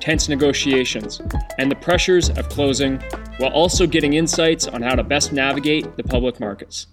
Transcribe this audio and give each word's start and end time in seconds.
tense 0.00 0.28
negotiations, 0.28 1.20
and 1.58 1.70
the 1.70 1.76
pressures 1.76 2.30
of 2.30 2.48
closing, 2.48 2.98
while 3.38 3.52
also 3.52 3.86
getting 3.86 4.14
insights 4.14 4.66
on 4.66 4.82
how 4.82 4.94
to 4.94 5.04
best 5.04 5.32
navigate 5.32 5.96
the 5.96 6.02
public 6.02 6.40
markets. 6.40 6.86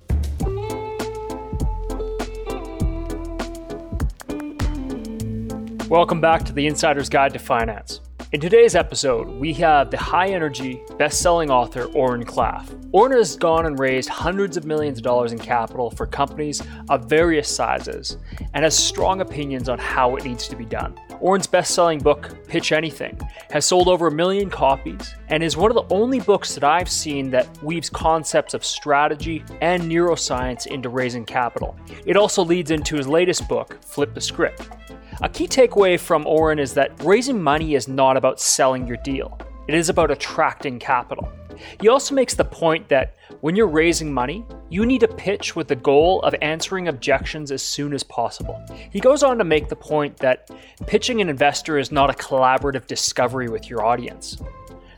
Welcome 5.89 6.19
back 6.19 6.43
to 6.43 6.53
the 6.53 6.67
Insider's 6.67 7.07
Guide 7.07 7.31
to 7.33 7.39
Finance. 7.39 8.01
In 8.33 8.41
today's 8.41 8.75
episode, 8.75 9.29
we 9.39 9.53
have 9.53 9.89
the 9.89 9.95
high 9.95 10.27
energy, 10.27 10.81
best 10.97 11.21
selling 11.21 11.49
author 11.49 11.85
Oren 11.93 12.25
Klaff. 12.25 12.67
Oren 12.91 13.13
has 13.13 13.37
gone 13.37 13.65
and 13.65 13.79
raised 13.79 14.09
hundreds 14.09 14.57
of 14.57 14.65
millions 14.65 14.99
of 14.99 15.05
dollars 15.05 15.31
in 15.31 15.39
capital 15.39 15.89
for 15.91 16.05
companies 16.05 16.61
of 16.89 17.05
various 17.05 17.47
sizes 17.47 18.17
and 18.53 18.65
has 18.65 18.77
strong 18.77 19.21
opinions 19.21 19.69
on 19.69 19.79
how 19.79 20.17
it 20.17 20.25
needs 20.25 20.49
to 20.49 20.57
be 20.57 20.65
done. 20.65 20.99
Oren's 21.21 21.47
best 21.47 21.73
selling 21.73 21.99
book, 21.99 22.45
Pitch 22.49 22.73
Anything, 22.73 23.17
has 23.49 23.65
sold 23.65 23.87
over 23.87 24.07
a 24.07 24.11
million 24.11 24.49
copies 24.49 25.15
and 25.29 25.41
is 25.41 25.55
one 25.55 25.71
of 25.71 25.75
the 25.75 25.95
only 25.95 26.19
books 26.19 26.53
that 26.53 26.65
I've 26.65 26.89
seen 26.89 27.29
that 27.29 27.47
weaves 27.63 27.89
concepts 27.89 28.53
of 28.53 28.65
strategy 28.65 29.41
and 29.61 29.83
neuroscience 29.83 30.67
into 30.67 30.89
raising 30.89 31.23
capital. 31.23 31.77
It 32.05 32.17
also 32.17 32.43
leads 32.43 32.71
into 32.71 32.97
his 32.97 33.07
latest 33.07 33.47
book, 33.47 33.81
Flip 33.81 34.13
the 34.13 34.19
Script. 34.19 34.67
A 35.23 35.29
key 35.29 35.47
takeaway 35.47 35.99
from 35.99 36.27
Oren 36.27 36.59
is 36.59 36.75
that 36.75 36.91
raising 37.03 37.41
money 37.41 37.73
is 37.73 37.87
not 37.87 38.17
about 38.17 38.39
selling 38.39 38.85
your 38.85 38.97
deal, 38.97 39.35
it 39.67 39.73
is 39.73 39.89
about 39.89 40.11
attracting 40.11 40.77
capital. 40.77 41.27
He 41.81 41.87
also 41.87 42.13
makes 42.13 42.35
the 42.35 42.45
point 42.45 42.87
that 42.89 43.15
when 43.41 43.55
you're 43.55 43.65
raising 43.65 44.13
money, 44.13 44.45
you 44.69 44.85
need 44.85 45.01
to 45.01 45.07
pitch 45.07 45.55
with 45.55 45.67
the 45.67 45.75
goal 45.75 46.21
of 46.21 46.35
answering 46.43 46.87
objections 46.87 47.51
as 47.51 47.63
soon 47.63 47.93
as 47.93 48.03
possible. 48.03 48.63
He 48.91 48.99
goes 48.99 49.23
on 49.23 49.39
to 49.39 49.43
make 49.43 49.69
the 49.69 49.75
point 49.75 50.15
that 50.17 50.51
pitching 50.85 51.19
an 51.19 51.29
investor 51.29 51.79
is 51.79 51.91
not 51.91 52.11
a 52.11 52.13
collaborative 52.13 52.85
discovery 52.85 53.49
with 53.49 53.71
your 53.71 53.83
audience. 53.83 54.37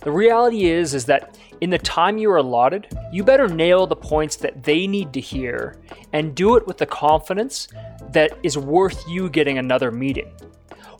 The 0.01 0.11
reality 0.11 0.65
is 0.65 0.93
is 0.93 1.05
that 1.05 1.37
in 1.61 1.69
the 1.69 1.77
time 1.77 2.17
you 2.17 2.31
are 2.31 2.37
allotted, 2.37 2.87
you 3.11 3.23
better 3.23 3.47
nail 3.47 3.85
the 3.85 3.95
points 3.95 4.35
that 4.37 4.63
they 4.63 4.87
need 4.87 5.13
to 5.13 5.19
hear 5.19 5.75
and 6.13 6.35
do 6.35 6.55
it 6.55 6.65
with 6.65 6.77
the 6.77 6.85
confidence 6.85 7.67
that 8.11 8.37
is 8.43 8.57
worth 8.57 9.07
you 9.07 9.29
getting 9.29 9.57
another 9.57 9.91
meeting. 9.91 10.31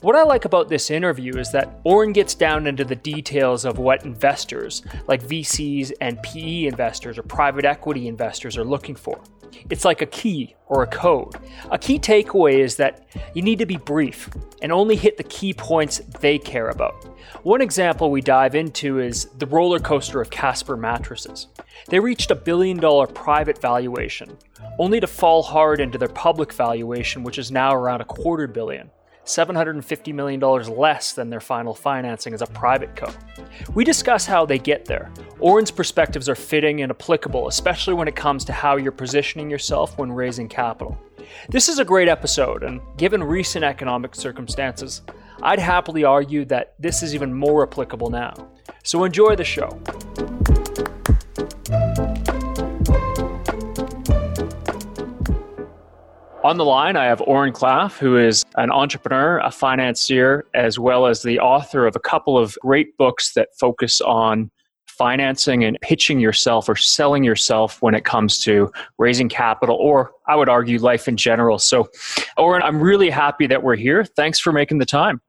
What 0.02 0.16
I 0.16 0.22
like 0.22 0.46
about 0.46 0.70
this 0.70 0.90
interview 0.90 1.36
is 1.36 1.52
that 1.52 1.78
Oren 1.84 2.14
gets 2.14 2.34
down 2.34 2.66
into 2.66 2.86
the 2.86 2.96
details 2.96 3.66
of 3.66 3.76
what 3.76 4.06
investors, 4.06 4.82
like 5.06 5.22
VCs 5.22 5.92
and 6.00 6.22
PE 6.22 6.64
investors 6.64 7.18
or 7.18 7.22
private 7.22 7.66
equity 7.66 8.08
investors, 8.08 8.56
are 8.56 8.64
looking 8.64 8.94
for. 8.94 9.20
It's 9.68 9.84
like 9.84 10.00
a 10.00 10.06
key 10.06 10.56
or 10.68 10.82
a 10.82 10.86
code. 10.86 11.34
A 11.70 11.76
key 11.76 11.98
takeaway 11.98 12.60
is 12.60 12.76
that 12.76 13.08
you 13.34 13.42
need 13.42 13.58
to 13.58 13.66
be 13.66 13.76
brief 13.76 14.30
and 14.62 14.72
only 14.72 14.96
hit 14.96 15.18
the 15.18 15.22
key 15.24 15.52
points 15.52 15.98
they 16.20 16.38
care 16.38 16.70
about. 16.70 17.04
One 17.42 17.60
example 17.60 18.10
we 18.10 18.22
dive 18.22 18.54
into 18.54 19.00
is 19.00 19.26
the 19.36 19.46
roller 19.46 19.80
coaster 19.80 20.22
of 20.22 20.30
Casper 20.30 20.78
mattresses. 20.78 21.48
They 21.88 22.00
reached 22.00 22.30
a 22.30 22.36
billion 22.36 22.78
dollar 22.78 23.06
private 23.06 23.60
valuation, 23.60 24.34
only 24.78 24.98
to 25.00 25.06
fall 25.06 25.42
hard 25.42 25.78
into 25.78 25.98
their 25.98 26.08
public 26.08 26.54
valuation, 26.54 27.22
which 27.22 27.38
is 27.38 27.50
now 27.52 27.74
around 27.74 28.00
a 28.00 28.06
quarter 28.06 28.46
billion. 28.46 28.90
$750 29.30 30.14
million 30.14 30.40
less 30.40 31.12
than 31.12 31.30
their 31.30 31.40
final 31.40 31.74
financing 31.74 32.34
as 32.34 32.42
a 32.42 32.46
private 32.46 32.94
co. 32.96 33.10
We 33.74 33.84
discuss 33.84 34.26
how 34.26 34.44
they 34.44 34.58
get 34.58 34.84
there. 34.84 35.10
Oren's 35.38 35.70
perspectives 35.70 36.28
are 36.28 36.34
fitting 36.34 36.82
and 36.82 36.90
applicable, 36.90 37.48
especially 37.48 37.94
when 37.94 38.08
it 38.08 38.16
comes 38.16 38.44
to 38.46 38.52
how 38.52 38.76
you're 38.76 38.92
positioning 38.92 39.50
yourself 39.50 39.96
when 39.98 40.12
raising 40.12 40.48
capital. 40.48 40.98
This 41.48 41.68
is 41.68 41.78
a 41.78 41.84
great 41.84 42.08
episode, 42.08 42.62
and 42.62 42.80
given 42.96 43.22
recent 43.22 43.64
economic 43.64 44.14
circumstances, 44.14 45.02
I'd 45.42 45.58
happily 45.58 46.04
argue 46.04 46.44
that 46.46 46.74
this 46.78 47.02
is 47.02 47.14
even 47.14 47.32
more 47.32 47.66
applicable 47.66 48.10
now. 48.10 48.34
So 48.82 49.04
enjoy 49.04 49.36
the 49.36 49.44
show. 49.44 49.80
On 56.42 56.56
the 56.56 56.64
line, 56.64 56.96
I 56.96 57.04
have 57.04 57.20
Oren 57.20 57.52
Klaff, 57.52 57.98
who 57.98 58.16
is 58.16 58.44
an 58.56 58.70
entrepreneur, 58.70 59.38
a 59.40 59.50
financier, 59.50 60.46
as 60.54 60.78
well 60.78 61.06
as 61.06 61.22
the 61.22 61.38
author 61.38 61.86
of 61.86 61.96
a 61.96 62.00
couple 62.00 62.38
of 62.38 62.56
great 62.62 62.96
books 62.96 63.34
that 63.34 63.48
focus 63.58 64.00
on 64.00 64.50
financing 64.86 65.64
and 65.64 65.76
pitching 65.82 66.18
yourself 66.18 66.66
or 66.66 66.76
selling 66.76 67.24
yourself 67.24 67.82
when 67.82 67.94
it 67.94 68.06
comes 68.06 68.38
to 68.38 68.72
raising 68.98 69.28
capital 69.28 69.76
or 69.76 70.12
I 70.28 70.36
would 70.36 70.48
argue 70.48 70.78
life 70.78 71.08
in 71.08 71.18
general. 71.18 71.58
So, 71.58 71.90
Oren, 72.38 72.62
I'm 72.62 72.80
really 72.80 73.10
happy 73.10 73.46
that 73.46 73.62
we're 73.62 73.76
here. 73.76 74.04
Thanks 74.04 74.38
for 74.38 74.50
making 74.50 74.78
the 74.78 74.86
time. 74.86 75.20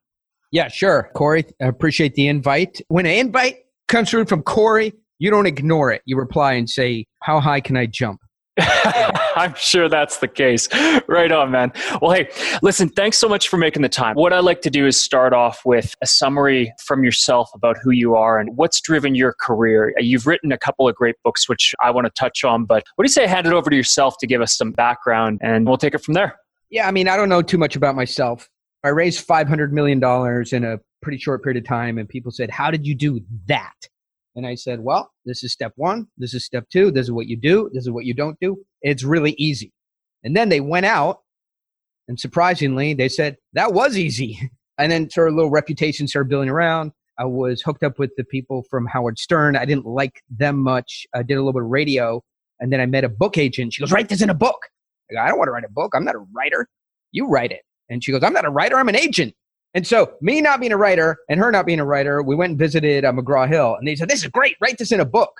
Yeah, 0.51 0.69
sure. 0.69 1.09
Cory, 1.13 1.45
I 1.61 1.65
appreciate 1.65 2.15
the 2.15 2.27
invite. 2.27 2.81
When 2.87 3.05
an 3.05 3.13
invite 3.13 3.57
comes 3.89 4.09
through 4.09 4.25
from 4.25 4.43
Cory, 4.43 4.93
you 5.19 5.29
don't 5.29 5.45
ignore 5.45 5.91
it. 5.91 6.03
You 6.05 6.17
reply 6.17 6.53
and 6.53 6.69
say, 6.69 7.05
How 7.21 7.41
high 7.41 7.59
can 7.59 7.75
I 7.75 7.85
jump? 7.85 8.21
I'm 9.35 9.53
sure 9.55 9.89
that's 9.89 10.17
the 10.17 10.27
case. 10.27 10.67
Right 11.07 11.31
on, 11.31 11.51
man. 11.51 11.71
Well, 12.01 12.11
hey, 12.11 12.29
listen, 12.61 12.89
thanks 12.89 13.17
so 13.17 13.27
much 13.27 13.47
for 13.49 13.57
making 13.57 13.81
the 13.81 13.89
time. 13.89 14.15
What 14.15 14.33
I 14.33 14.39
like 14.39 14.61
to 14.61 14.69
do 14.69 14.87
is 14.87 14.99
start 14.99 15.33
off 15.33 15.61
with 15.65 15.95
a 16.01 16.07
summary 16.07 16.73
from 16.79 17.03
yourself 17.03 17.49
about 17.53 17.77
who 17.81 17.91
you 17.91 18.15
are 18.15 18.39
and 18.39 18.55
what's 18.57 18.81
driven 18.81 19.15
your 19.15 19.33
career. 19.39 19.93
You've 19.97 20.27
written 20.27 20.51
a 20.51 20.57
couple 20.57 20.87
of 20.87 20.95
great 20.95 21.15
books, 21.23 21.47
which 21.47 21.73
I 21.81 21.91
want 21.91 22.05
to 22.05 22.11
touch 22.11 22.43
on, 22.43 22.65
but 22.65 22.83
what 22.95 23.03
do 23.03 23.05
you 23.05 23.13
say 23.13 23.27
hand 23.27 23.47
it 23.47 23.53
over 23.53 23.69
to 23.69 23.75
yourself 23.75 24.15
to 24.19 24.27
give 24.27 24.41
us 24.41 24.55
some 24.55 24.71
background 24.71 25.39
and 25.41 25.67
we'll 25.67 25.77
take 25.77 25.93
it 25.93 26.03
from 26.03 26.13
there? 26.13 26.37
Yeah, 26.69 26.87
I 26.87 26.91
mean, 26.91 27.07
I 27.07 27.17
don't 27.17 27.29
know 27.29 27.41
too 27.41 27.57
much 27.57 27.75
about 27.75 27.95
myself. 27.95 28.49
I 28.83 28.89
raised 28.89 29.27
$500 29.27 29.71
million 29.71 29.99
in 30.51 30.63
a 30.63 30.79
pretty 31.01 31.17
short 31.17 31.43
period 31.43 31.61
of 31.61 31.67
time, 31.67 31.97
and 31.97 32.07
people 32.07 32.31
said, 32.31 32.49
How 32.49 32.71
did 32.71 32.87
you 32.87 32.95
do 32.95 33.21
that? 33.47 33.73
And 34.35 34.47
I 34.47 34.55
said, 34.55 34.79
well, 34.79 35.11
this 35.25 35.43
is 35.43 35.51
step 35.51 35.73
one. 35.75 36.07
This 36.17 36.33
is 36.33 36.45
step 36.45 36.65
two. 36.71 36.91
This 36.91 37.05
is 37.05 37.11
what 37.11 37.27
you 37.27 37.37
do. 37.37 37.69
This 37.73 37.83
is 37.83 37.91
what 37.91 38.05
you 38.05 38.13
don't 38.13 38.37
do. 38.39 38.57
It's 38.81 39.03
really 39.03 39.35
easy. 39.37 39.73
And 40.23 40.35
then 40.35 40.49
they 40.49 40.61
went 40.61 40.85
out 40.85 41.19
and 42.11 42.19
surprisingly, 42.19 42.93
they 42.93 43.07
said 43.07 43.37
that 43.53 43.73
was 43.73 43.97
easy. 43.97 44.37
And 44.77 44.91
then 44.91 45.11
sort 45.11 45.27
of 45.27 45.35
little 45.35 45.51
reputation 45.51 46.07
started 46.07 46.27
building 46.29 46.49
around. 46.49 46.91
I 47.19 47.25
was 47.25 47.61
hooked 47.61 47.83
up 47.83 47.99
with 47.99 48.09
the 48.17 48.23
people 48.23 48.63
from 48.71 48.87
Howard 48.87 49.19
Stern. 49.19 49.55
I 49.55 49.63
didn't 49.63 49.85
like 49.85 50.23
them 50.31 50.57
much. 50.57 51.05
I 51.13 51.21
did 51.21 51.35
a 51.35 51.37
little 51.37 51.53
bit 51.53 51.61
of 51.61 51.69
radio. 51.69 52.23
And 52.59 52.73
then 52.73 52.81
I 52.81 52.87
met 52.87 53.03
a 53.03 53.09
book 53.09 53.37
agent. 53.37 53.73
She 53.73 53.81
goes, 53.81 53.91
write 53.91 54.09
this 54.09 54.23
in 54.23 54.31
a 54.31 54.33
book. 54.33 54.57
I, 55.11 55.13
go, 55.13 55.19
I 55.21 55.27
don't 55.27 55.37
want 55.37 55.49
to 55.49 55.51
write 55.51 55.65
a 55.65 55.71
book. 55.71 55.91
I'm 55.93 56.03
not 56.03 56.15
a 56.15 56.25
writer. 56.33 56.67
You 57.11 57.27
write 57.27 57.51
it. 57.51 57.61
And 57.89 58.03
she 58.03 58.11
goes, 58.11 58.23
I'm 58.23 58.33
not 58.33 58.45
a 58.45 58.49
writer. 58.49 58.77
I'm 58.77 58.89
an 58.89 58.95
agent. 58.95 59.35
And 59.73 59.87
so, 59.87 60.13
me 60.21 60.41
not 60.41 60.59
being 60.59 60.73
a 60.73 60.77
writer 60.77 61.17
and 61.29 61.39
her 61.39 61.51
not 61.51 61.65
being 61.65 61.79
a 61.79 61.85
writer, 61.85 62.21
we 62.21 62.35
went 62.35 62.51
and 62.51 62.59
visited 62.59 63.05
uh, 63.05 63.11
McGraw 63.13 63.47
Hill, 63.47 63.75
and 63.75 63.87
they 63.87 63.95
said, 63.95 64.09
"This 64.09 64.23
is 64.23 64.27
great. 64.27 64.57
Write 64.61 64.77
this 64.77 64.91
in 64.91 64.99
a 64.99 65.05
book." 65.05 65.31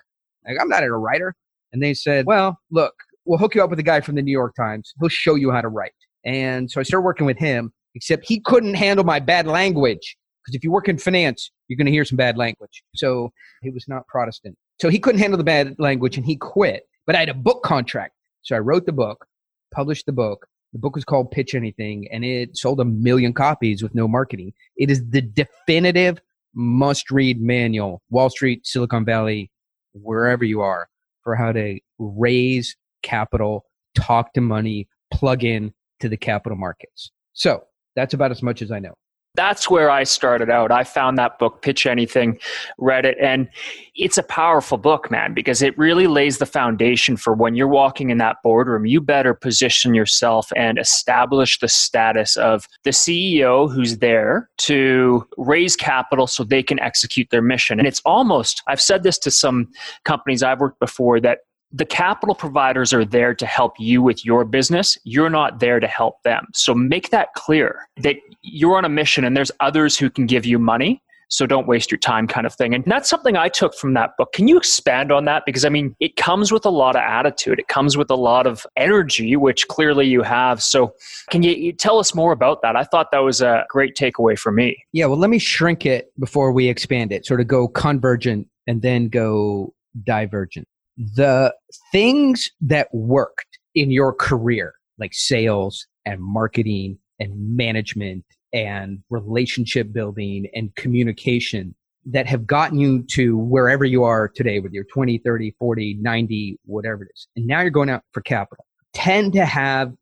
Like, 0.48 0.58
I'm 0.60 0.70
not 0.70 0.84
a 0.84 0.92
writer, 0.92 1.36
and 1.74 1.84
they 1.84 1.94
said, 1.94 2.26
"Well, 2.26 2.60
look, 2.72 2.94
we'll 3.26 3.38
hook 3.38 3.56
you 3.56 3.64
up 3.64 3.70
with 3.70 3.80
a 3.80 3.84
guy 3.84 4.02
from 4.02 4.16
the 4.16 4.22
New 4.22 4.32
York 4.32 4.56
Times. 4.56 4.94
He'll 5.00 5.10
show 5.10 5.36
you 5.36 5.52
how 5.52 5.62
to 5.62 5.68
write." 5.68 5.94
And 6.24 6.72
so 6.72 6.80
I 6.80 6.84
started 6.84 7.04
working 7.04 7.26
with 7.26 7.38
him. 7.38 7.74
Except 7.94 8.26
he 8.26 8.40
couldn't 8.40 8.76
handle 8.76 9.04
my 9.04 9.20
bad 9.20 9.48
language 9.48 10.16
because 10.42 10.56
if 10.56 10.64
you 10.64 10.72
work 10.72 10.88
in 10.88 10.98
finance, 10.98 11.52
you're 11.68 11.78
going 11.78 11.86
to 11.86 11.92
hear 11.92 12.06
some 12.06 12.18
bad 12.18 12.38
language. 12.38 12.84
So 12.96 13.32
he 13.62 13.70
was 13.70 13.86
not 13.88 14.08
Protestant. 14.08 14.58
So 14.80 14.90
he 14.90 15.00
couldn't 15.00 15.20
handle 15.20 15.38
the 15.38 15.44
bad 15.44 15.76
language, 15.78 16.18
and 16.18 16.26
he 16.26 16.36
quit. 16.36 16.84
But 17.06 17.16
I 17.16 17.20
had 17.20 17.30
a 17.30 17.34
book 17.34 17.64
contract, 17.64 18.14
so 18.42 18.56
I 18.56 18.60
wrote 18.60 18.86
the 18.86 18.92
book, 18.92 19.26
published 19.74 20.06
the 20.06 20.12
book, 20.12 20.48
the 20.74 20.80
book 20.80 20.96
was 20.96 21.06
called 21.06 21.32
Pitch 21.32 21.54
Anything, 21.54 22.08
and 22.12 22.24
it 22.24 22.58
sold 22.58 22.80
a 22.80 22.86
million 22.86 23.34
copies 23.34 23.84
with 23.84 23.94
no 23.94 24.08
marketing. 24.08 24.54
It 24.78 24.90
is 24.90 25.04
the 25.10 25.22
definitive 25.22 26.22
must 26.54 27.12
read 27.12 27.42
manual, 27.42 28.02
Wall 28.10 28.30
Street, 28.30 28.66
Silicon 28.66 29.06
Valley, 29.06 29.52
wherever 29.94 30.44
you 30.44 30.62
are, 30.62 30.90
for 31.24 31.36
how 31.36 31.52
to 31.52 31.80
raise 32.00 32.76
capital, 33.04 33.66
talk 33.96 34.34
to 34.34 34.42
money, 34.42 34.88
plug 35.12 35.44
in 35.44 35.74
to 36.00 36.10
the 36.10 36.18
capital 36.18 36.58
markets. 36.58 37.12
So 37.34 37.64
that's 37.96 38.14
about 38.14 38.32
as 38.32 38.42
much 38.42 38.62
as 38.62 38.72
I 38.72 38.80
know. 38.80 38.96
That's 39.36 39.70
where 39.70 39.90
I 39.90 40.04
started 40.04 40.50
out. 40.50 40.72
I 40.72 40.84
found 40.84 41.18
that 41.18 41.40
book, 41.40 41.62
Pitch 41.62 41.86
Anything, 41.86 42.38
read 42.78 43.06
it, 43.06 43.18
and 43.22 43.48
it's 43.96 44.18
a 44.18 44.24
powerful 44.24 44.78
book, 44.78 45.10
man, 45.10 45.34
because 45.34 45.62
it 45.62 45.78
really 45.78 46.06
lays 46.08 46.40
the 46.40 46.46
foundation 46.46 47.16
for 47.16 47.34
when 47.34 47.56
you're 47.56 47.68
walking 47.68 48.10
in 48.10 48.18
that 48.18 48.38
boardroom, 48.44 48.86
you 48.86 49.00
better 49.00 49.34
position 49.34 49.94
yourself 49.94 50.52
and 50.58 50.78
establish 50.78 51.60
the 51.60 51.70
status 51.70 52.36
of 52.36 52.68
the 52.84 52.90
CEO 52.90 53.74
who's 53.74 54.00
there 54.00 54.50
to 54.58 55.26
raise 55.38 55.78
capital 55.78 56.28
so 56.28 56.44
they 56.44 56.64
can 56.64 56.80
execute 56.82 57.30
their 57.30 57.42
mission. 57.42 57.80
And 57.80 57.88
it's 57.88 58.02
almost, 58.04 58.62
I've 58.68 58.82
said 58.82 59.04
this 59.04 59.18
to 59.20 59.32
some 59.32 59.70
companies 60.04 60.44
I've 60.44 60.60
worked 60.60 60.80
before, 60.80 61.22
that 61.22 61.40
the 61.74 61.86
capital 61.86 62.36
providers 62.36 62.94
are 62.94 63.06
there 63.06 63.34
to 63.34 63.46
help 63.46 63.74
you 63.80 64.02
with 64.02 64.26
your 64.26 64.44
business. 64.44 64.98
You're 65.04 65.30
not 65.30 65.60
there 65.60 65.80
to 65.80 65.88
help 65.88 66.22
them. 66.24 66.48
So 66.54 66.74
make 66.74 67.10
that 67.10 67.34
clear 67.34 67.88
that 67.98 68.18
you're 68.42 68.78
on 68.78 68.86
a 68.86 68.90
mission 68.90 69.24
and 69.24 69.36
there's 69.36 69.52
others 69.60 69.98
who 69.98 70.10
can 70.10 70.26
give 70.26 70.46
you 70.46 70.60
money. 70.60 71.02
So 71.30 71.46
don't 71.46 71.66
waste 71.66 71.90
your 71.90 71.98
time, 71.98 72.28
kind 72.28 72.46
of 72.46 72.54
thing. 72.54 72.76
And 72.76 72.84
that's 72.84 73.10
something 73.10 73.38
I 73.38 73.48
took 73.48 73.74
from 73.74 73.94
that 73.94 74.18
book. 74.18 74.34
Can 74.34 74.50
you 74.50 74.58
expand 74.58 75.14
on 75.14 75.24
that? 75.26 75.44
Because 75.46 75.64
I 75.64 75.70
mean, 75.70 75.96
it 76.02 76.18
comes 76.18 76.52
with 76.52 76.66
a 76.66 76.70
lot 76.70 76.98
of 76.98 77.04
attitude, 77.04 77.58
it 77.58 77.70
comes 77.70 77.96
with 77.96 78.12
a 78.12 78.16
lot 78.16 78.46
of 78.46 78.68
energy, 78.76 79.38
which 79.38 79.70
clearly 79.70 80.06
you 80.06 80.24
have. 80.24 80.62
So 80.62 80.94
can 81.30 81.42
you, 81.42 81.54
you 81.54 81.72
tell 81.72 82.00
us 82.00 82.14
more 82.14 82.34
about 82.34 82.62
that? 82.64 82.76
I 82.76 82.84
thought 82.84 83.12
that 83.14 83.20
was 83.20 83.40
a 83.42 83.64
great 83.70 83.96
takeaway 83.96 84.38
for 84.38 84.52
me. 84.52 84.84
Yeah, 84.92 85.06
well, 85.06 85.18
let 85.18 85.30
me 85.30 85.40
shrink 85.40 85.86
it 85.86 86.12
before 86.20 86.52
we 86.52 86.68
expand 86.68 87.14
it, 87.14 87.26
sort 87.26 87.40
of 87.40 87.48
go 87.48 87.70
convergent 87.70 88.48
and 88.68 88.82
then 88.82 89.08
go 89.08 89.74
divergent 90.04 90.68
the 90.98 91.54
things 91.92 92.50
that 92.62 92.88
worked 92.94 93.60
in 93.76 93.92
your 93.92 94.14
career, 94.14 94.74
like 94.98 95.14
sales 95.14 95.88
and 96.06 96.22
marketing 96.22 96.98
and 97.20 97.56
management 97.56 98.26
and 98.54 99.00
relationship 99.10 99.94
building 99.94 100.48
and 100.54 100.76
communication 100.76 101.76
that 102.06 102.26
have 102.28 102.48
gotten 102.48 102.80
you 102.80 103.04
to 103.04 103.38
wherever 103.38 103.86
you 103.86 104.04
are 104.04 104.28
today 104.28 104.60
with 104.60 104.74
your 104.74 104.84
20, 104.86 105.20
30, 105.20 105.56
40, 105.60 105.98
90, 106.02 106.60
whatever 106.66 107.04
it 107.04 107.12
is. 107.14 107.28
And 107.36 107.46
now 107.46 107.62
you're 107.62 107.70
going 107.70 107.90
out 107.90 108.04
for 108.12 108.22
capital, 108.22 108.66
tend 108.94 109.34
to 109.34 109.46
have 109.46 109.94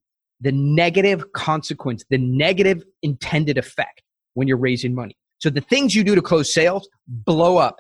the 0.42 0.54
negative 0.54 1.34
consequence, 1.34 2.06
the 2.10 2.18
negative 2.18 2.84
intended 3.04 3.58
effect 3.58 4.02
when 4.36 4.48
you're 4.48 4.58
raising 4.58 4.96
money. 4.96 5.18
So 5.40 5.50
the 5.50 5.62
things 5.62 5.96
you 5.96 6.04
do 6.04 6.16
to 6.16 6.22
close 6.22 6.54
sales 6.54 6.88
blow 7.08 7.58
up 7.58 7.80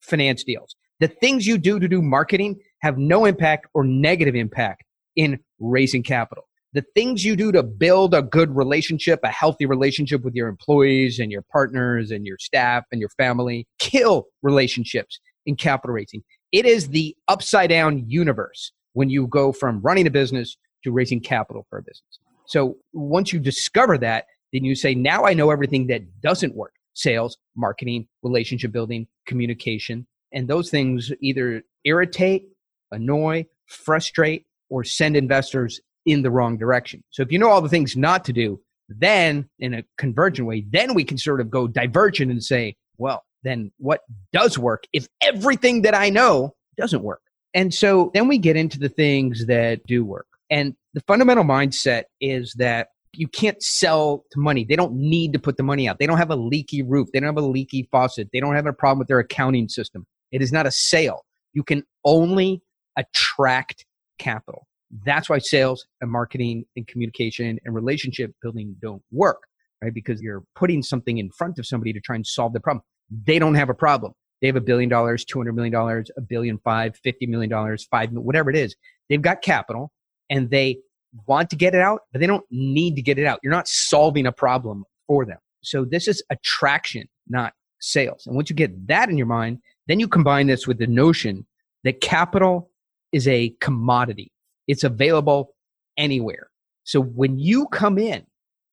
finance 0.00 0.44
deals. 0.44 0.74
The 1.02 1.08
things 1.08 1.48
you 1.48 1.58
do 1.58 1.80
to 1.80 1.88
do 1.88 2.00
marketing 2.00 2.60
have 2.82 2.96
no 2.96 3.24
impact 3.24 3.66
or 3.74 3.82
negative 3.82 4.36
impact 4.36 4.84
in 5.16 5.40
raising 5.58 6.04
capital. 6.04 6.44
The 6.74 6.84
things 6.94 7.24
you 7.24 7.34
do 7.34 7.50
to 7.50 7.64
build 7.64 8.14
a 8.14 8.22
good 8.22 8.54
relationship, 8.54 9.18
a 9.24 9.28
healthy 9.28 9.66
relationship 9.66 10.22
with 10.22 10.36
your 10.36 10.46
employees 10.46 11.18
and 11.18 11.32
your 11.32 11.42
partners 11.50 12.12
and 12.12 12.24
your 12.24 12.36
staff 12.38 12.84
and 12.92 13.00
your 13.00 13.08
family, 13.18 13.66
kill 13.80 14.28
relationships 14.42 15.18
in 15.44 15.56
capital 15.56 15.92
raising. 15.92 16.22
It 16.52 16.66
is 16.66 16.90
the 16.90 17.16
upside 17.26 17.70
down 17.70 18.08
universe 18.08 18.70
when 18.92 19.10
you 19.10 19.26
go 19.26 19.50
from 19.50 19.80
running 19.80 20.06
a 20.06 20.10
business 20.10 20.56
to 20.84 20.92
raising 20.92 21.18
capital 21.18 21.66
for 21.68 21.78
a 21.80 21.82
business. 21.82 22.20
So 22.46 22.76
once 22.92 23.32
you 23.32 23.40
discover 23.40 23.98
that, 23.98 24.26
then 24.52 24.64
you 24.64 24.76
say, 24.76 24.94
now 24.94 25.24
I 25.24 25.34
know 25.34 25.50
everything 25.50 25.88
that 25.88 26.20
doesn't 26.20 26.54
work 26.54 26.74
sales, 26.94 27.38
marketing, 27.56 28.06
relationship 28.22 28.70
building, 28.70 29.08
communication, 29.26 30.06
and 30.32 30.48
those 30.48 30.70
things 30.70 31.12
either 31.20 31.62
irritate, 31.84 32.48
annoy, 32.90 33.46
frustrate, 33.66 34.46
or 34.70 34.84
send 34.84 35.16
investors 35.16 35.80
in 36.06 36.22
the 36.22 36.30
wrong 36.30 36.56
direction. 36.56 37.02
So 37.10 37.22
if 37.22 37.30
you 37.30 37.38
know 37.38 37.48
all 37.48 37.62
the 37.62 37.68
things 37.68 37.96
not 37.96 38.24
to 38.24 38.32
do, 38.32 38.60
then 38.88 39.48
in 39.58 39.74
a 39.74 39.84
convergent 39.98 40.48
way, 40.48 40.64
then 40.70 40.94
we 40.94 41.04
can 41.04 41.18
sort 41.18 41.40
of 41.40 41.50
go 41.50 41.66
divergent 41.66 42.30
and 42.30 42.42
say, 42.42 42.76
well, 42.98 43.24
then 43.42 43.72
what 43.78 44.00
does 44.32 44.58
work 44.58 44.84
if 44.92 45.06
everything 45.22 45.82
that 45.82 45.94
I 45.94 46.10
know 46.10 46.54
doesn't 46.76 47.02
work? 47.02 47.22
And 47.54 47.72
so 47.72 48.10
then 48.14 48.28
we 48.28 48.38
get 48.38 48.56
into 48.56 48.78
the 48.78 48.88
things 48.88 49.46
that 49.46 49.84
do 49.86 50.04
work. 50.04 50.26
And 50.50 50.74
the 50.94 51.00
fundamental 51.02 51.44
mindset 51.44 52.04
is 52.20 52.54
that 52.54 52.88
you 53.14 53.28
can't 53.28 53.62
sell 53.62 54.24
to 54.30 54.40
money. 54.40 54.64
They 54.64 54.76
don't 54.76 54.94
need 54.94 55.32
to 55.34 55.38
put 55.38 55.56
the 55.56 55.62
money 55.62 55.88
out. 55.88 55.98
They 55.98 56.06
don't 56.06 56.18
have 56.18 56.30
a 56.30 56.36
leaky 56.36 56.82
roof. 56.82 57.08
They 57.12 57.20
don't 57.20 57.34
have 57.34 57.42
a 57.42 57.46
leaky 57.46 57.88
faucet. 57.90 58.28
They 58.32 58.40
don't 58.40 58.54
have 58.54 58.66
a 58.66 58.72
problem 58.72 58.98
with 58.98 59.08
their 59.08 59.18
accounting 59.18 59.68
system. 59.68 60.06
It 60.32 60.42
is 60.42 60.52
not 60.52 60.66
a 60.66 60.70
sale. 60.70 61.24
You 61.52 61.62
can 61.62 61.84
only 62.04 62.62
attract 62.96 63.84
capital. 64.18 64.66
That's 65.04 65.28
why 65.28 65.38
sales 65.38 65.86
and 66.00 66.10
marketing 66.10 66.64
and 66.76 66.86
communication 66.86 67.58
and 67.64 67.74
relationship 67.74 68.32
building 68.42 68.76
don't 68.80 69.02
work, 69.10 69.42
right? 69.82 69.94
Because 69.94 70.20
you're 70.20 70.44
putting 70.54 70.82
something 70.82 71.18
in 71.18 71.30
front 71.30 71.58
of 71.58 71.66
somebody 71.66 71.92
to 71.92 72.00
try 72.00 72.16
and 72.16 72.26
solve 72.26 72.52
the 72.52 72.60
problem. 72.60 72.82
They 73.26 73.38
don't 73.38 73.54
have 73.54 73.68
a 73.68 73.74
problem. 73.74 74.12
They 74.40 74.48
have 74.48 74.56
a 74.56 74.60
billion 74.60 74.88
dollars, 74.88 75.24
$200 75.24 75.54
million, 75.54 75.74
a 76.16 76.20
billion 76.20 76.58
five, 76.58 76.98
$50 77.06 77.28
million, 77.28 77.78
five, 77.90 78.10
whatever 78.10 78.50
it 78.50 78.56
is. 78.56 78.74
They've 79.08 79.22
got 79.22 79.40
capital 79.40 79.92
and 80.28 80.50
they 80.50 80.78
want 81.26 81.48
to 81.50 81.56
get 81.56 81.74
it 81.74 81.80
out, 81.80 82.00
but 82.12 82.20
they 82.20 82.26
don't 82.26 82.44
need 82.50 82.96
to 82.96 83.02
get 83.02 83.18
it 83.18 83.26
out. 83.26 83.38
You're 83.42 83.52
not 83.52 83.68
solving 83.68 84.26
a 84.26 84.32
problem 84.32 84.84
for 85.06 85.24
them. 85.24 85.38
So 85.62 85.84
this 85.84 86.08
is 86.08 86.22
attraction, 86.30 87.08
not 87.28 87.52
sales. 87.80 88.24
And 88.26 88.34
once 88.34 88.50
you 88.50 88.56
get 88.56 88.88
that 88.88 89.08
in 89.08 89.16
your 89.16 89.26
mind, 89.26 89.58
then 89.88 90.00
you 90.00 90.08
combine 90.08 90.46
this 90.46 90.66
with 90.66 90.78
the 90.78 90.86
notion 90.86 91.46
that 91.84 92.00
capital 92.00 92.70
is 93.12 93.26
a 93.28 93.54
commodity. 93.60 94.32
It's 94.68 94.84
available 94.84 95.54
anywhere. 95.96 96.48
So 96.84 97.00
when 97.00 97.38
you 97.38 97.66
come 97.66 97.98
in 97.98 98.24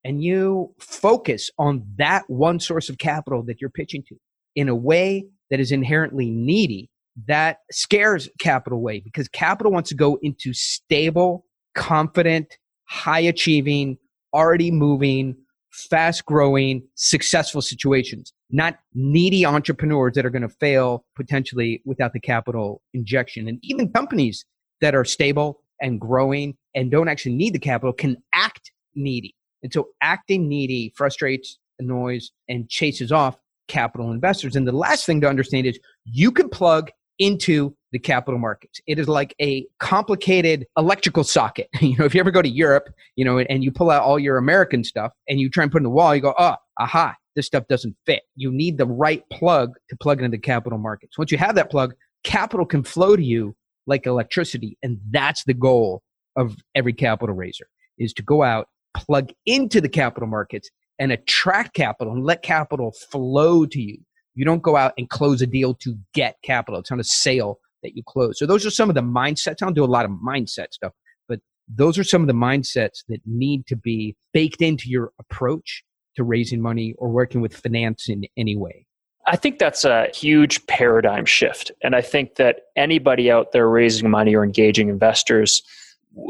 and 0.03 0.23
you 0.23 0.73
focus 0.79 1.49
on 1.57 1.85
that 1.97 2.23
one 2.27 2.59
source 2.59 2.89
of 2.89 2.97
capital 2.97 3.43
that 3.43 3.59
you're 3.59 3.69
pitching 3.69 4.03
to 4.09 4.15
in 4.55 4.69
a 4.69 4.75
way 4.75 5.25
that 5.49 5.59
is 5.59 5.71
inherently 5.71 6.29
needy, 6.29 6.89
that 7.27 7.57
scares 7.71 8.29
capital 8.39 8.77
away 8.77 8.99
because 8.99 9.27
capital 9.27 9.71
wants 9.71 9.89
to 9.89 9.95
go 9.95 10.17
into 10.21 10.53
stable, 10.53 11.45
confident, 11.75 12.57
high 12.85 13.19
achieving, 13.19 13.97
already 14.33 14.71
moving, 14.71 15.35
fast 15.71 16.25
growing, 16.25 16.83
successful 16.95 17.61
situations, 17.61 18.33
not 18.51 18.79
needy 18.93 19.45
entrepreneurs 19.45 20.13
that 20.15 20.25
are 20.25 20.29
going 20.29 20.41
to 20.41 20.49
fail 20.49 21.05
potentially 21.15 21.81
without 21.85 22.13
the 22.13 22.19
capital 22.19 22.81
injection. 22.93 23.47
And 23.47 23.59
even 23.61 23.91
companies 23.91 24.45
that 24.81 24.95
are 24.95 25.05
stable 25.05 25.61
and 25.81 25.99
growing 25.99 26.55
and 26.75 26.91
don't 26.91 27.07
actually 27.07 27.35
need 27.35 27.53
the 27.53 27.59
capital 27.59 27.93
can 27.93 28.17
act 28.33 28.71
needy. 28.95 29.35
And 29.61 29.71
so 29.71 29.89
acting 30.01 30.47
needy 30.47 30.93
frustrates, 30.95 31.59
annoys, 31.79 32.31
and 32.47 32.69
chases 32.69 33.11
off 33.11 33.37
capital 33.67 34.11
investors. 34.11 34.55
And 34.55 34.67
the 34.67 34.71
last 34.71 35.05
thing 35.05 35.21
to 35.21 35.29
understand 35.29 35.67
is 35.67 35.79
you 36.05 36.31
can 36.31 36.49
plug 36.49 36.91
into 37.19 37.75
the 37.91 37.99
capital 37.99 38.39
markets. 38.39 38.79
It 38.87 38.99
is 38.99 39.07
like 39.07 39.35
a 39.41 39.65
complicated 39.79 40.65
electrical 40.77 41.23
socket. 41.23 41.69
You 41.81 41.97
know, 41.97 42.05
if 42.05 42.13
you 42.13 42.19
ever 42.19 42.31
go 42.31 42.41
to 42.41 42.49
Europe, 42.49 42.89
you 43.15 43.25
know, 43.25 43.39
and 43.39 43.63
you 43.63 43.71
pull 43.71 43.89
out 43.89 44.03
all 44.03 44.19
your 44.19 44.37
American 44.37 44.83
stuff 44.83 45.11
and 45.27 45.39
you 45.39 45.49
try 45.49 45.63
and 45.63 45.71
put 45.71 45.79
in 45.79 45.83
the 45.83 45.89
wall, 45.89 46.13
you 46.13 46.21
go, 46.21 46.35
oh, 46.37 46.55
aha, 46.77 47.15
this 47.35 47.47
stuff 47.47 47.67
doesn't 47.67 47.95
fit. 48.05 48.23
You 48.35 48.51
need 48.51 48.77
the 48.77 48.85
right 48.85 49.23
plug 49.31 49.73
to 49.89 49.95
plug 49.95 50.19
into 50.19 50.37
the 50.37 50.41
capital 50.41 50.77
markets. 50.77 51.17
Once 51.17 51.31
you 51.31 51.37
have 51.39 51.55
that 51.55 51.71
plug, 51.71 51.95
capital 52.23 52.65
can 52.65 52.83
flow 52.83 53.15
to 53.15 53.23
you 53.23 53.55
like 53.87 54.05
electricity. 54.05 54.77
And 54.83 54.99
that's 55.09 55.43
the 55.45 55.53
goal 55.53 56.03
of 56.35 56.57
every 56.75 56.93
capital 56.93 57.35
raiser 57.35 57.67
is 57.97 58.13
to 58.13 58.21
go 58.21 58.43
out, 58.43 58.67
plug 58.95 59.31
into 59.45 59.81
the 59.81 59.89
capital 59.89 60.27
markets 60.27 60.69
and 60.99 61.11
attract 61.11 61.73
capital 61.73 62.13
and 62.13 62.25
let 62.25 62.43
capital 62.43 62.91
flow 62.91 63.65
to 63.65 63.81
you. 63.81 63.97
You 64.35 64.45
don't 64.45 64.61
go 64.61 64.75
out 64.75 64.93
and 64.97 65.09
close 65.09 65.41
a 65.41 65.47
deal 65.47 65.73
to 65.75 65.97
get 66.13 66.37
capital. 66.43 66.79
It's 66.79 66.91
not 66.91 66.99
a 66.99 67.03
sale 67.03 67.59
that 67.83 67.95
you 67.95 68.03
close. 68.05 68.37
So 68.39 68.45
those 68.45 68.65
are 68.65 68.71
some 68.71 68.89
of 68.89 68.95
the 68.95 69.01
mindsets. 69.01 69.61
I 69.61 69.65
don't 69.65 69.73
do 69.73 69.83
a 69.83 69.85
lot 69.85 70.05
of 70.05 70.11
mindset 70.11 70.73
stuff, 70.73 70.93
but 71.27 71.39
those 71.67 71.97
are 71.97 72.03
some 72.03 72.21
of 72.21 72.27
the 72.27 72.33
mindsets 72.33 73.03
that 73.09 73.21
need 73.25 73.65
to 73.67 73.75
be 73.75 74.15
baked 74.33 74.61
into 74.61 74.89
your 74.89 75.11
approach 75.19 75.83
to 76.15 76.23
raising 76.23 76.61
money 76.61 76.93
or 76.97 77.09
working 77.09 77.41
with 77.41 77.55
finance 77.55 78.09
in 78.09 78.25
any 78.37 78.55
way. 78.55 78.85
I 79.25 79.35
think 79.35 79.59
that's 79.59 79.85
a 79.85 80.07
huge 80.13 80.65
paradigm 80.65 81.25
shift. 81.25 81.71
And 81.83 81.95
I 81.95 82.01
think 82.01 82.35
that 82.35 82.61
anybody 82.75 83.29
out 83.29 83.51
there 83.51 83.69
raising 83.69 84.09
money 84.09 84.35
or 84.35 84.43
engaging 84.43 84.89
investors 84.89 85.61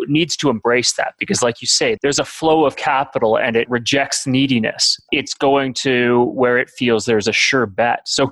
needs 0.07 0.35
to 0.35 0.49
embrace 0.49 0.93
that 0.93 1.13
because 1.19 1.41
like 1.41 1.61
you 1.61 1.67
say 1.67 1.97
there's 2.01 2.19
a 2.19 2.25
flow 2.25 2.65
of 2.65 2.75
capital 2.75 3.37
and 3.37 3.55
it 3.55 3.69
rejects 3.69 4.27
neediness 4.27 4.97
it's 5.11 5.33
going 5.33 5.73
to 5.73 6.25
where 6.33 6.57
it 6.57 6.69
feels 6.69 7.05
there's 7.05 7.27
a 7.27 7.33
sure 7.33 7.65
bet 7.65 8.01
so 8.05 8.31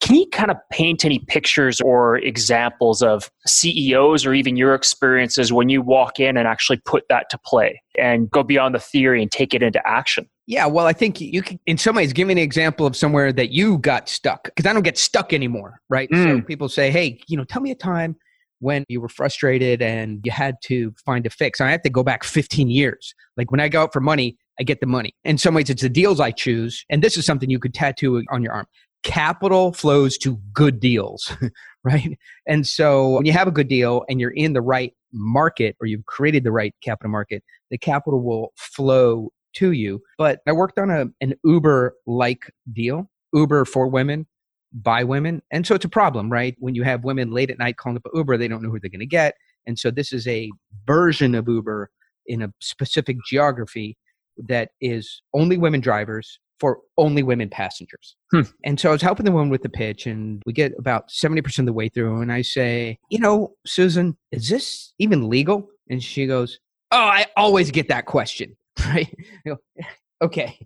can 0.00 0.16
you 0.16 0.26
kind 0.32 0.50
of 0.50 0.56
paint 0.70 1.04
any 1.04 1.18
pictures 1.28 1.80
or 1.82 2.16
examples 2.18 3.02
of 3.02 3.30
ceos 3.46 4.24
or 4.24 4.32
even 4.32 4.56
your 4.56 4.74
experiences 4.74 5.52
when 5.52 5.68
you 5.68 5.82
walk 5.82 6.18
in 6.18 6.36
and 6.36 6.48
actually 6.48 6.80
put 6.86 7.04
that 7.08 7.28
to 7.28 7.38
play 7.44 7.80
and 7.98 8.30
go 8.30 8.42
beyond 8.42 8.74
the 8.74 8.80
theory 8.80 9.20
and 9.20 9.30
take 9.30 9.54
it 9.54 9.62
into 9.62 9.86
action 9.86 10.28
yeah, 10.48 10.66
well, 10.66 10.86
I 10.86 10.92
think 10.92 11.20
you 11.20 11.42
can, 11.42 11.58
in 11.66 11.76
some 11.76 11.96
ways, 11.96 12.12
give 12.12 12.28
me 12.28 12.32
an 12.32 12.38
example 12.38 12.86
of 12.86 12.94
somewhere 12.94 13.32
that 13.32 13.50
you 13.50 13.78
got 13.78 14.08
stuck 14.08 14.44
because 14.44 14.64
I 14.64 14.72
don't 14.72 14.84
get 14.84 14.96
stuck 14.96 15.32
anymore, 15.32 15.80
right? 15.88 16.08
Mm. 16.08 16.38
So 16.38 16.46
people 16.46 16.68
say, 16.68 16.88
hey, 16.92 17.18
you 17.26 17.36
know, 17.36 17.42
tell 17.42 17.60
me 17.60 17.72
a 17.72 17.74
time 17.74 18.14
when 18.60 18.84
you 18.88 19.00
were 19.00 19.08
frustrated 19.08 19.82
and 19.82 20.20
you 20.24 20.32
had 20.32 20.56
to 20.64 20.94
find 21.04 21.26
a 21.26 21.30
fix. 21.30 21.60
I 21.60 21.70
have 21.70 21.82
to 21.82 21.90
go 21.90 22.02
back 22.02 22.24
15 22.24 22.70
years. 22.70 23.14
Like 23.36 23.50
when 23.50 23.60
I 23.60 23.68
go 23.68 23.82
out 23.82 23.92
for 23.92 24.00
money, 24.00 24.36
I 24.58 24.62
get 24.62 24.80
the 24.80 24.86
money. 24.86 25.14
In 25.24 25.38
some 25.38 25.54
ways, 25.54 25.70
it's 25.70 25.82
the 25.82 25.88
deals 25.88 26.20
I 26.20 26.30
choose. 26.30 26.84
And 26.88 27.02
this 27.02 27.16
is 27.16 27.26
something 27.26 27.50
you 27.50 27.58
could 27.58 27.74
tattoo 27.74 28.22
on 28.30 28.42
your 28.42 28.52
arm. 28.52 28.66
Capital 29.02 29.72
flows 29.72 30.18
to 30.18 30.40
good 30.52 30.80
deals, 30.80 31.30
right? 31.84 32.18
And 32.46 32.66
so 32.66 33.10
when 33.10 33.26
you 33.26 33.32
have 33.32 33.46
a 33.46 33.52
good 33.52 33.68
deal 33.68 34.04
and 34.08 34.20
you're 34.20 34.30
in 34.30 34.52
the 34.52 34.62
right 34.62 34.94
market 35.12 35.76
or 35.80 35.86
you've 35.86 36.06
created 36.06 36.44
the 36.44 36.52
right 36.52 36.74
capital 36.82 37.10
market, 37.10 37.44
the 37.70 37.78
capital 37.78 38.22
will 38.22 38.52
flow 38.56 39.30
to 39.54 39.72
you. 39.72 40.02
But 40.18 40.40
I 40.46 40.52
worked 40.52 40.78
on 40.78 40.90
a, 40.90 41.06
an 41.20 41.34
Uber 41.44 41.94
like 42.06 42.50
deal, 42.72 43.10
Uber 43.32 43.64
for 43.64 43.86
women 43.86 44.26
by 44.72 45.04
women. 45.04 45.42
And 45.50 45.66
so 45.66 45.74
it's 45.74 45.84
a 45.84 45.90
problem, 45.90 46.30
right? 46.30 46.54
When 46.58 46.74
you 46.74 46.82
have 46.82 47.04
women 47.04 47.30
late 47.30 47.50
at 47.50 47.58
night 47.58 47.76
calling 47.76 47.96
up 47.96 48.10
Uber, 48.14 48.36
they 48.36 48.48
don't 48.48 48.62
know 48.62 48.70
who 48.70 48.80
they're 48.80 48.90
going 48.90 49.00
to 49.00 49.06
get. 49.06 49.34
And 49.66 49.78
so 49.78 49.90
this 49.90 50.12
is 50.12 50.26
a 50.26 50.50
version 50.86 51.34
of 51.34 51.48
Uber 51.48 51.90
in 52.26 52.42
a 52.42 52.52
specific 52.60 53.16
geography 53.28 53.96
that 54.48 54.70
is 54.80 55.22
only 55.34 55.56
women 55.56 55.80
drivers 55.80 56.38
for 56.58 56.78
only 56.96 57.22
women 57.22 57.48
passengers. 57.48 58.16
Hmm. 58.32 58.42
And 58.64 58.80
so 58.80 58.88
I 58.88 58.92
was 58.92 59.02
helping 59.02 59.26
the 59.26 59.32
woman 59.32 59.50
with 59.50 59.62
the 59.62 59.68
pitch, 59.68 60.06
and 60.06 60.42
we 60.46 60.52
get 60.52 60.72
about 60.78 61.08
70% 61.08 61.58
of 61.60 61.66
the 61.66 61.72
way 61.72 61.88
through. 61.88 62.20
And 62.20 62.32
I 62.32 62.42
say, 62.42 62.98
You 63.10 63.18
know, 63.18 63.54
Susan, 63.66 64.16
is 64.32 64.48
this 64.48 64.92
even 64.98 65.28
legal? 65.28 65.68
And 65.90 66.02
she 66.02 66.26
goes, 66.26 66.58
Oh, 66.92 66.98
I 66.98 67.26
always 67.36 67.70
get 67.70 67.88
that 67.88 68.06
question. 68.06 68.56
Right? 68.86 69.12
Go, 69.44 69.56
okay. 70.22 70.58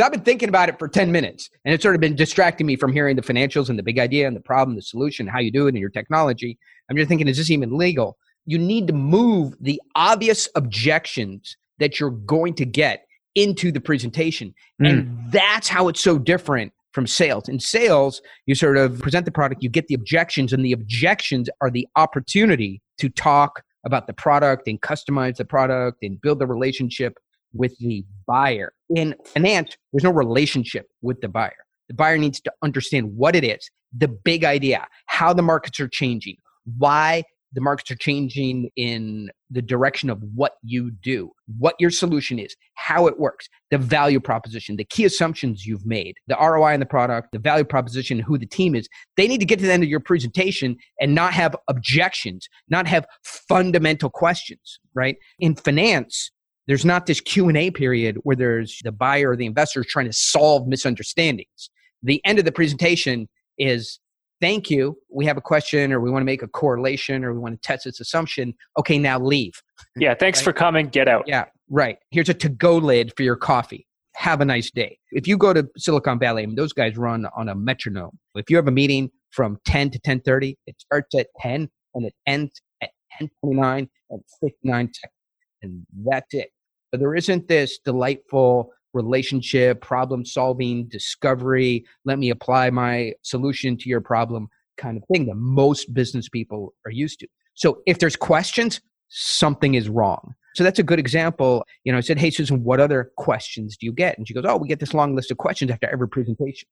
I've 0.00 0.12
been 0.12 0.22
thinking 0.22 0.48
about 0.48 0.68
it 0.68 0.78
for 0.78 0.88
10 0.88 1.12
minutes, 1.12 1.50
and 1.64 1.74
it's 1.74 1.82
sort 1.82 1.94
of 1.94 2.00
been 2.00 2.16
distracting 2.16 2.66
me 2.66 2.76
from 2.76 2.92
hearing 2.92 3.16
the 3.16 3.22
financials 3.22 3.68
and 3.68 3.78
the 3.78 3.82
big 3.82 3.98
idea 3.98 4.26
and 4.26 4.34
the 4.34 4.40
problem, 4.40 4.76
the 4.76 4.82
solution, 4.82 5.26
how 5.26 5.40
you 5.40 5.50
do 5.50 5.66
it, 5.66 5.70
and 5.70 5.78
your 5.78 5.90
technology. 5.90 6.58
I'm 6.90 6.96
just 6.96 7.08
thinking, 7.08 7.28
is 7.28 7.36
this 7.36 7.50
even 7.50 7.76
legal? 7.76 8.16
You 8.46 8.58
need 8.58 8.86
to 8.86 8.94
move 8.94 9.54
the 9.60 9.80
obvious 9.94 10.48
objections 10.54 11.56
that 11.78 12.00
you're 12.00 12.10
going 12.10 12.54
to 12.54 12.64
get 12.64 13.04
into 13.34 13.70
the 13.70 13.80
presentation. 13.80 14.54
Mm. 14.82 14.88
And 14.88 15.32
that's 15.32 15.68
how 15.68 15.88
it's 15.88 16.00
so 16.00 16.18
different 16.18 16.72
from 16.92 17.06
sales. 17.06 17.48
In 17.48 17.60
sales, 17.60 18.20
you 18.46 18.54
sort 18.54 18.76
of 18.76 18.98
present 19.00 19.24
the 19.24 19.30
product, 19.30 19.62
you 19.62 19.68
get 19.68 19.86
the 19.86 19.94
objections, 19.94 20.52
and 20.52 20.64
the 20.64 20.72
objections 20.72 21.48
are 21.60 21.70
the 21.70 21.86
opportunity 21.96 22.82
to 22.98 23.08
talk 23.08 23.62
about 23.84 24.06
the 24.06 24.12
product 24.12 24.66
and 24.66 24.80
customize 24.80 25.36
the 25.36 25.44
product 25.44 25.98
and 26.02 26.20
build 26.20 26.40
the 26.40 26.46
relationship 26.46 27.18
with 27.52 27.76
the 27.78 28.04
buyer. 28.26 28.72
In 28.90 29.14
finance, 29.26 29.76
there's 29.92 30.04
no 30.04 30.10
relationship 30.10 30.86
with 31.02 31.20
the 31.20 31.28
buyer. 31.28 31.64
The 31.88 31.94
buyer 31.94 32.18
needs 32.18 32.40
to 32.42 32.52
understand 32.62 33.16
what 33.16 33.34
it 33.34 33.44
is, 33.44 33.70
the 33.96 34.08
big 34.08 34.44
idea, 34.44 34.86
how 35.06 35.32
the 35.32 35.42
markets 35.42 35.80
are 35.80 35.88
changing, 35.88 36.36
why 36.76 37.24
the 37.52 37.60
markets 37.60 37.90
are 37.90 37.96
changing 37.96 38.70
in 38.76 39.30
the 39.50 39.62
direction 39.62 40.10
of 40.10 40.22
what 40.34 40.56
you 40.62 40.90
do, 40.90 41.32
what 41.58 41.74
your 41.78 41.90
solution 41.90 42.38
is, 42.38 42.54
how 42.74 43.06
it 43.06 43.18
works, 43.18 43.48
the 43.70 43.78
value 43.78 44.20
proposition, 44.20 44.76
the 44.76 44.84
key 44.84 45.06
assumptions 45.06 45.64
you've 45.64 45.86
made, 45.86 46.14
the 46.26 46.36
ROI 46.36 46.74
in 46.74 46.80
the 46.80 46.86
product, 46.86 47.28
the 47.32 47.38
value 47.38 47.64
proposition, 47.64 48.18
who 48.18 48.36
the 48.36 48.46
team 48.46 48.74
is. 48.74 48.86
They 49.16 49.26
need 49.26 49.40
to 49.40 49.46
get 49.46 49.58
to 49.60 49.66
the 49.66 49.72
end 49.72 49.82
of 49.82 49.88
your 49.88 50.00
presentation 50.00 50.76
and 51.00 51.14
not 51.14 51.32
have 51.32 51.56
objections, 51.68 52.48
not 52.68 52.86
have 52.86 53.06
fundamental 53.24 54.10
questions, 54.10 54.78
right? 54.94 55.16
In 55.38 55.54
finance, 55.54 56.30
there's 56.68 56.84
not 56.84 57.06
this 57.06 57.20
Q&A 57.20 57.70
period 57.70 58.18
where 58.22 58.36
there's 58.36 58.78
the 58.84 58.92
buyer 58.92 59.30
or 59.30 59.36
the 59.36 59.46
investor 59.46 59.82
trying 59.82 60.06
to 60.06 60.12
solve 60.12 60.68
misunderstandings. 60.68 61.70
The 62.02 62.24
end 62.24 62.38
of 62.38 62.44
the 62.44 62.52
presentation 62.52 63.26
is 63.56 63.98
thank 64.40 64.70
you. 64.70 64.98
We 65.10 65.24
have 65.24 65.38
a 65.38 65.40
question 65.40 65.92
or 65.92 66.00
we 66.00 66.10
want 66.10 66.20
to 66.20 66.26
make 66.26 66.42
a 66.42 66.48
correlation 66.48 67.24
or 67.24 67.32
we 67.32 67.40
want 67.40 67.60
to 67.60 67.66
test 67.66 67.84
this 67.84 68.00
assumption. 68.00 68.54
Okay, 68.78 68.98
now 68.98 69.18
leave. 69.18 69.54
Yeah, 69.96 70.14
thanks 70.14 70.40
right? 70.40 70.44
for 70.44 70.52
coming. 70.52 70.88
Get 70.88 71.08
out. 71.08 71.24
Yeah, 71.26 71.46
right. 71.70 71.98
Here's 72.10 72.28
a 72.28 72.34
to 72.34 72.50
go 72.50 72.76
lid 72.76 73.14
for 73.16 73.22
your 73.22 73.36
coffee. 73.36 73.86
Have 74.16 74.42
a 74.42 74.44
nice 74.44 74.70
day. 74.70 74.98
If 75.10 75.26
you 75.26 75.38
go 75.38 75.54
to 75.54 75.66
Silicon 75.78 76.18
Valley, 76.18 76.42
I 76.42 76.46
mean, 76.46 76.56
those 76.56 76.74
guys 76.74 76.98
run 76.98 77.26
on 77.34 77.48
a 77.48 77.54
metronome. 77.54 78.18
If 78.34 78.50
you 78.50 78.56
have 78.56 78.68
a 78.68 78.72
meeting 78.72 79.10
from 79.30 79.58
10 79.64 79.90
to 79.92 79.98
10:30, 80.00 80.56
it 80.66 80.74
starts 80.78 81.14
at 81.14 81.28
10 81.40 81.70
and 81.94 82.04
it 82.04 82.14
ends 82.26 82.60
at 82.82 82.90
10:29 83.18 83.88
and 84.10 84.20
59 84.40 84.92
seconds, 84.92 85.14
and 85.62 85.86
that's 86.04 86.34
it. 86.34 86.50
There 86.92 87.14
isn't 87.14 87.48
this 87.48 87.78
delightful 87.84 88.72
relationship, 88.94 89.80
problem 89.80 90.24
solving, 90.24 90.86
discovery, 90.88 91.84
let 92.04 92.18
me 92.18 92.30
apply 92.30 92.70
my 92.70 93.12
solution 93.22 93.76
to 93.76 93.88
your 93.88 94.00
problem 94.00 94.48
kind 94.76 94.96
of 94.96 95.04
thing 95.12 95.26
that 95.26 95.36
most 95.36 95.92
business 95.92 96.28
people 96.28 96.74
are 96.86 96.90
used 96.90 97.20
to. 97.20 97.28
So 97.54 97.82
if 97.86 97.98
there's 97.98 98.16
questions, 98.16 98.80
something 99.08 99.74
is 99.74 99.88
wrong. 99.88 100.34
So 100.54 100.64
that's 100.64 100.78
a 100.78 100.84
good 100.84 100.98
example. 100.98 101.64
You 101.84 101.92
know, 101.92 101.98
I 101.98 102.00
said, 102.00 102.18
Hey, 102.18 102.30
Susan, 102.30 102.64
what 102.64 102.80
other 102.80 103.12
questions 103.16 103.76
do 103.76 103.86
you 103.86 103.92
get? 103.92 104.16
And 104.16 104.26
she 104.26 104.34
goes, 104.34 104.44
Oh, 104.46 104.56
we 104.56 104.68
get 104.68 104.80
this 104.80 104.94
long 104.94 105.14
list 105.14 105.30
of 105.30 105.36
questions 105.38 105.70
after 105.70 105.88
every 105.88 106.08
presentation. 106.08 106.68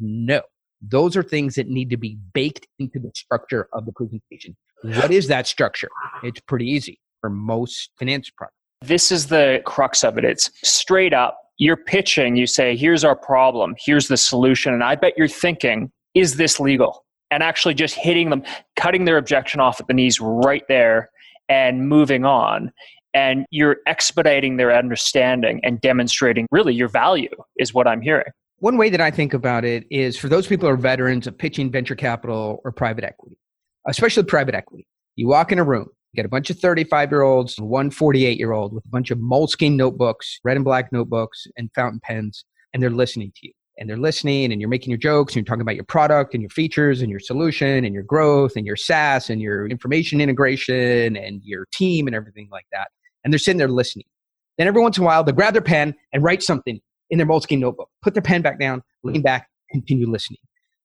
No, 0.00 0.42
those 0.80 1.16
are 1.16 1.22
things 1.22 1.54
that 1.56 1.68
need 1.68 1.90
to 1.90 1.96
be 1.96 2.18
baked 2.32 2.66
into 2.78 2.98
the 2.98 3.10
structure 3.14 3.68
of 3.72 3.86
the 3.86 3.92
presentation. 3.92 4.56
What 4.82 5.10
is 5.10 5.28
that 5.28 5.46
structure? 5.46 5.90
It's 6.22 6.40
pretty 6.40 6.66
easy 6.66 7.00
for 7.20 7.28
most 7.28 7.90
finance 7.98 8.30
products. 8.30 8.56
This 8.82 9.12
is 9.12 9.26
the 9.26 9.62
crux 9.66 10.04
of 10.04 10.18
it. 10.18 10.24
It's 10.24 10.50
straight 10.62 11.12
up 11.12 11.40
you're 11.60 11.76
pitching, 11.76 12.36
you 12.36 12.46
say, 12.46 12.74
here's 12.74 13.04
our 13.04 13.14
problem, 13.14 13.76
here's 13.78 14.08
the 14.08 14.16
solution. 14.16 14.72
And 14.72 14.82
I 14.82 14.96
bet 14.96 15.12
you're 15.16 15.28
thinking, 15.28 15.92
is 16.14 16.36
this 16.36 16.58
legal? 16.58 17.04
And 17.30 17.42
actually 17.42 17.74
just 17.74 17.94
hitting 17.94 18.30
them, 18.30 18.42
cutting 18.76 19.04
their 19.04 19.18
objection 19.18 19.60
off 19.60 19.78
at 19.78 19.86
the 19.86 19.92
knees 19.92 20.20
right 20.20 20.64
there 20.68 21.10
and 21.50 21.86
moving 21.86 22.24
on. 22.24 22.72
And 23.12 23.44
you're 23.50 23.76
expediting 23.86 24.56
their 24.56 24.74
understanding 24.74 25.60
and 25.62 25.80
demonstrating 25.82 26.46
really 26.50 26.72
your 26.72 26.88
value, 26.88 27.28
is 27.58 27.74
what 27.74 27.86
I'm 27.86 28.00
hearing. 28.00 28.32
One 28.60 28.78
way 28.78 28.88
that 28.88 29.00
I 29.00 29.10
think 29.10 29.34
about 29.34 29.64
it 29.64 29.84
is 29.90 30.16
for 30.16 30.28
those 30.28 30.46
people 30.46 30.66
who 30.66 30.74
are 30.74 30.78
veterans 30.78 31.26
of 31.26 31.36
pitching 31.36 31.70
venture 31.70 31.94
capital 31.94 32.62
or 32.64 32.72
private 32.72 33.04
equity, 33.04 33.36
especially 33.86 34.22
private 34.22 34.54
equity. 34.54 34.86
You 35.16 35.28
walk 35.28 35.52
in 35.52 35.58
a 35.58 35.64
room, 35.64 35.88
you 36.12 36.16
get 36.16 36.26
a 36.26 36.28
bunch 36.28 36.50
of 36.50 36.58
35 36.58 37.10
year 37.10 37.22
olds, 37.22 37.60
one 37.60 37.90
48 37.90 38.38
year 38.38 38.52
old 38.52 38.72
with 38.72 38.84
a 38.84 38.88
bunch 38.88 39.10
of 39.10 39.18
Moleskine 39.18 39.76
notebooks, 39.76 40.40
red 40.44 40.56
and 40.56 40.64
black 40.64 40.92
notebooks, 40.92 41.46
and 41.56 41.70
fountain 41.74 42.00
pens, 42.02 42.44
and 42.72 42.82
they're 42.82 42.90
listening 42.90 43.32
to 43.36 43.46
you. 43.48 43.52
And 43.78 43.88
they're 43.88 43.96
listening, 43.96 44.52
and 44.52 44.60
you're 44.60 44.68
making 44.68 44.90
your 44.90 44.98
jokes, 44.98 45.32
and 45.32 45.36
you're 45.36 45.44
talking 45.44 45.62
about 45.62 45.76
your 45.76 45.84
product 45.84 46.34
and 46.34 46.42
your 46.42 46.50
features 46.50 47.00
and 47.00 47.10
your 47.10 47.20
solution 47.20 47.84
and 47.84 47.94
your 47.94 48.02
growth 48.02 48.52
and 48.56 48.66
your 48.66 48.76
SaaS 48.76 49.30
and 49.30 49.40
your 49.40 49.66
information 49.68 50.20
integration 50.20 51.16
and 51.16 51.40
your 51.44 51.66
team 51.72 52.06
and 52.06 52.14
everything 52.14 52.48
like 52.50 52.66
that. 52.72 52.88
And 53.24 53.32
they're 53.32 53.38
sitting 53.38 53.58
there 53.58 53.68
listening. 53.68 54.06
Then 54.58 54.66
every 54.66 54.82
once 54.82 54.98
in 54.98 55.04
a 55.04 55.06
while, 55.06 55.24
they 55.24 55.32
grab 55.32 55.54
their 55.54 55.62
pen 55.62 55.94
and 56.12 56.22
write 56.22 56.42
something 56.42 56.78
in 57.08 57.18
their 57.18 57.26
Moleskine 57.26 57.60
notebook, 57.60 57.88
put 58.02 58.14
their 58.14 58.22
pen 58.22 58.42
back 58.42 58.60
down, 58.60 58.82
lean 59.02 59.22
back, 59.22 59.48
continue 59.70 60.10
listening. 60.10 60.40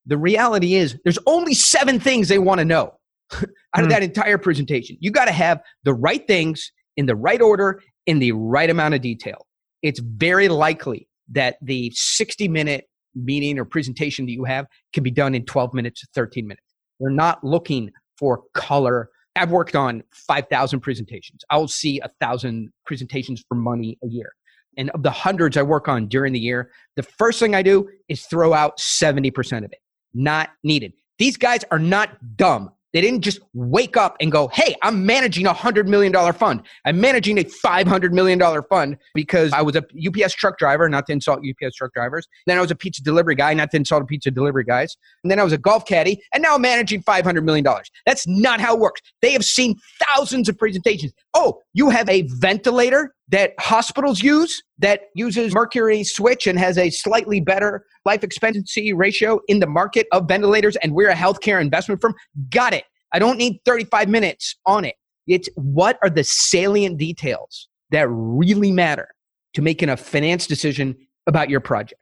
The 0.06 0.18
reality 0.18 0.76
is, 0.76 0.98
there's 1.04 1.20
only 1.26 1.54
seven 1.56 2.00
things 2.00 2.30
they 2.30 2.40
want 2.40 2.60
to 2.60 2.66
know 2.66 2.94
out 3.34 3.44
of 3.76 3.86
mm. 3.86 3.90
that 3.90 4.04
entire 4.04 4.38
presentation. 4.38 4.98
You 5.00 5.12
got 5.12 5.26
to 5.26 5.32
have 5.32 5.62
the 5.84 5.94
right 5.94 6.26
things 6.28 6.72
in 6.98 7.06
the 7.06 7.16
right 7.16 7.42
order, 7.42 7.82
in 8.06 8.20
the 8.20 8.32
right 8.32 8.70
amount 8.70 8.94
of 8.94 9.02
detail. 9.02 9.46
It's 9.82 10.00
very 10.00 10.48
likely 10.48 11.08
that 11.32 11.58
the 11.62 11.92
60 11.94 12.48
minute 12.48 12.86
meeting 13.16 13.58
or 13.58 13.66
presentation 13.66 14.26
that 14.26 14.32
you 14.32 14.44
have 14.44 14.66
can 14.94 15.04
be 15.04 15.12
done 15.12 15.34
in 15.36 15.46
12 15.46 15.74
minutes, 15.74 16.02
to 16.02 16.08
13 16.14 16.48
minutes. 16.48 16.66
We're 17.00 17.10
not 17.10 17.44
looking 17.44 17.92
for 18.18 18.44
color. 18.54 19.10
I've 19.36 19.52
worked 19.52 19.76
on 19.76 20.04
5,000 20.14 20.80
presentations. 20.80 21.42
I'll 21.50 21.68
see 21.68 22.00
a 22.00 22.10
thousand 22.22 22.70
presentations 22.86 23.44
for 23.48 23.56
money 23.56 23.98
a 24.04 24.08
year. 24.08 24.32
And 24.78 24.90
of 24.92 25.04
the 25.04 25.12
hundreds 25.12 25.58
I 25.58 25.62
work 25.62 25.88
on 25.88 26.08
during 26.08 26.34
the 26.34 26.40
year, 26.40 26.72
the 26.96 27.04
first 27.04 27.40
thing 27.40 27.56
I 27.56 27.62
do 27.62 27.90
is 28.10 28.26
throw 28.26 28.54
out 28.54 28.78
70% 28.78 29.58
of 29.60 29.72
it. 29.72 29.80
Not 30.14 30.50
needed. 30.64 30.94
These 31.18 31.38
guys 31.38 31.64
are 31.72 31.80
not 31.80 32.10
dumb. 32.36 32.72
They 32.96 33.02
didn't 33.02 33.24
just 33.24 33.42
wake 33.54 33.98
up 33.98 34.16
and 34.22 34.32
go, 34.32 34.48
hey, 34.48 34.74
I'm 34.82 35.06
managing 35.06 35.48
a 35.48 35.54
$100 35.54 35.86
million 35.86 36.14
fund. 36.32 36.62
I'm 36.86 37.02
managing 37.02 37.38
a 37.38 37.44
$500 37.44 38.12
million 38.14 38.40
fund 38.70 38.96
because 39.14 39.52
I 39.52 39.64
was 39.64 39.76
a 39.76 39.84
UPS 40.08 40.34
truck 40.34 40.58
driver, 40.58 40.88
not 40.88 41.06
to 41.08 41.12
insult 41.12 41.40
UPS 41.40 41.76
truck 41.76 41.94
drivers. 41.94 42.26
Then 42.48 42.58
I 42.58 42.62
was 42.62 42.72
a 42.72 42.76
pizza 42.76 43.04
delivery 43.04 43.36
guy, 43.36 43.54
not 43.54 43.72
to 43.72 43.78
insult 43.78 44.08
pizza 44.08 44.32
delivery 44.32 44.64
guys. 44.64 44.96
And 45.26 45.30
then 45.32 45.40
I 45.40 45.44
was 45.44 45.52
a 45.52 45.58
golf 45.58 45.86
caddy, 45.86 46.22
and 46.34 46.42
now 46.42 46.56
I'm 46.56 46.62
managing 46.62 47.04
$500 47.04 47.44
million. 47.44 47.66
That's 48.06 48.26
not 48.28 48.62
how 48.62 48.76
it 48.76 48.80
works. 48.80 49.02
They 49.22 49.34
have 49.34 49.44
seen 49.44 49.76
thousands 50.14 50.48
of 50.48 50.58
presentations. 50.58 51.12
Oh, 51.34 51.60
you 51.74 51.90
have 51.90 52.08
a 52.08 52.22
ventilator 52.30 53.15
that 53.30 53.54
hospitals 53.60 54.22
use 54.22 54.62
that 54.78 55.04
uses 55.16 55.54
mercury 55.54 56.04
switch 56.04 56.46
and 56.48 56.60
has 56.60 56.78
a 56.78 56.90
slightly 56.90 57.40
better 57.40 57.86
life 58.06 58.24
expectancy 58.24 58.94
ratio 58.94 59.40
in 59.48 59.60
the 59.60 59.68
market 59.68 60.08
of 60.12 60.28
ventilators 60.28 60.76
and 60.78 60.94
we're 60.94 61.10
a 61.10 61.16
healthcare 61.16 61.60
investment 61.60 62.02
firm. 62.02 62.14
Got 62.50 62.74
it. 62.74 62.86
I 63.14 63.20
don't 63.20 63.38
need 63.38 63.60
35 63.66 64.10
minutes 64.10 64.56
on 64.66 64.86
it. 64.86 64.96
It's 65.28 65.50
what 65.56 65.98
are 66.04 66.10
the 66.10 66.24
salient 66.24 66.98
details 66.98 67.68
that 67.92 68.08
really 68.10 68.72
matter 68.72 69.08
to 69.54 69.62
making 69.62 69.90
a 69.90 69.98
finance 69.98 70.46
decision 70.46 70.96
about 71.28 71.50
your 71.50 71.60
project. 71.60 72.02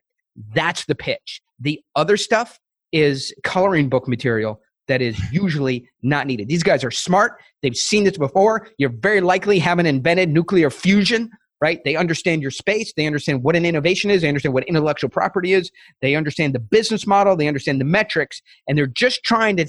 That's 0.54 0.86
the 0.86 0.96
pitch. 0.96 1.42
The 1.60 1.82
other 1.96 2.18
stuff 2.18 2.60
is 2.92 3.34
coloring 3.44 3.90
book 3.90 4.08
material 4.08 4.60
that 4.88 5.02
is 5.02 5.20
usually 5.32 5.90
not 6.02 6.28
needed. 6.28 6.48
These 6.48 6.64
guys 6.64 6.84
are 6.84 6.92
smart. 6.92 7.40
They've 7.62 7.76
seen 7.76 8.04
this 8.04 8.18
before. 8.18 8.68
You're 8.78 8.90
very 8.90 9.22
likely 9.22 9.60
haven't 9.60 9.86
invented 9.86 10.30
nuclear 10.30 10.70
fusion 10.70 11.30
right? 11.62 11.82
They 11.86 11.96
understand 11.96 12.42
your 12.42 12.52
space. 12.52 12.92
They 12.92 13.08
understand 13.08 13.42
what 13.42 13.56
an 13.56 13.66
innovation 13.66 14.12
is. 14.12 14.22
They 14.22 14.28
understand 14.28 14.54
what 14.54 14.66
intellectual 14.66 15.10
property 15.10 15.54
is. 15.54 15.72
They 16.02 16.14
understand 16.14 16.54
the 16.54 16.60
business 16.60 17.08
model. 17.08 17.38
They 17.38 17.48
understand 17.48 17.80
the 17.80 17.86
metrics. 17.86 18.42
And 18.68 18.78
they're 18.78 18.86
just 18.86 19.24
trying 19.24 19.56
to 19.56 19.68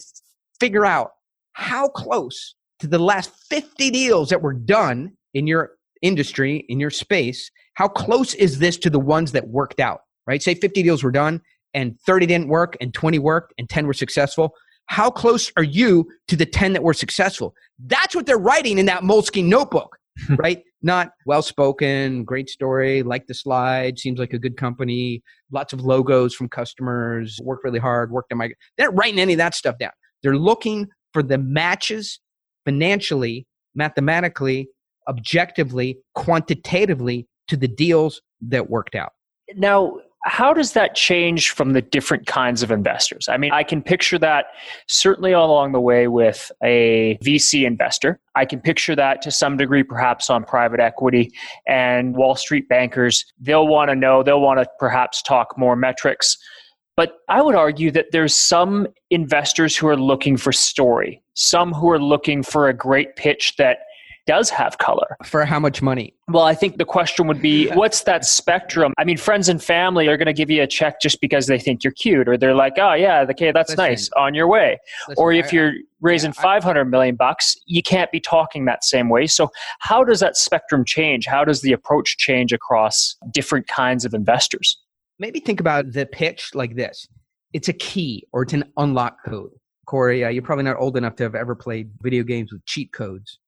figure 0.59 0.85
out 0.85 1.13
how 1.53 1.87
close 1.87 2.57
to 2.81 2.89
the 2.89 2.99
last 2.99 3.31
50 3.49 3.93
deals 3.93 4.31
that 4.31 4.43
were 4.43 4.53
done 4.53 5.13
in 5.35 5.47
your 5.47 5.71
industry, 6.03 6.65
in 6.69 6.81
your 6.81 6.91
space, 6.91 7.49
how 7.75 7.87
close 7.87 8.35
is 8.35 8.59
this 8.59 8.77
to 8.79 8.91
the 8.91 8.99
ones 8.99 9.31
that 9.31 9.49
worked 9.49 9.79
out, 9.79 10.01
right? 10.27 10.43
Say 10.43 10.55
50 10.55 10.83
deals 10.83 11.05
were 11.05 11.13
done 11.13 11.41
and 11.75 11.99
30 12.01 12.27
didn't 12.27 12.49
work 12.49 12.77
and 12.81 12.93
20 12.93 13.21
worked 13.21 13.55
and 13.57 13.69
10 13.69 13.87
were 13.87 13.95
successful. 13.95 14.55
How 14.87 15.11
close 15.11 15.51
are 15.57 15.63
you 15.63 16.09
to 16.29 16.37
the 16.37 16.47
10 16.47 16.73
that 16.75 16.83
were 16.83 16.95
successful? 16.95 17.55
That's 17.79 18.15
what 18.15 18.27
they're 18.27 18.39
writing 18.39 18.79
in 18.79 18.87
that 18.87 19.03
Moleskine 19.03 19.47
notebook, 19.47 19.97
right? 20.37 20.63
Not 20.83 21.13
well 21.27 21.43
spoken, 21.43 22.25
great 22.25 22.51
story, 22.51 23.03
like 23.03 23.27
the 23.27 23.35
slide, 23.35 23.99
seems 23.99 24.19
like 24.19 24.35
a 24.35 24.39
good 24.39 24.57
company, 24.57 25.23
lots 25.51 25.73
of 25.73 25.81
logos 25.81 26.35
from 26.35 26.49
customers, 26.49 27.41
work 27.43 27.65
really 27.65 27.79
hard, 27.79 28.11
worked 28.11 28.33
on 28.33 28.39
my. 28.39 28.51
They're 28.77 28.89
not 28.89 28.99
writing 28.99 29.19
any 29.19 29.33
of 29.33 29.39
that 29.39 29.55
stuff 29.55 29.79
down. 29.79 29.93
They're 30.23 30.37
looking 30.37 30.89
for 31.13 31.23
the 31.23 31.39
matches 31.39 32.21
financially, 32.65 33.47
mathematically, 33.75 34.69
objectively, 35.09 35.99
quantitatively 36.15 37.27
to 37.49 37.57
the 37.57 37.69
deals 37.69 38.21
that 38.43 38.71
worked 38.71 38.95
out. 38.95 39.13
Now, 39.57 39.99
how 40.25 40.55
does 40.55 40.73
that 40.73 40.95
change 40.95 41.51
from 41.51 41.75
the 41.75 41.83
different 41.83 42.27
kinds 42.27 42.63
of 42.63 42.71
investors? 42.71 43.29
I 43.29 43.37
mean, 43.37 43.53
I 43.53 43.63
can 43.63 43.83
picture 43.83 44.19
that 44.19 44.47
certainly 44.87 45.33
along 45.33 45.73
the 45.73 45.81
way 45.81 46.09
with 46.09 46.51
a 46.63 47.19
VC 47.23 47.67
investor. 47.67 48.19
I 48.35 48.47
can 48.47 48.61
picture 48.61 48.97
that 48.97 49.21
to 49.23 49.31
some 49.31 49.59
degree 49.59 49.83
perhaps 49.83 50.31
on 50.31 50.45
private 50.45 50.81
equity 50.81 51.31
and 51.69 52.17
Wall 52.17 52.37
Street 52.37 52.69
bankers. 52.71 53.25
They'll 53.39 53.69
want 53.69 53.91
to 53.91 53.95
know, 53.95 54.23
they'll 54.23 54.41
want 54.41 54.61
to 54.61 54.67
perhaps 54.79 55.21
talk 55.21 55.59
more 55.59 55.77
metrics. 55.77 56.39
But 56.97 57.19
I 57.29 57.43
would 57.43 57.57
argue 57.57 57.91
that 57.91 58.07
there's 58.13 58.35
some 58.35 58.87
investors 59.11 59.77
who 59.77 59.89
are 59.89 59.97
looking 59.97 60.37
for 60.37 60.53
story, 60.53 61.23
some 61.35 61.73
who 61.73 61.91
are 61.91 61.99
looking 61.99 62.43
for 62.43 62.69
a 62.69 62.75
great 62.75 63.17
pitch 63.17 63.57
that 63.59 63.79
does 64.27 64.51
have 64.51 64.79
color. 64.79 65.17
For 65.25 65.45
how 65.45 65.61
much 65.61 65.83
money? 65.83 66.15
Well, 66.29 66.45
I 66.45 66.55
think 66.55 66.79
the 66.79 66.85
question 66.85 67.27
would 67.27 67.43
be 67.43 67.69
what's 67.71 68.03
that 68.03 68.25
spectrum? 68.25 68.95
I 68.99 69.05
mean, 69.05 69.17
friends 69.17 69.49
and 69.49 69.63
family 69.63 70.09
are 70.09 70.17
going 70.17 70.27
to 70.27 70.33
give 70.33 70.51
you 70.51 70.63
a 70.63 70.67
check 70.67 71.01
just 71.01 71.21
because 71.21 71.47
they 71.47 71.59
think 71.59 71.85
you're 71.85 71.93
cute, 71.93 72.29
or 72.29 72.37
they're 72.37 72.55
like, 72.55 72.75
oh, 72.79 72.95
yeah, 72.95 73.27
okay, 73.31 73.53
that's 73.53 73.71
Listen, 73.71 73.85
nice, 73.85 74.11
on 74.17 74.35
your 74.35 74.49
way. 74.49 74.79
Listen, 75.09 75.23
or 75.23 75.33
if 75.33 75.53
you're 75.53 75.73
raising 76.01 76.33
yeah, 76.37 76.43
500 76.43 76.85
million 76.87 77.17
bucks, 77.17 77.57
you 77.67 77.83
can't 77.83 78.11
be 78.11 78.21
talking 78.21 78.65
that 78.65 78.85
same 78.85 79.09
way. 79.09 79.27
So, 79.27 79.51
how 79.81 80.05
does 80.05 80.21
that 80.21 80.37
spectrum 80.37 80.85
change? 80.85 81.27
How 81.27 81.45
does 81.45 81.61
the 81.61 81.73
approach 81.73 82.17
change 82.19 82.53
across 82.53 83.17
different 83.31 83.69
kinds 83.69 84.05
of 84.05 84.15
investors? 84.15 84.79
Maybe 85.19 85.41
think 85.41 85.61
about 85.61 85.93
the 85.93 86.07
pitch 86.07 86.51
like 86.55 86.75
this 86.75 87.07
it's 87.55 87.69
a 87.69 87.73
key 87.73 88.27
or 88.33 88.43
it's 88.43 88.53
an 88.53 88.65
unlock 88.77 89.25
code. 89.25 89.53
Cory, 89.87 90.25
uh, 90.25 90.29
you're 90.29 90.43
probably 90.43 90.65
not 90.65 90.77
old 90.79 90.97
enough 90.97 91.15
to 91.17 91.23
have 91.23 91.35
ever 91.35 91.55
played 91.55 91.91
video 92.03 92.25
games 92.25 92.53
with 92.53 92.65
cheat 92.67 92.93
codes. 92.93 93.39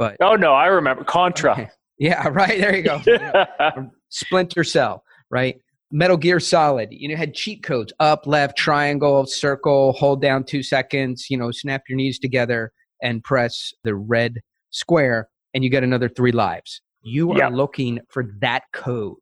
But 0.00 0.16
oh 0.22 0.34
no, 0.34 0.54
I 0.54 0.68
remember 0.68 1.04
Contra. 1.04 1.52
Okay. 1.52 1.68
Yeah, 1.98 2.26
right. 2.32 2.58
There 2.58 2.74
you 2.74 2.82
go. 2.82 3.02
Splinter 4.08 4.64
Cell, 4.64 5.04
right? 5.30 5.60
Metal 5.92 6.16
Gear 6.16 6.40
Solid. 6.40 6.88
You 6.90 7.08
know, 7.08 7.16
had 7.16 7.34
cheat 7.34 7.62
codes: 7.62 7.92
up, 8.00 8.26
left, 8.26 8.56
triangle, 8.56 9.26
circle, 9.26 9.92
hold 9.92 10.22
down 10.22 10.44
two 10.44 10.62
seconds. 10.62 11.26
You 11.28 11.36
know, 11.36 11.50
snap 11.50 11.82
your 11.86 11.96
knees 11.96 12.18
together 12.18 12.72
and 13.02 13.22
press 13.22 13.74
the 13.84 13.94
red 13.94 14.38
square, 14.70 15.28
and 15.52 15.62
you 15.62 15.68
get 15.68 15.84
another 15.84 16.08
three 16.08 16.32
lives. 16.32 16.80
You 17.02 17.32
are 17.32 17.36
yep. 17.36 17.52
looking 17.52 18.00
for 18.08 18.24
that 18.40 18.62
code, 18.72 19.16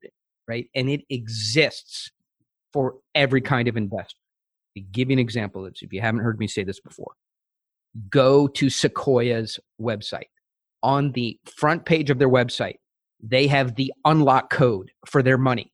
right? 0.47 0.69
And 0.77 0.89
it 0.89 1.01
exists 1.11 2.13
for 2.73 2.99
every 3.17 3.41
kind 3.41 3.67
of 3.67 3.77
investor. 3.77 4.21
I'll 4.77 4.85
give 4.93 5.11
you 5.11 5.15
an 5.15 5.19
example 5.19 5.67
if 5.67 5.93
you 5.93 6.01
haven't 6.01 6.21
heard 6.21 6.39
me 6.39 6.47
say 6.47 6.63
this 6.63 6.79
before. 6.79 7.15
Go 8.11 8.47
to 8.47 8.71
Sequoia's 8.71 9.59
website 9.81 10.27
on 10.83 11.13
the 11.13 11.39
front 11.47 11.85
page 11.85 12.11
of 12.11 12.19
their 12.19 12.29
website, 12.29 12.77
they 13.23 13.47
have 13.47 13.75
the 13.75 13.93
unlock 14.05 14.51
code 14.51 14.91
for 15.07 15.23
their 15.23 15.39
money 15.39 15.73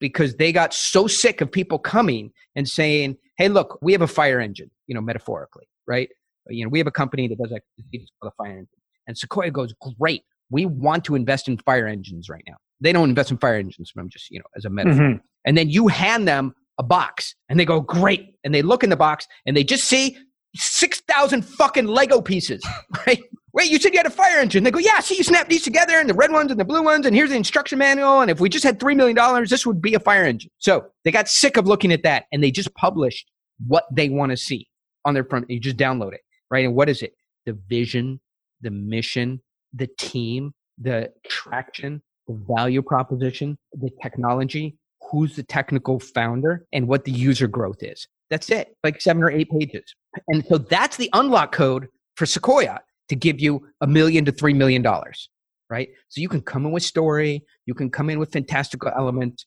because 0.00 0.36
they 0.36 0.52
got 0.52 0.74
so 0.74 1.06
sick 1.06 1.40
of 1.40 1.50
people 1.50 1.78
coming 1.78 2.30
and 2.54 2.68
saying, 2.68 3.16
"Hey, 3.38 3.48
look, 3.48 3.78
we 3.82 3.92
have 3.92 4.02
a 4.02 4.06
fire 4.06 4.40
engine," 4.40 4.70
you 4.86 4.94
know, 4.94 5.00
metaphorically, 5.00 5.68
right? 5.86 6.08
You 6.48 6.64
know, 6.64 6.68
we 6.68 6.78
have 6.78 6.86
a 6.86 6.92
company 6.92 7.28
that 7.28 7.38
does 7.38 7.50
like 7.50 7.62
the 7.92 8.30
fire 8.36 8.52
engine, 8.52 8.68
and 9.06 9.16
Sequoia 9.16 9.50
goes, 9.50 9.74
"Great, 10.00 10.22
we 10.50 10.66
want 10.66 11.04
to 11.04 11.14
invest 11.14 11.48
in 11.48 11.58
fire 11.58 11.86
engines 11.86 12.28
right 12.28 12.44
now." 12.46 12.56
They 12.80 12.92
don't 12.92 13.08
invest 13.08 13.30
in 13.30 13.38
fire 13.38 13.56
engines, 13.56 13.92
but 13.94 14.02
I'm 14.02 14.10
just 14.10 14.30
you 14.30 14.38
know 14.38 14.46
as 14.56 14.64
a 14.64 14.70
metaphor. 14.70 15.02
Mm-hmm. 15.02 15.18
And 15.44 15.56
then 15.56 15.68
you 15.68 15.88
hand 15.88 16.26
them 16.26 16.54
a 16.78 16.82
box, 16.82 17.34
and 17.48 17.58
they 17.58 17.64
go, 17.64 17.80
"Great," 17.80 18.34
and 18.44 18.54
they 18.54 18.62
look 18.62 18.84
in 18.84 18.90
the 18.90 18.96
box 18.96 19.26
and 19.46 19.56
they 19.56 19.64
just 19.64 19.84
see 19.84 20.16
six 20.54 21.00
thousand 21.00 21.42
fucking 21.42 21.86
Lego 21.86 22.20
pieces, 22.20 22.64
right? 23.06 23.22
Wait, 23.56 23.70
you 23.70 23.78
said 23.78 23.94
you 23.94 23.98
had 23.98 24.06
a 24.06 24.10
fire 24.10 24.38
engine. 24.38 24.62
They 24.64 24.70
go, 24.70 24.78
yeah, 24.78 25.00
see, 25.00 25.16
you 25.16 25.24
snap 25.24 25.48
these 25.48 25.62
together 25.62 25.94
and 25.98 26.08
the 26.08 26.14
red 26.14 26.30
ones 26.30 26.50
and 26.50 26.60
the 26.60 26.64
blue 26.64 26.82
ones, 26.82 27.06
and 27.06 27.16
here's 27.16 27.30
the 27.30 27.36
instruction 27.36 27.78
manual. 27.78 28.20
And 28.20 28.30
if 28.30 28.38
we 28.38 28.50
just 28.50 28.64
had 28.64 28.78
$3 28.78 28.94
million, 28.94 29.46
this 29.48 29.66
would 29.66 29.80
be 29.80 29.94
a 29.94 29.98
fire 29.98 30.24
engine. 30.24 30.50
So 30.58 30.84
they 31.04 31.10
got 31.10 31.26
sick 31.26 31.56
of 31.56 31.66
looking 31.66 31.90
at 31.90 32.02
that 32.02 32.26
and 32.30 32.44
they 32.44 32.50
just 32.50 32.72
published 32.74 33.30
what 33.66 33.86
they 33.90 34.10
want 34.10 34.30
to 34.30 34.36
see 34.36 34.68
on 35.06 35.14
their 35.14 35.24
front. 35.24 35.48
You 35.48 35.58
just 35.58 35.78
download 35.78 36.12
it, 36.12 36.20
right? 36.50 36.66
And 36.66 36.74
what 36.74 36.90
is 36.90 37.00
it? 37.00 37.14
The 37.46 37.58
vision, 37.66 38.20
the 38.60 38.70
mission, 38.70 39.40
the 39.72 39.88
team, 39.98 40.52
the 40.76 41.10
traction, 41.26 42.02
the 42.28 42.38
value 42.54 42.82
proposition, 42.82 43.56
the 43.72 43.90
technology, 44.02 44.76
who's 45.10 45.34
the 45.34 45.42
technical 45.42 45.98
founder, 45.98 46.66
and 46.74 46.88
what 46.88 47.04
the 47.04 47.12
user 47.12 47.46
growth 47.46 47.82
is. 47.82 48.06
That's 48.28 48.50
it, 48.50 48.76
like 48.84 49.00
seven 49.00 49.22
or 49.22 49.30
eight 49.30 49.48
pages. 49.50 49.94
And 50.28 50.44
so 50.46 50.58
that's 50.58 50.98
the 50.98 51.08
unlock 51.14 51.52
code 51.52 51.86
for 52.16 52.26
Sequoia 52.26 52.80
to 53.08 53.16
give 53.16 53.40
you 53.40 53.66
a 53.80 53.86
million 53.86 54.24
to 54.24 54.32
three 54.32 54.54
million 54.54 54.82
dollars, 54.82 55.28
right? 55.70 55.88
So 56.08 56.20
you 56.20 56.28
can 56.28 56.40
come 56.40 56.66
in 56.66 56.72
with 56.72 56.82
story, 56.82 57.44
you 57.66 57.74
can 57.74 57.90
come 57.90 58.10
in 58.10 58.18
with 58.18 58.32
fantastical 58.32 58.90
elements 58.96 59.46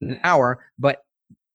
in 0.00 0.10
an 0.10 0.20
hour, 0.24 0.64
but 0.78 1.02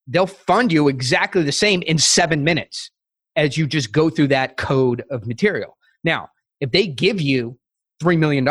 they'll 0.07 0.27
fund 0.27 0.71
you 0.71 0.87
exactly 0.87 1.43
the 1.43 1.51
same 1.51 1.81
in 1.83 1.97
seven 1.97 2.43
minutes 2.43 2.91
as 3.35 3.57
you 3.57 3.65
just 3.65 3.91
go 3.91 4.09
through 4.09 4.27
that 4.27 4.57
code 4.57 5.03
of 5.09 5.25
material. 5.25 5.77
Now, 6.03 6.29
if 6.59 6.71
they 6.71 6.87
give 6.87 7.21
you 7.21 7.57
$3 8.03 8.17
million 8.17 8.43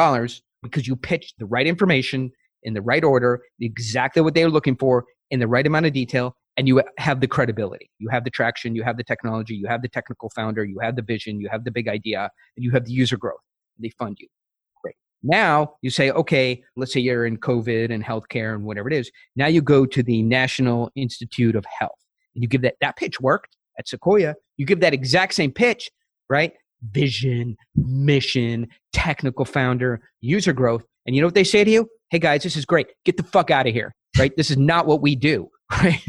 because 0.63 0.87
you 0.87 0.97
pitched 0.97 1.39
the 1.39 1.47
right 1.47 1.67
information 1.67 2.31
in 2.63 2.75
the 2.75 2.83
right 2.83 3.05
order, 3.05 3.43
exactly 3.61 4.23
what 4.23 4.35
they 4.35 4.45
were 4.45 4.51
looking 4.51 4.77
for 4.77 5.05
in 5.31 5.41
the 5.41 5.49
right 5.49 5.67
amount 5.67 5.87
of 5.87 5.93
detail, 5.93 6.37
and 6.61 6.69
you 6.69 6.83
have 6.99 7.23
the 7.23 7.27
credibility. 7.27 7.91
You 8.01 8.11
have 8.11 8.25
the 8.25 8.29
traction 8.29 8.75
you 8.75 8.83
have 8.83 8.99
the 8.99 9.03
technology 9.03 9.55
you 9.55 9.67
have 9.67 9.81
the 9.81 9.89
technical 9.89 10.29
founder 10.29 10.63
you 10.63 10.79
have 10.81 10.95
the 10.95 11.01
vision 11.01 11.41
you 11.41 11.49
have 11.51 11.65
the 11.65 11.71
big 11.71 11.89
idea 11.89 12.29
and 12.55 12.63
you 12.63 12.71
have 12.73 12.85
the 12.85 12.93
user 12.93 13.17
growth. 13.17 13.41
They 13.79 13.89
fund 13.99 14.19
you. 14.21 14.29
Great. 14.83 14.95
Now 15.23 15.77
you 15.81 15.89
say 15.89 16.11
okay 16.11 16.63
let's 16.77 16.93
say 16.93 17.01
you're 17.01 17.25
in 17.25 17.39
covid 17.39 17.91
and 17.91 18.05
healthcare 18.05 18.55
and 18.55 18.65
whatever 18.65 18.89
it 18.89 18.95
is. 18.95 19.11
Now 19.37 19.47
you 19.47 19.63
go 19.63 19.87
to 19.87 20.03
the 20.03 20.21
national 20.23 20.91
institute 20.97 21.57
of 21.57 21.65
health 21.79 21.99
and 22.35 22.43
you 22.43 22.49
give 22.49 22.61
that 22.61 22.75
that 22.83 22.97
pitch 22.99 23.23
worked 23.23 23.57
at 23.79 23.89
sequoia. 23.89 24.35
You 24.59 24.67
give 24.67 24.81
that 24.81 24.93
exact 24.93 25.33
same 25.33 25.53
pitch 25.53 25.91
right? 26.29 26.53
Vision 26.93 27.57
mission 27.75 28.69
technical 28.93 29.47
founder 29.47 30.03
user 30.21 30.53
growth 30.53 30.85
and 31.07 31.17
you 31.17 31.23
know 31.23 31.27
what 31.27 31.35
they 31.35 31.43
say 31.43 31.65
to 31.65 31.71
you? 31.71 31.89
Hey 32.11 32.19
guys 32.19 32.43
this 32.43 32.55
is 32.55 32.67
great. 32.67 32.89
Get 33.07 33.17
the 33.17 33.23
fuck 33.23 33.51
out 33.51 33.67
of 33.67 33.73
here 33.73 33.95
right? 34.19 34.37
This 34.37 34.51
is 34.51 34.59
not 34.59 34.87
what 34.87 35.01
we 35.01 35.17
do 35.17 35.49
right 35.73 36.03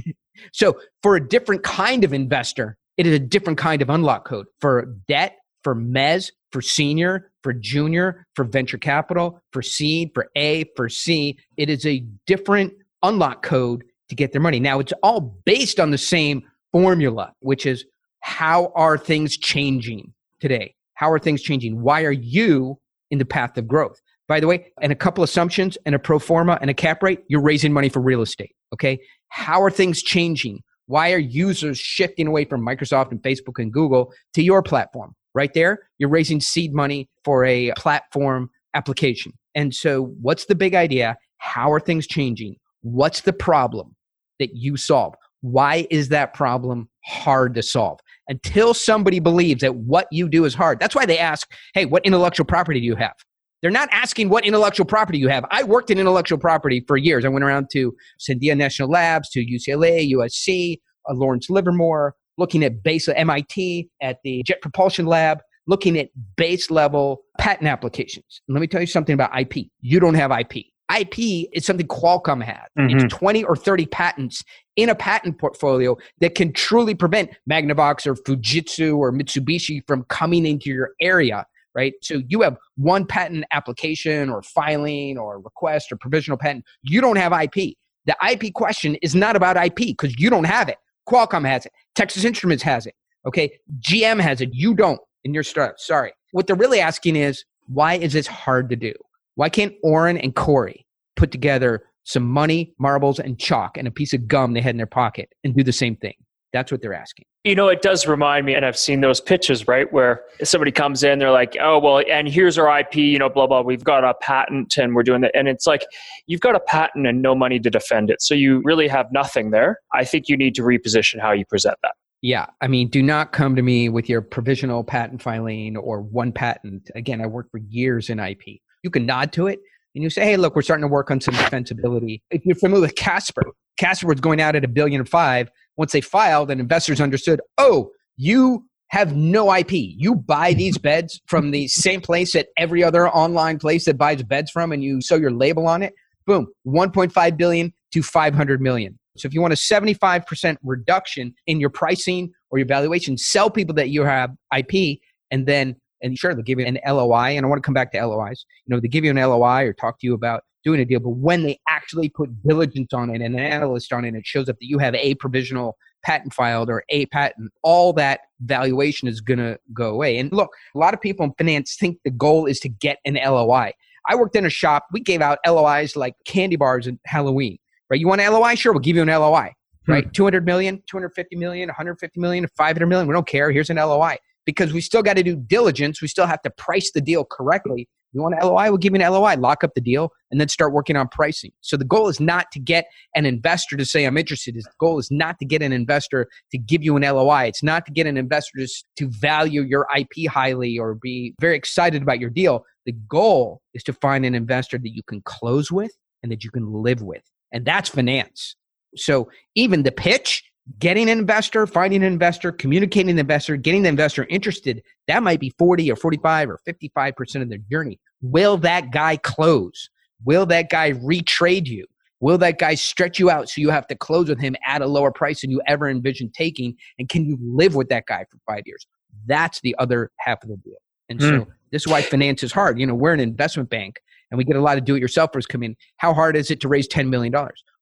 so 0.51 0.79
for 1.01 1.15
a 1.15 1.27
different 1.27 1.63
kind 1.63 2.03
of 2.03 2.13
investor, 2.13 2.77
it 2.97 3.07
is 3.07 3.13
a 3.13 3.19
different 3.19 3.57
kind 3.57 3.81
of 3.81 3.89
unlock 3.89 4.25
code. 4.25 4.47
For 4.59 4.85
debt, 5.07 5.37
for 5.63 5.75
mez, 5.75 6.31
for 6.51 6.61
senior, 6.61 7.31
for 7.43 7.53
junior, 7.53 8.25
for 8.35 8.43
venture 8.43 8.77
capital, 8.77 9.41
for 9.51 9.61
seed, 9.61 10.11
for 10.13 10.29
A, 10.35 10.65
for 10.75 10.89
C, 10.89 11.37
it 11.57 11.69
is 11.69 11.85
a 11.85 12.03
different 12.27 12.73
unlock 13.03 13.43
code 13.43 13.83
to 14.09 14.15
get 14.15 14.31
their 14.31 14.41
money. 14.41 14.59
Now 14.59 14.79
it's 14.79 14.93
all 15.03 15.41
based 15.45 15.79
on 15.79 15.91
the 15.91 15.97
same 15.97 16.43
formula, 16.71 17.33
which 17.39 17.65
is 17.65 17.85
how 18.19 18.71
are 18.75 18.97
things 18.97 19.37
changing 19.37 20.13
today? 20.39 20.75
How 20.93 21.11
are 21.11 21.19
things 21.19 21.41
changing? 21.41 21.81
Why 21.81 22.03
are 22.03 22.11
you 22.11 22.77
in 23.09 23.17
the 23.17 23.25
path 23.25 23.57
of 23.57 23.67
growth? 23.67 23.99
By 24.27 24.39
the 24.39 24.47
way, 24.47 24.71
and 24.81 24.91
a 24.91 24.95
couple 24.95 25.23
assumptions 25.23 25.77
and 25.85 25.95
a 25.95 25.99
pro 25.99 26.19
forma 26.19 26.57
and 26.61 26.69
a 26.69 26.73
cap 26.73 27.03
rate, 27.03 27.23
you're 27.27 27.41
raising 27.41 27.73
money 27.73 27.89
for 27.89 28.01
real 28.01 28.21
estate. 28.21 28.55
Okay. 28.73 28.99
How 29.31 29.61
are 29.61 29.71
things 29.71 30.03
changing? 30.03 30.59
Why 30.87 31.13
are 31.13 31.17
users 31.17 31.79
shifting 31.79 32.27
away 32.27 32.43
from 32.43 32.65
Microsoft 32.65 33.11
and 33.11 33.21
Facebook 33.21 33.57
and 33.57 33.71
Google 33.71 34.13
to 34.33 34.43
your 34.43 34.61
platform? 34.61 35.13
Right 35.33 35.53
there, 35.53 35.79
you're 35.97 36.09
raising 36.09 36.41
seed 36.41 36.73
money 36.73 37.09
for 37.23 37.45
a 37.45 37.71
platform 37.77 38.49
application. 38.73 39.31
And 39.55 39.73
so, 39.73 40.13
what's 40.21 40.45
the 40.45 40.55
big 40.55 40.75
idea? 40.75 41.15
How 41.37 41.71
are 41.71 41.79
things 41.79 42.07
changing? 42.07 42.57
What's 42.81 43.21
the 43.21 43.31
problem 43.31 43.95
that 44.39 44.49
you 44.53 44.75
solve? 44.75 45.15
Why 45.39 45.87
is 45.89 46.09
that 46.09 46.33
problem 46.33 46.89
hard 47.05 47.53
to 47.55 47.63
solve? 47.63 47.99
Until 48.27 48.73
somebody 48.73 49.19
believes 49.19 49.61
that 49.61 49.75
what 49.75 50.07
you 50.11 50.27
do 50.27 50.43
is 50.43 50.53
hard. 50.53 50.79
That's 50.79 50.93
why 50.93 51.05
they 51.05 51.17
ask, 51.17 51.49
hey, 51.73 51.85
what 51.85 52.05
intellectual 52.05 52.45
property 52.45 52.81
do 52.81 52.85
you 52.85 52.95
have? 52.95 53.15
They're 53.61 53.71
not 53.71 53.89
asking 53.91 54.29
what 54.29 54.45
intellectual 54.45 54.85
property 54.85 55.19
you 55.19 55.27
have. 55.27 55.45
I 55.51 55.63
worked 55.63 55.91
in 55.91 55.99
intellectual 55.99 56.39
property 56.39 56.83
for 56.87 56.97
years. 56.97 57.25
I 57.25 57.29
went 57.29 57.45
around 57.45 57.69
to 57.73 57.93
Sandia 58.19 58.57
National 58.57 58.89
Labs, 58.89 59.29
to 59.29 59.45
UCLA, 59.45 60.11
USC, 60.13 60.77
uh, 61.09 61.13
Lawrence 61.13 61.49
Livermore, 61.49 62.15
looking 62.37 62.63
at 62.63 62.83
base 62.83 63.07
at 63.07 63.17
MIT, 63.17 63.89
at 64.01 64.17
the 64.23 64.43
Jet 64.43 64.61
Propulsion 64.61 65.05
Lab, 65.05 65.39
looking 65.67 65.97
at 65.97 66.09
base 66.35 66.71
level 66.71 67.21
patent 67.39 67.67
applications. 67.67 68.41
And 68.47 68.55
let 68.55 68.61
me 68.61 68.67
tell 68.67 68.81
you 68.81 68.87
something 68.87 69.13
about 69.13 69.37
IP. 69.39 69.67
You 69.79 69.99
don't 69.99 70.15
have 70.15 70.31
IP. 70.31 70.65
IP 70.99 71.47
is 71.53 71.65
something 71.65 71.87
Qualcomm 71.87 72.43
has. 72.43 72.67
Mm-hmm. 72.77 73.05
It's 73.05 73.13
20 73.13 73.43
or 73.45 73.55
30 73.55 73.85
patents 73.85 74.43
in 74.75 74.89
a 74.89 74.95
patent 74.95 75.39
portfolio 75.39 75.97
that 76.19 76.35
can 76.35 76.51
truly 76.51 76.95
prevent 76.95 77.31
Magnavox 77.49 78.05
or 78.05 78.15
Fujitsu 78.15 78.97
or 78.97 79.13
Mitsubishi 79.13 79.81
from 79.87 80.03
coming 80.05 80.45
into 80.45 80.69
your 80.69 80.91
area, 80.99 81.45
right? 81.75 81.93
So 82.01 82.21
you 82.27 82.41
have 82.41 82.57
one 82.75 83.05
patent 83.05 83.45
application 83.51 84.29
or 84.29 84.41
filing 84.41 85.17
or 85.17 85.39
request 85.39 85.91
or 85.91 85.97
provisional 85.97 86.37
patent. 86.37 86.65
You 86.83 87.01
don't 87.01 87.17
have 87.17 87.31
IP. 87.31 87.75
The 88.05 88.15
IP 88.29 88.53
question 88.53 88.95
is 88.95 89.15
not 89.15 89.35
about 89.35 89.57
IP 89.57 89.75
because 89.75 90.19
you 90.19 90.29
don't 90.29 90.45
have 90.45 90.69
it. 90.69 90.77
Qualcomm 91.07 91.47
has 91.47 91.65
it. 91.65 91.71
Texas 91.95 92.23
Instruments 92.23 92.63
has 92.63 92.85
it. 92.85 92.95
Okay. 93.25 93.51
GM 93.79 94.19
has 94.19 94.41
it. 94.41 94.49
You 94.53 94.73
don't 94.73 94.99
in 95.23 95.33
your 95.33 95.43
startup. 95.43 95.79
Sorry. 95.79 96.11
What 96.31 96.47
they're 96.47 96.55
really 96.55 96.79
asking 96.79 97.15
is 97.15 97.43
why 97.67 97.95
is 97.95 98.13
this 98.13 98.27
hard 98.27 98.69
to 98.69 98.75
do? 98.75 98.93
Why 99.35 99.49
can't 99.49 99.73
Oren 99.83 100.17
and 100.17 100.35
Cory 100.35 100.85
put 101.15 101.31
together 101.31 101.83
some 102.03 102.23
money, 102.23 102.73
marbles, 102.79 103.19
and 103.19 103.37
chalk 103.37 103.77
and 103.77 103.87
a 103.87 103.91
piece 103.91 104.13
of 104.13 104.27
gum 104.27 104.53
they 104.53 104.61
had 104.61 104.71
in 104.71 104.77
their 104.77 104.87
pocket 104.87 105.29
and 105.43 105.55
do 105.55 105.63
the 105.63 105.71
same 105.71 105.95
thing? 105.95 106.15
That's 106.53 106.71
what 106.71 106.81
they're 106.81 106.93
asking. 106.93 107.25
You 107.43 107.55
know, 107.55 107.69
it 107.69 107.81
does 107.81 108.05
remind 108.05 108.45
me, 108.45 108.53
and 108.53 108.65
I've 108.65 108.77
seen 108.77 109.01
those 109.01 109.19
pitches, 109.19 109.67
right? 109.67 109.91
Where 109.91 110.23
somebody 110.43 110.71
comes 110.71 111.01
in, 111.03 111.17
they're 111.17 111.31
like, 111.31 111.57
oh, 111.59 111.79
well, 111.79 112.03
and 112.09 112.27
here's 112.27 112.57
our 112.57 112.79
IP, 112.79 112.95
you 112.97 113.17
know, 113.17 113.29
blah, 113.29 113.47
blah, 113.47 113.61
we've 113.61 113.83
got 113.83 114.03
a 114.03 114.13
patent 114.15 114.77
and 114.77 114.95
we're 114.95 115.03
doing 115.03 115.21
that. 115.21 115.31
And 115.33 115.47
it's 115.47 115.65
like, 115.65 115.83
you've 116.27 116.41
got 116.41 116.55
a 116.55 116.59
patent 116.59 117.07
and 117.07 117.21
no 117.21 117.33
money 117.33 117.59
to 117.59 117.69
defend 117.69 118.11
it. 118.11 118.21
So 118.21 118.35
you 118.35 118.61
really 118.63 118.87
have 118.87 119.07
nothing 119.11 119.51
there. 119.51 119.79
I 119.93 120.03
think 120.03 120.29
you 120.29 120.37
need 120.37 120.53
to 120.55 120.61
reposition 120.61 121.19
how 121.19 121.31
you 121.31 121.45
present 121.45 121.77
that. 121.81 121.93
Yeah. 122.21 122.45
I 122.61 122.67
mean, 122.67 122.89
do 122.89 123.01
not 123.01 123.31
come 123.31 123.55
to 123.55 123.63
me 123.63 123.89
with 123.89 124.07
your 124.07 124.21
provisional 124.21 124.83
patent 124.83 125.21
filing 125.21 125.75
or 125.77 126.01
one 126.01 126.31
patent. 126.31 126.91
Again, 126.93 127.21
I 127.21 127.25
worked 127.25 127.49
for 127.49 127.57
years 127.57 128.11
in 128.11 128.19
IP. 128.19 128.59
You 128.83 128.91
can 128.91 129.07
nod 129.07 129.33
to 129.33 129.47
it 129.47 129.59
and 129.95 130.03
you 130.03 130.09
say, 130.11 130.23
hey, 130.23 130.37
look, 130.37 130.55
we're 130.55 130.61
starting 130.61 130.83
to 130.83 130.87
work 130.87 131.09
on 131.09 131.19
some 131.19 131.33
defensibility. 131.33 132.21
If 132.29 132.45
you're 132.45 132.55
familiar 132.55 132.83
with 132.83 132.95
Casper, 132.95 133.43
Casper 133.77 134.07
was 134.07 134.19
going 134.19 134.39
out 134.39 134.55
at 134.55 134.63
a 134.63 134.67
billion 134.67 135.01
and 135.01 135.09
five. 135.09 135.49
Once 135.77 135.91
they 135.91 136.01
filed 136.01 136.51
and 136.51 136.59
investors 136.59 137.01
understood, 137.01 137.41
oh, 137.57 137.91
you 138.17 138.65
have 138.89 139.15
no 139.15 139.53
IP. 139.53 139.71
You 139.71 140.15
buy 140.15 140.53
these 140.53 140.77
beds 140.89 141.21
from 141.27 141.51
the 141.51 141.67
same 141.67 142.01
place 142.01 142.33
that 142.33 142.47
every 142.57 142.83
other 142.83 143.09
online 143.09 143.57
place 143.57 143.85
that 143.85 143.97
buys 143.97 144.21
beds 144.23 144.51
from, 144.51 144.71
and 144.71 144.83
you 144.83 145.01
sew 145.01 145.15
your 145.15 145.31
label 145.31 145.67
on 145.67 145.81
it. 145.81 145.93
Boom, 146.27 146.47
1.5 146.67 147.37
billion 147.37 147.73
to 147.93 148.03
500 148.03 148.61
million. 148.61 148.97
So 149.17 149.27
if 149.27 149.33
you 149.33 149.41
want 149.41 149.53
a 149.53 149.57
75% 149.57 150.57
reduction 150.63 151.33
in 151.47 151.59
your 151.59 151.69
pricing 151.69 152.31
or 152.49 152.59
your 152.59 152.67
valuation, 152.67 153.17
sell 153.17 153.49
people 153.49 153.75
that 153.75 153.89
you 153.89 154.03
have 154.03 154.31
IP 154.55 154.99
and 155.31 155.45
then 155.45 155.75
and 156.03 156.17
sure 156.17 156.33
they'll 156.33 156.43
give 156.43 156.59
you 156.59 156.65
an 156.65 156.79
LOI 156.85 157.35
and 157.37 157.45
I 157.45 157.49
want 157.49 157.61
to 157.61 157.65
come 157.65 157.73
back 157.73 157.91
to 157.91 158.05
LOIs. 158.05 158.45
You 158.65 158.75
know, 158.75 158.79
they 158.79 158.87
give 158.87 159.03
you 159.03 159.11
an 159.11 159.17
LOI 159.17 159.65
or 159.65 159.73
talk 159.73 159.99
to 159.99 160.07
you 160.07 160.13
about 160.13 160.43
doing 160.63 160.79
a 160.79 160.85
deal, 160.85 160.99
but 160.99 161.11
when 161.11 161.43
they 161.43 161.59
actually 161.67 162.09
put 162.09 162.29
diligence 162.43 162.93
on 162.93 163.09
it 163.09 163.21
and 163.21 163.35
an 163.35 163.39
analyst 163.39 163.91
on 163.93 164.05
it, 164.05 164.15
it 164.15 164.25
shows 164.25 164.49
up 164.49 164.57
that 164.59 164.67
you 164.67 164.77
have 164.77 164.95
a 164.95 165.15
provisional 165.15 165.77
patent 166.03 166.33
filed 166.33 166.69
or 166.69 166.83
a 166.89 167.05
patent, 167.07 167.51
all 167.63 167.93
that 167.93 168.21
valuation 168.41 169.07
is 169.07 169.21
going 169.21 169.39
to 169.39 169.57
go 169.73 169.89
away. 169.89 170.17
And 170.17 170.31
look, 170.31 170.49
a 170.73 170.77
lot 170.77 170.93
of 170.93 171.01
people 171.01 171.25
in 171.25 171.33
finance 171.37 171.75
think 171.79 171.99
the 172.03 172.11
goal 172.11 172.45
is 172.45 172.59
to 172.61 172.69
get 172.69 172.97
an 173.05 173.15
LOI. 173.15 173.71
I 174.09 174.15
worked 174.15 174.35
in 174.35 174.45
a 174.45 174.49
shop, 174.49 174.87
we 174.91 174.99
gave 174.99 175.21
out 175.21 175.37
LOIs 175.45 175.95
like 175.95 176.15
candy 176.25 176.55
bars 176.55 176.87
at 176.87 176.95
Halloween 177.05 177.59
right? 177.91 177.99
You 177.99 178.07
want 178.07 178.21
an 178.21 178.31
LOI? 178.33 178.55
Sure, 178.55 178.71
we'll 178.71 178.79
give 178.79 178.95
you 178.95 179.03
an 179.03 179.09
LOI, 179.09 179.53
hmm. 179.85 179.91
right? 179.91 180.13
200 180.13 180.45
million, 180.45 180.81
250 180.89 181.35
million, 181.35 181.67
150 181.67 182.19
million, 182.19 182.47
500 182.57 182.87
million. 182.87 183.07
We 183.07 183.13
don't 183.13 183.27
care. 183.27 183.51
Here's 183.51 183.69
an 183.69 183.77
LOI 183.77 184.17
because 184.45 184.73
we 184.73 184.81
still 184.81 185.03
got 185.03 185.17
to 185.17 185.23
do 185.23 185.35
diligence. 185.35 186.01
We 186.01 186.07
still 186.07 186.25
have 186.25 186.41
to 186.41 186.49
price 186.49 186.91
the 186.91 187.01
deal 187.01 187.23
correctly. 187.25 187.87
You 188.13 188.21
want 188.21 188.35
an 188.35 188.47
LOI? 188.47 188.69
We'll 188.69 188.77
give 188.77 188.93
you 188.93 189.01
an 189.01 189.11
LOI, 189.11 189.35
lock 189.37 189.63
up 189.63 189.73
the 189.73 189.81
deal, 189.81 190.11
and 190.31 190.39
then 190.39 190.49
start 190.49 190.73
working 190.73 190.95
on 190.95 191.07
pricing. 191.07 191.51
So 191.61 191.77
the 191.77 191.85
goal 191.85 192.07
is 192.09 192.19
not 192.19 192.51
to 192.51 192.59
get 192.59 192.85
an 193.15 193.25
investor 193.25 193.77
to 193.77 193.85
say, 193.85 194.05
I'm 194.05 194.17
interested. 194.17 194.55
The 194.55 194.63
goal 194.79 194.99
is 194.99 195.09
not 195.11 195.39
to 195.39 195.45
get 195.45 195.61
an 195.61 195.71
investor 195.71 196.27
to 196.51 196.57
give 196.57 196.83
you 196.83 196.95
an 196.97 197.03
LOI. 197.03 197.45
It's 197.45 197.63
not 197.63 197.85
to 197.85 197.91
get 197.91 198.07
an 198.07 198.17
investor 198.17 198.59
to, 198.59 198.67
to 198.97 199.07
value 199.09 199.61
your 199.61 199.87
IP 199.97 200.29
highly 200.29 200.77
or 200.77 200.95
be 200.95 201.35
very 201.39 201.55
excited 201.55 202.01
about 202.01 202.19
your 202.19 202.29
deal. 202.29 202.65
The 202.85 202.93
goal 203.07 203.61
is 203.73 203.83
to 203.83 203.93
find 203.93 204.25
an 204.25 204.35
investor 204.35 204.77
that 204.77 204.89
you 204.89 205.03
can 205.03 205.21
close 205.21 205.71
with 205.71 205.91
and 206.23 206.31
that 206.31 206.43
you 206.43 206.51
can 206.51 206.71
live 206.71 207.01
with 207.01 207.23
and 207.51 207.65
that's 207.65 207.89
finance. 207.89 208.55
So 208.95 209.29
even 209.55 209.83
the 209.83 209.91
pitch, 209.91 210.43
getting 210.79 211.09
an 211.09 211.19
investor, 211.19 211.65
finding 211.67 212.03
an 212.03 212.11
investor, 212.11 212.51
communicating 212.51 213.15
the 213.15 213.21
investor, 213.21 213.55
getting 213.55 213.83
the 213.83 213.89
investor 213.89 214.25
interested, 214.29 214.81
that 215.07 215.23
might 215.23 215.39
be 215.39 215.53
40 215.57 215.91
or 215.91 215.95
45 215.95 216.49
or 216.49 216.59
55% 216.67 217.41
of 217.41 217.49
their 217.49 217.59
journey. 217.69 217.99
Will 218.21 218.57
that 218.57 218.91
guy 218.91 219.17
close? 219.17 219.89
Will 220.23 220.45
that 220.47 220.69
guy 220.69 220.91
retrade 220.93 221.67
you? 221.67 221.85
Will 222.19 222.37
that 222.37 222.59
guy 222.59 222.75
stretch 222.75 223.17
you 223.17 223.31
out 223.31 223.49
so 223.49 223.59
you 223.59 223.71
have 223.71 223.87
to 223.87 223.95
close 223.95 224.29
with 224.29 224.39
him 224.39 224.55
at 224.65 224.83
a 224.83 224.85
lower 224.85 225.11
price 225.11 225.41
than 225.41 225.49
you 225.49 225.61
ever 225.67 225.89
envisioned 225.89 226.33
taking? 226.35 226.75
And 226.99 227.09
can 227.09 227.25
you 227.25 227.37
live 227.41 227.73
with 227.73 227.89
that 227.89 228.05
guy 228.05 228.25
for 228.29 228.37
five 228.47 228.63
years? 228.65 228.85
That's 229.25 229.59
the 229.61 229.75
other 229.79 230.11
half 230.19 230.43
of 230.43 230.49
the 230.49 230.57
deal. 230.57 230.75
And 231.09 231.19
mm. 231.19 231.29
so 231.29 231.43
hmm. 231.45 231.51
this 231.71 231.81
is 231.81 231.87
why 231.87 232.03
finance 232.03 232.43
is 232.43 232.51
hard. 232.51 232.79
You 232.79 232.85
know, 232.85 232.93
we're 232.93 233.13
an 233.13 233.19
investment 233.19 233.69
bank 233.69 233.99
and 234.29 234.37
we 234.37 234.43
get 234.43 234.55
a 234.55 234.61
lot 234.61 234.77
of 234.77 234.85
do-it-yourselfers 234.85 235.47
come 235.47 235.63
in. 235.63 235.75
How 235.97 236.13
hard 236.13 236.37
is 236.37 236.51
it 236.51 236.61
to 236.61 236.67
raise 236.67 236.87
$10 236.87 237.09
million? 237.09 237.33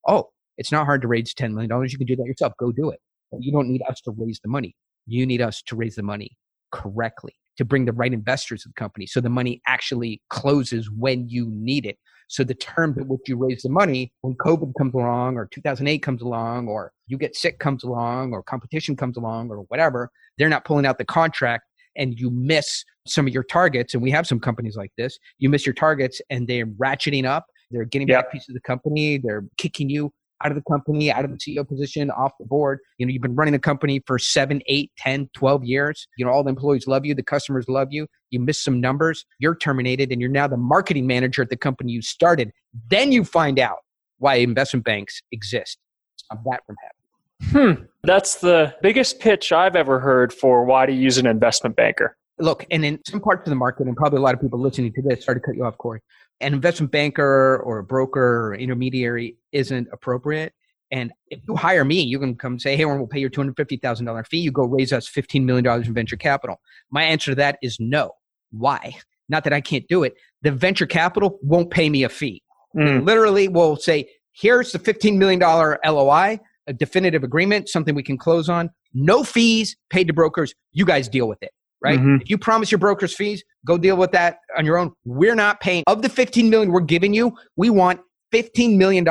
Oh, 0.07 0.29
it's 0.59 0.71
not 0.71 0.85
hard 0.85 1.01
to 1.01 1.07
raise 1.07 1.33
$10 1.33 1.53
million. 1.53 1.71
You 1.89 1.97
can 1.97 2.05
do 2.05 2.15
that 2.17 2.25
yourself. 2.25 2.53
Go 2.59 2.71
do 2.71 2.89
it. 2.89 2.99
But 3.31 3.41
you 3.41 3.51
don't 3.51 3.69
need 3.69 3.81
us 3.89 4.01
to 4.01 4.11
raise 4.11 4.39
the 4.43 4.49
money. 4.49 4.75
You 5.07 5.25
need 5.25 5.41
us 5.41 5.63
to 5.63 5.75
raise 5.75 5.95
the 5.95 6.03
money 6.03 6.37
correctly, 6.71 7.33
to 7.57 7.65
bring 7.65 7.85
the 7.85 7.93
right 7.93 8.13
investors 8.13 8.63
to 8.63 8.69
the 8.69 8.73
company 8.73 9.07
so 9.07 9.21
the 9.21 9.29
money 9.29 9.61
actually 9.67 10.21
closes 10.29 10.91
when 10.91 11.27
you 11.29 11.49
need 11.49 11.85
it. 11.85 11.97
So 12.27 12.43
the 12.43 12.53
terms 12.53 12.97
at 12.99 13.07
which 13.07 13.21
you 13.27 13.37
raise 13.37 13.63
the 13.63 13.69
money, 13.69 14.11
when 14.21 14.35
COVID 14.35 14.73
comes 14.77 14.93
along 14.93 15.37
or 15.37 15.47
2008 15.51 15.99
comes 16.03 16.21
along 16.21 16.67
or 16.67 16.91
you 17.07 17.17
get 17.17 17.35
sick 17.35 17.57
comes 17.57 17.83
along 17.83 18.33
or 18.33 18.43
competition 18.43 18.95
comes 18.95 19.17
along 19.17 19.49
or 19.49 19.59
whatever, 19.69 20.11
they're 20.37 20.49
not 20.49 20.65
pulling 20.65 20.85
out 20.85 20.99
the 20.99 21.05
contract 21.05 21.63
and 21.95 22.19
you 22.19 22.29
miss 22.29 22.83
some 23.07 23.25
of 23.25 23.33
your 23.33 23.43
targets, 23.43 23.93
and 23.93 24.03
we 24.03 24.11
have 24.11 24.27
some 24.27 24.39
companies 24.39 24.75
like 24.75 24.91
this, 24.97 25.17
you 25.39 25.49
miss 25.49 25.65
your 25.65 25.73
targets 25.73 26.21
and 26.29 26.47
they're 26.47 26.67
ratcheting 26.67 27.25
up, 27.25 27.47
they're 27.71 27.85
getting 27.85 28.07
yep. 28.07 28.25
back 28.25 28.31
pieces 28.31 28.49
of 28.49 28.53
the 28.53 28.61
company, 28.61 29.17
they're 29.17 29.45
kicking 29.57 29.89
you 29.89 30.11
out 30.43 30.51
of 30.51 30.55
the 30.55 30.63
company, 30.69 31.11
out 31.11 31.25
of 31.25 31.31
the 31.31 31.37
CEO 31.37 31.67
position, 31.67 32.09
off 32.11 32.31
the 32.39 32.45
board. 32.45 32.79
You 32.97 33.05
know, 33.05 33.11
you've 33.11 33.21
been 33.21 33.35
running 33.35 33.51
the 33.51 33.59
company 33.59 34.01
for 34.05 34.17
seven, 34.17 34.61
eight, 34.67 34.91
10, 34.97 35.29
12 35.33 35.63
years. 35.63 36.07
You 36.17 36.25
know, 36.25 36.31
all 36.31 36.43
the 36.43 36.49
employees 36.49 36.87
love 36.87 37.05
you, 37.05 37.13
the 37.15 37.23
customers 37.23 37.65
love 37.67 37.89
you. 37.91 38.07
You 38.31 38.39
miss 38.39 38.61
some 38.61 38.79
numbers, 38.79 39.25
you're 39.39 39.55
terminated, 39.55 40.11
and 40.11 40.21
you're 40.21 40.29
now 40.29 40.47
the 40.47 40.57
marketing 40.57 41.07
manager 41.07 41.41
at 41.41 41.49
the 41.49 41.57
company 41.57 41.91
you 41.91 42.01
started. 42.01 42.51
Then 42.89 43.11
you 43.11 43.23
find 43.23 43.59
out 43.59 43.77
why 44.19 44.35
investment 44.35 44.85
banks 44.85 45.21
exist. 45.31 45.77
Stop 46.17 46.43
that 46.45 46.61
from 46.65 46.75
happening. 46.83 46.99
Hmm. 47.41 47.83
That's 48.03 48.35
the 48.35 48.75
biggest 48.81 49.19
pitch 49.19 49.51
I've 49.51 49.75
ever 49.75 49.99
heard 49.99 50.33
for 50.33 50.65
why 50.65 50.85
to 50.85 50.93
use 50.93 51.17
an 51.17 51.25
investment 51.25 51.75
banker. 51.75 52.17
Look, 52.39 52.65
and 52.71 52.85
in 52.85 52.99
some 53.05 53.19
parts 53.19 53.41
of 53.47 53.49
the 53.49 53.55
market, 53.55 53.87
and 53.87 53.95
probably 53.95 54.17
a 54.19 54.21
lot 54.21 54.33
of 54.33 54.41
people 54.41 54.59
listening 54.59 54.93
to 54.93 55.01
this, 55.01 55.25
sorry 55.25 55.39
to 55.39 55.45
cut 55.45 55.55
you 55.55 55.65
off, 55.65 55.77
Cory, 55.77 56.01
an 56.41 56.53
investment 56.53 56.91
banker 56.91 57.57
or 57.65 57.79
a 57.79 57.83
broker 57.83 58.47
or 58.47 58.55
intermediary 58.55 59.37
isn't 59.51 59.87
appropriate. 59.91 60.53
And 60.91 61.11
if 61.27 61.39
you 61.47 61.55
hire 61.55 61.85
me, 61.85 62.01
you 62.01 62.17
can 62.17 62.35
come 62.35 62.57
say, 62.57 62.75
hey, 62.75 62.85
we'll 62.85 63.05
pay 63.05 63.19
your 63.19 63.29
$250,000 63.29 64.27
fee. 64.27 64.39
You 64.39 64.51
go 64.51 64.63
raise 64.63 64.91
us 64.91 65.07
$15 65.09 65.43
million 65.43 65.65
in 65.67 65.93
venture 65.93 66.17
capital. 66.17 66.61
My 66.89 67.03
answer 67.03 67.31
to 67.31 67.35
that 67.35 67.59
is 67.61 67.77
no. 67.79 68.11
Why? 68.51 68.95
Not 69.27 69.43
that 69.43 69.53
I 69.53 69.61
can't 69.61 69.87
do 69.87 70.03
it. 70.03 70.15
The 70.41 70.51
venture 70.51 70.87
capital 70.87 71.37
won't 71.43 71.69
pay 71.69 71.89
me 71.89 72.03
a 72.03 72.09
fee. 72.09 72.41
Mm. 72.75 73.05
Literally 73.05 73.47
will 73.47 73.75
say, 73.75 74.09
here's 74.31 74.71
the 74.71 74.79
$15 74.79 75.17
million 75.17 75.39
LOI 75.39 76.39
a 76.69 76.73
definitive 76.73 77.23
agreement, 77.23 77.67
something 77.67 77.95
we 77.95 78.03
can 78.03 78.17
close 78.17 78.47
on. 78.47 78.69
No 78.93 79.23
fees 79.23 79.75
paid 79.89 80.07
to 80.07 80.13
brokers. 80.13 80.53
You 80.71 80.85
guys 80.85 81.09
deal 81.09 81.27
with 81.27 81.41
it, 81.41 81.51
right? 81.81 81.99
Mm-hmm. 81.99 82.21
If 82.21 82.29
you 82.29 82.37
promise 82.37 82.71
your 82.71 82.79
brokers 82.79 83.15
fees, 83.15 83.43
go 83.65 83.77
deal 83.77 83.97
with 83.97 84.11
that 84.11 84.39
on 84.57 84.65
your 84.65 84.77
own. 84.77 84.91
We're 85.05 85.35
not 85.35 85.59
paying. 85.59 85.83
Of 85.87 86.01
the 86.01 86.09
15 86.09 86.49
million 86.49 86.71
we're 86.71 86.81
giving 86.81 87.13
you, 87.13 87.33
we 87.55 87.69
want 87.69 88.01
$15 88.33 88.77
million, 88.77 89.05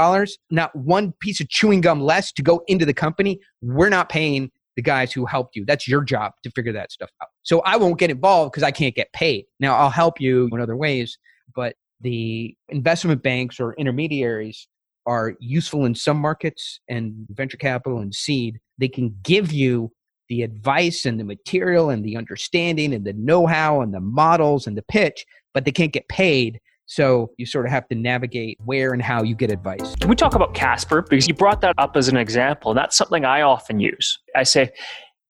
not 0.50 0.74
one 0.76 1.12
piece 1.20 1.40
of 1.40 1.48
chewing 1.48 1.80
gum 1.80 2.00
less 2.00 2.32
to 2.32 2.42
go 2.42 2.62
into 2.68 2.84
the 2.84 2.94
company. 2.94 3.40
We're 3.62 3.88
not 3.88 4.08
paying 4.08 4.50
the 4.76 4.82
guys 4.82 5.12
who 5.12 5.26
helped 5.26 5.56
you. 5.56 5.64
That's 5.66 5.88
your 5.88 6.02
job 6.02 6.32
to 6.44 6.50
figure 6.50 6.72
that 6.72 6.92
stuff 6.92 7.10
out. 7.20 7.28
So 7.42 7.60
I 7.62 7.76
won't 7.76 7.98
get 7.98 8.10
involved 8.10 8.52
because 8.52 8.62
I 8.62 8.70
can't 8.70 8.94
get 8.94 9.12
paid. 9.12 9.46
Now 9.58 9.74
I'll 9.76 9.90
help 9.90 10.20
you 10.20 10.48
in 10.52 10.60
other 10.60 10.76
ways, 10.76 11.18
but 11.54 11.74
the 12.00 12.54
investment 12.68 13.22
banks 13.22 13.58
or 13.58 13.74
intermediaries 13.74 14.68
are 15.04 15.34
useful 15.40 15.84
in 15.84 15.94
some 15.94 16.18
markets 16.18 16.80
and 16.88 17.26
venture 17.30 17.56
capital 17.56 17.98
and 17.98 18.14
seed. 18.14 18.60
They 18.78 18.88
can 18.88 19.16
give 19.22 19.50
you 19.50 19.90
the 20.28 20.42
advice 20.42 21.06
and 21.06 21.18
the 21.18 21.24
material 21.24 21.90
and 21.90 22.04
the 22.04 22.16
understanding 22.16 22.94
and 22.94 23.04
the 23.04 23.12
know 23.14 23.46
how 23.46 23.80
and 23.80 23.92
the 23.92 24.00
models 24.00 24.66
and 24.66 24.76
the 24.76 24.82
pitch, 24.82 25.24
but 25.54 25.64
they 25.64 25.72
can't 25.72 25.92
get 25.92 26.08
paid. 26.08 26.60
So 26.86 27.30
you 27.36 27.44
sort 27.44 27.66
of 27.66 27.72
have 27.72 27.86
to 27.88 27.94
navigate 27.94 28.58
where 28.64 28.92
and 28.92 29.02
how 29.02 29.22
you 29.22 29.34
get 29.34 29.50
advice. 29.50 29.94
Can 29.96 30.08
we 30.08 30.16
talk 30.16 30.34
about 30.34 30.54
Casper? 30.54 31.02
Because 31.02 31.28
you 31.28 31.34
brought 31.34 31.60
that 31.60 31.74
up 31.76 31.96
as 31.96 32.08
an 32.08 32.16
example. 32.16 32.72
That's 32.72 32.96
something 32.96 33.24
I 33.26 33.42
often 33.42 33.78
use. 33.78 34.18
I 34.34 34.44
say, 34.44 34.70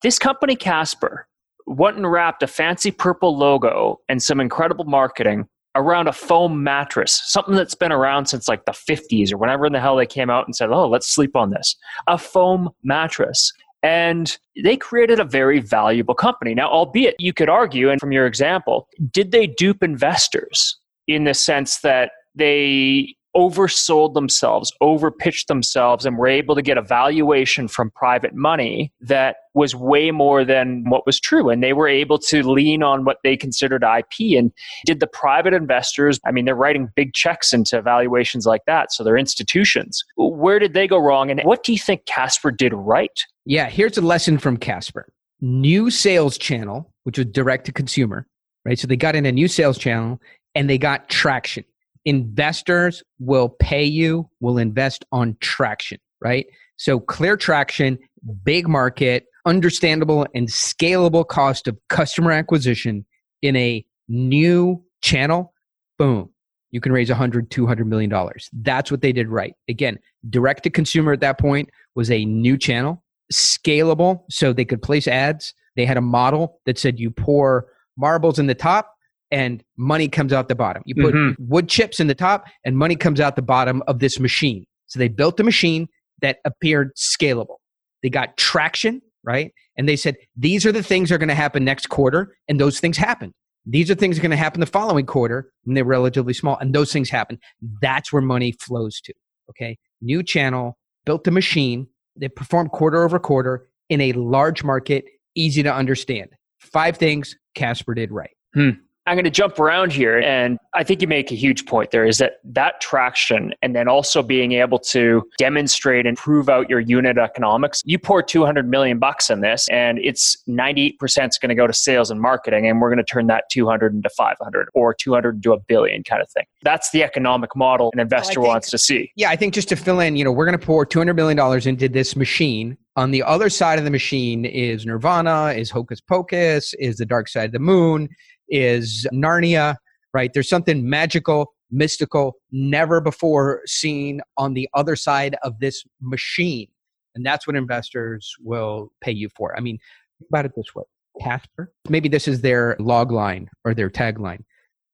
this 0.02 0.18
company, 0.20 0.54
Casper, 0.54 1.26
went 1.66 1.96
and 1.96 2.10
wrapped 2.10 2.42
a 2.44 2.46
fancy 2.46 2.92
purple 2.92 3.36
logo 3.36 4.00
and 4.08 4.22
some 4.22 4.40
incredible 4.40 4.84
marketing 4.84 5.48
around 5.74 6.08
a 6.08 6.12
foam 6.12 6.62
mattress, 6.62 7.20
something 7.24 7.54
that's 7.54 7.74
been 7.74 7.92
around 7.92 8.26
since 8.26 8.48
like 8.48 8.64
the 8.64 8.72
50s 8.72 9.32
or 9.32 9.36
whenever 9.36 9.66
in 9.66 9.72
the 9.72 9.80
hell 9.80 9.96
they 9.96 10.06
came 10.06 10.30
out 10.30 10.46
and 10.46 10.54
said, 10.54 10.70
oh, 10.70 10.88
let's 10.88 11.08
sleep 11.08 11.36
on 11.36 11.50
this. 11.50 11.76
A 12.06 12.18
foam 12.18 12.70
mattress. 12.82 13.52
And 13.82 14.36
they 14.62 14.76
created 14.76 15.20
a 15.20 15.24
very 15.24 15.60
valuable 15.60 16.14
company. 16.14 16.54
Now, 16.54 16.68
albeit 16.68 17.16
you 17.18 17.32
could 17.32 17.48
argue, 17.48 17.90
and 17.90 18.00
from 18.00 18.12
your 18.12 18.26
example, 18.26 18.88
did 19.12 19.30
they 19.30 19.46
dupe 19.46 19.82
investors 19.82 20.78
in 21.06 21.24
the 21.24 21.34
sense 21.34 21.78
that 21.80 22.10
they 22.34 23.14
oversold 23.36 24.14
themselves, 24.14 24.72
overpitched 24.82 25.46
themselves, 25.46 26.04
and 26.04 26.18
were 26.18 26.26
able 26.26 26.54
to 26.54 26.62
get 26.62 26.78
a 26.78 26.82
valuation 26.82 27.68
from 27.68 27.90
private 27.90 28.34
money 28.34 28.92
that 29.00 29.36
was 29.54 29.74
way 29.74 30.10
more 30.10 30.44
than 30.44 30.84
what 30.88 31.04
was 31.06 31.20
true. 31.20 31.50
And 31.50 31.62
they 31.62 31.72
were 31.72 31.88
able 31.88 32.18
to 32.18 32.42
lean 32.42 32.82
on 32.82 33.04
what 33.04 33.18
they 33.22 33.36
considered 33.36 33.82
IP. 33.82 34.38
And 34.38 34.52
did 34.86 35.00
the 35.00 35.06
private 35.06 35.52
investors, 35.52 36.20
I 36.24 36.32
mean, 36.32 36.44
they're 36.44 36.54
writing 36.54 36.88
big 36.94 37.12
checks 37.14 37.52
into 37.52 37.82
valuations 37.82 38.46
like 38.46 38.62
that. 38.66 38.92
So 38.92 39.04
they're 39.04 39.16
institutions. 39.16 40.04
Where 40.16 40.58
did 40.58 40.74
they 40.74 40.86
go 40.86 40.98
wrong? 40.98 41.30
And 41.30 41.40
what 41.42 41.64
do 41.64 41.72
you 41.72 41.78
think 41.78 42.06
Casper 42.06 42.50
did 42.50 42.72
right? 42.72 43.18
Yeah, 43.44 43.68
here's 43.68 43.98
a 43.98 44.02
lesson 44.02 44.38
from 44.38 44.56
Casper 44.56 45.12
new 45.40 45.90
sales 45.90 46.36
channel, 46.36 46.92
which 47.04 47.18
was 47.18 47.26
direct 47.26 47.66
to 47.66 47.72
consumer, 47.72 48.26
right? 48.64 48.78
So 48.78 48.86
they 48.86 48.96
got 48.96 49.14
in 49.14 49.24
a 49.24 49.32
new 49.32 49.48
sales 49.48 49.78
channel 49.78 50.20
and 50.54 50.68
they 50.68 50.78
got 50.78 51.08
traction 51.08 51.64
investors 52.04 53.02
will 53.18 53.48
pay 53.48 53.84
you, 53.84 54.28
will 54.40 54.58
invest 54.58 55.04
on 55.12 55.36
traction, 55.40 55.98
right? 56.20 56.46
So 56.76 57.00
clear 57.00 57.36
traction, 57.36 57.98
big 58.44 58.68
market, 58.68 59.26
understandable 59.46 60.26
and 60.34 60.48
scalable 60.48 61.26
cost 61.26 61.68
of 61.68 61.78
customer 61.88 62.32
acquisition 62.32 63.04
in 63.42 63.56
a 63.56 63.84
new 64.08 64.82
channel, 65.00 65.52
boom, 65.98 66.30
you 66.70 66.80
can 66.80 66.92
raise 66.92 67.08
100 67.08 67.50
200 67.50 67.86
million 67.86 68.10
dollars. 68.10 68.48
That's 68.52 68.90
what 68.90 69.00
they 69.00 69.12
did 69.12 69.28
right. 69.28 69.54
Again 69.68 69.98
direct 70.28 70.64
to 70.64 70.70
consumer 70.70 71.12
at 71.12 71.20
that 71.20 71.38
point 71.38 71.70
was 71.94 72.10
a 72.10 72.24
new 72.24 72.56
channel 72.56 73.02
scalable 73.32 74.22
so 74.30 74.52
they 74.52 74.64
could 74.64 74.82
place 74.82 75.06
ads. 75.06 75.54
They 75.76 75.86
had 75.86 75.96
a 75.96 76.02
model 76.02 76.60
that 76.66 76.78
said 76.78 76.98
you 76.98 77.10
pour 77.10 77.66
marbles 77.96 78.38
in 78.38 78.46
the 78.46 78.54
top 78.54 78.94
and 79.30 79.62
money 79.76 80.08
comes 80.08 80.32
out 80.32 80.48
the 80.48 80.54
bottom. 80.54 80.82
You 80.86 80.94
put 80.94 81.14
mm-hmm. 81.14 81.44
wood 81.46 81.68
chips 81.68 82.00
in 82.00 82.06
the 82.06 82.14
top 82.14 82.46
and 82.64 82.76
money 82.76 82.96
comes 82.96 83.20
out 83.20 83.36
the 83.36 83.42
bottom 83.42 83.82
of 83.86 83.98
this 83.98 84.18
machine. 84.18 84.64
So 84.86 84.98
they 84.98 85.08
built 85.08 85.38
a 85.38 85.44
machine 85.44 85.88
that 86.22 86.38
appeared 86.44 86.92
scalable. 86.96 87.56
They 88.02 88.10
got 88.10 88.36
traction, 88.36 89.02
right? 89.22 89.52
And 89.76 89.88
they 89.88 89.96
said, 89.96 90.16
these 90.36 90.64
are 90.64 90.72
the 90.72 90.82
things 90.82 91.08
that 91.08 91.16
are 91.16 91.18
going 91.18 91.28
to 91.28 91.34
happen 91.34 91.64
next 91.64 91.88
quarter. 91.88 92.34
And 92.48 92.58
those 92.58 92.80
things 92.80 92.96
happened. 92.96 93.32
These 93.66 93.90
are 93.90 93.94
things 93.94 94.16
that 94.16 94.20
are 94.20 94.22
going 94.22 94.30
to 94.30 94.36
happen 94.36 94.60
the 94.60 94.66
following 94.66 95.04
quarter 95.04 95.50
and 95.66 95.76
they're 95.76 95.84
relatively 95.84 96.32
small. 96.32 96.56
And 96.58 96.74
those 96.74 96.92
things 96.92 97.10
happen. 97.10 97.38
That's 97.82 98.12
where 98.12 98.22
money 98.22 98.52
flows 98.52 99.00
to. 99.02 99.12
Okay. 99.50 99.78
New 100.00 100.22
channel, 100.22 100.78
built 101.04 101.26
a 101.26 101.30
machine. 101.30 101.86
They 102.16 102.28
performed 102.28 102.70
quarter 102.70 103.04
over 103.04 103.18
quarter 103.18 103.68
in 103.88 104.00
a 104.00 104.12
large 104.12 104.64
market, 104.64 105.04
easy 105.34 105.62
to 105.62 105.72
understand. 105.72 106.30
Five 106.58 106.96
things 106.96 107.36
Casper 107.54 107.94
did 107.94 108.10
right. 108.10 108.30
Hmm. 108.54 108.70
I'm 109.08 109.14
going 109.14 109.24
to 109.24 109.30
jump 109.30 109.58
around 109.58 109.90
here. 109.90 110.18
And 110.18 110.58
I 110.74 110.84
think 110.84 111.00
you 111.00 111.08
make 111.08 111.32
a 111.32 111.34
huge 111.34 111.64
point 111.64 111.92
there 111.92 112.04
is 112.04 112.18
that 112.18 112.40
that 112.44 112.80
traction 112.82 113.54
and 113.62 113.74
then 113.74 113.88
also 113.88 114.22
being 114.22 114.52
able 114.52 114.78
to 114.80 115.22
demonstrate 115.38 116.06
and 116.06 116.14
prove 116.14 116.50
out 116.50 116.68
your 116.68 116.80
unit 116.80 117.16
economics. 117.16 117.80
You 117.86 117.98
pour 117.98 118.22
200 118.22 118.68
million 118.68 118.98
bucks 118.98 119.30
in 119.30 119.40
this 119.40 119.66
and 119.70 119.98
it's 119.98 120.36
98% 120.46 120.92
is 121.02 121.38
going 121.38 121.48
to 121.48 121.54
go 121.54 121.66
to 121.66 121.72
sales 121.72 122.10
and 122.10 122.20
marketing. 122.20 122.68
And 122.68 122.82
we're 122.82 122.90
going 122.90 122.98
to 122.98 123.04
turn 123.04 123.28
that 123.28 123.44
200 123.50 123.94
into 123.94 124.10
500 124.10 124.68
or 124.74 124.92
200 124.92 125.36
into 125.36 125.54
a 125.54 125.58
billion 125.58 126.04
kind 126.04 126.20
of 126.20 126.28
thing. 126.30 126.44
That's 126.62 126.90
the 126.90 127.02
economic 127.02 127.56
model 127.56 127.90
an 127.94 128.00
investor 128.00 128.40
well, 128.40 128.48
think, 128.48 128.54
wants 128.54 128.70
to 128.70 128.78
see. 128.78 129.10
Yeah. 129.16 129.30
I 129.30 129.36
think 129.36 129.54
just 129.54 129.70
to 129.70 129.76
fill 129.76 130.00
in, 130.00 130.16
you 130.16 130.24
know, 130.24 130.32
we're 130.32 130.44
going 130.44 130.58
to 130.58 130.64
pour 130.64 130.84
$200 130.84 131.16
million 131.16 131.38
into 131.66 131.88
this 131.88 132.14
machine 132.14 132.76
on 132.96 133.12
the 133.12 133.22
other 133.22 133.48
side 133.48 133.78
of 133.78 133.84
the 133.84 133.90
machine 133.92 134.44
is 134.44 134.84
Nirvana, 134.84 135.54
is 135.56 135.70
Hocus 135.70 136.00
Pocus, 136.00 136.74
is 136.74 136.96
the 136.96 137.06
Dark 137.06 137.28
Side 137.28 137.46
of 137.46 137.52
the 137.52 137.60
Moon, 137.60 138.08
is 138.48 139.06
Narnia, 139.12 139.76
right? 140.12 140.32
There's 140.32 140.48
something 140.48 140.88
magical, 140.88 141.54
mystical, 141.70 142.36
never 142.50 143.00
before 143.00 143.62
seen 143.66 144.20
on 144.36 144.54
the 144.54 144.68
other 144.74 144.96
side 144.96 145.36
of 145.42 145.58
this 145.60 145.84
machine. 146.00 146.68
And 147.14 147.24
that's 147.24 147.46
what 147.46 147.56
investors 147.56 148.34
will 148.40 148.92
pay 149.00 149.12
you 149.12 149.28
for. 149.36 149.56
I 149.56 149.60
mean, 149.60 149.78
think 150.18 150.28
about 150.30 150.44
it 150.44 150.52
this 150.56 150.74
way 150.74 150.84
Casper, 151.20 151.72
maybe 151.88 152.08
this 152.08 152.28
is 152.28 152.40
their 152.40 152.76
log 152.78 153.10
line 153.10 153.48
or 153.64 153.74
their 153.74 153.90
tagline 153.90 154.44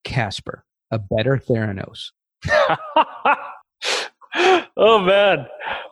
Casper, 0.05 0.64
a 0.90 0.99
better 0.99 1.37
Theranos. 1.37 2.11
oh, 4.77 4.99
man. 5.01 5.47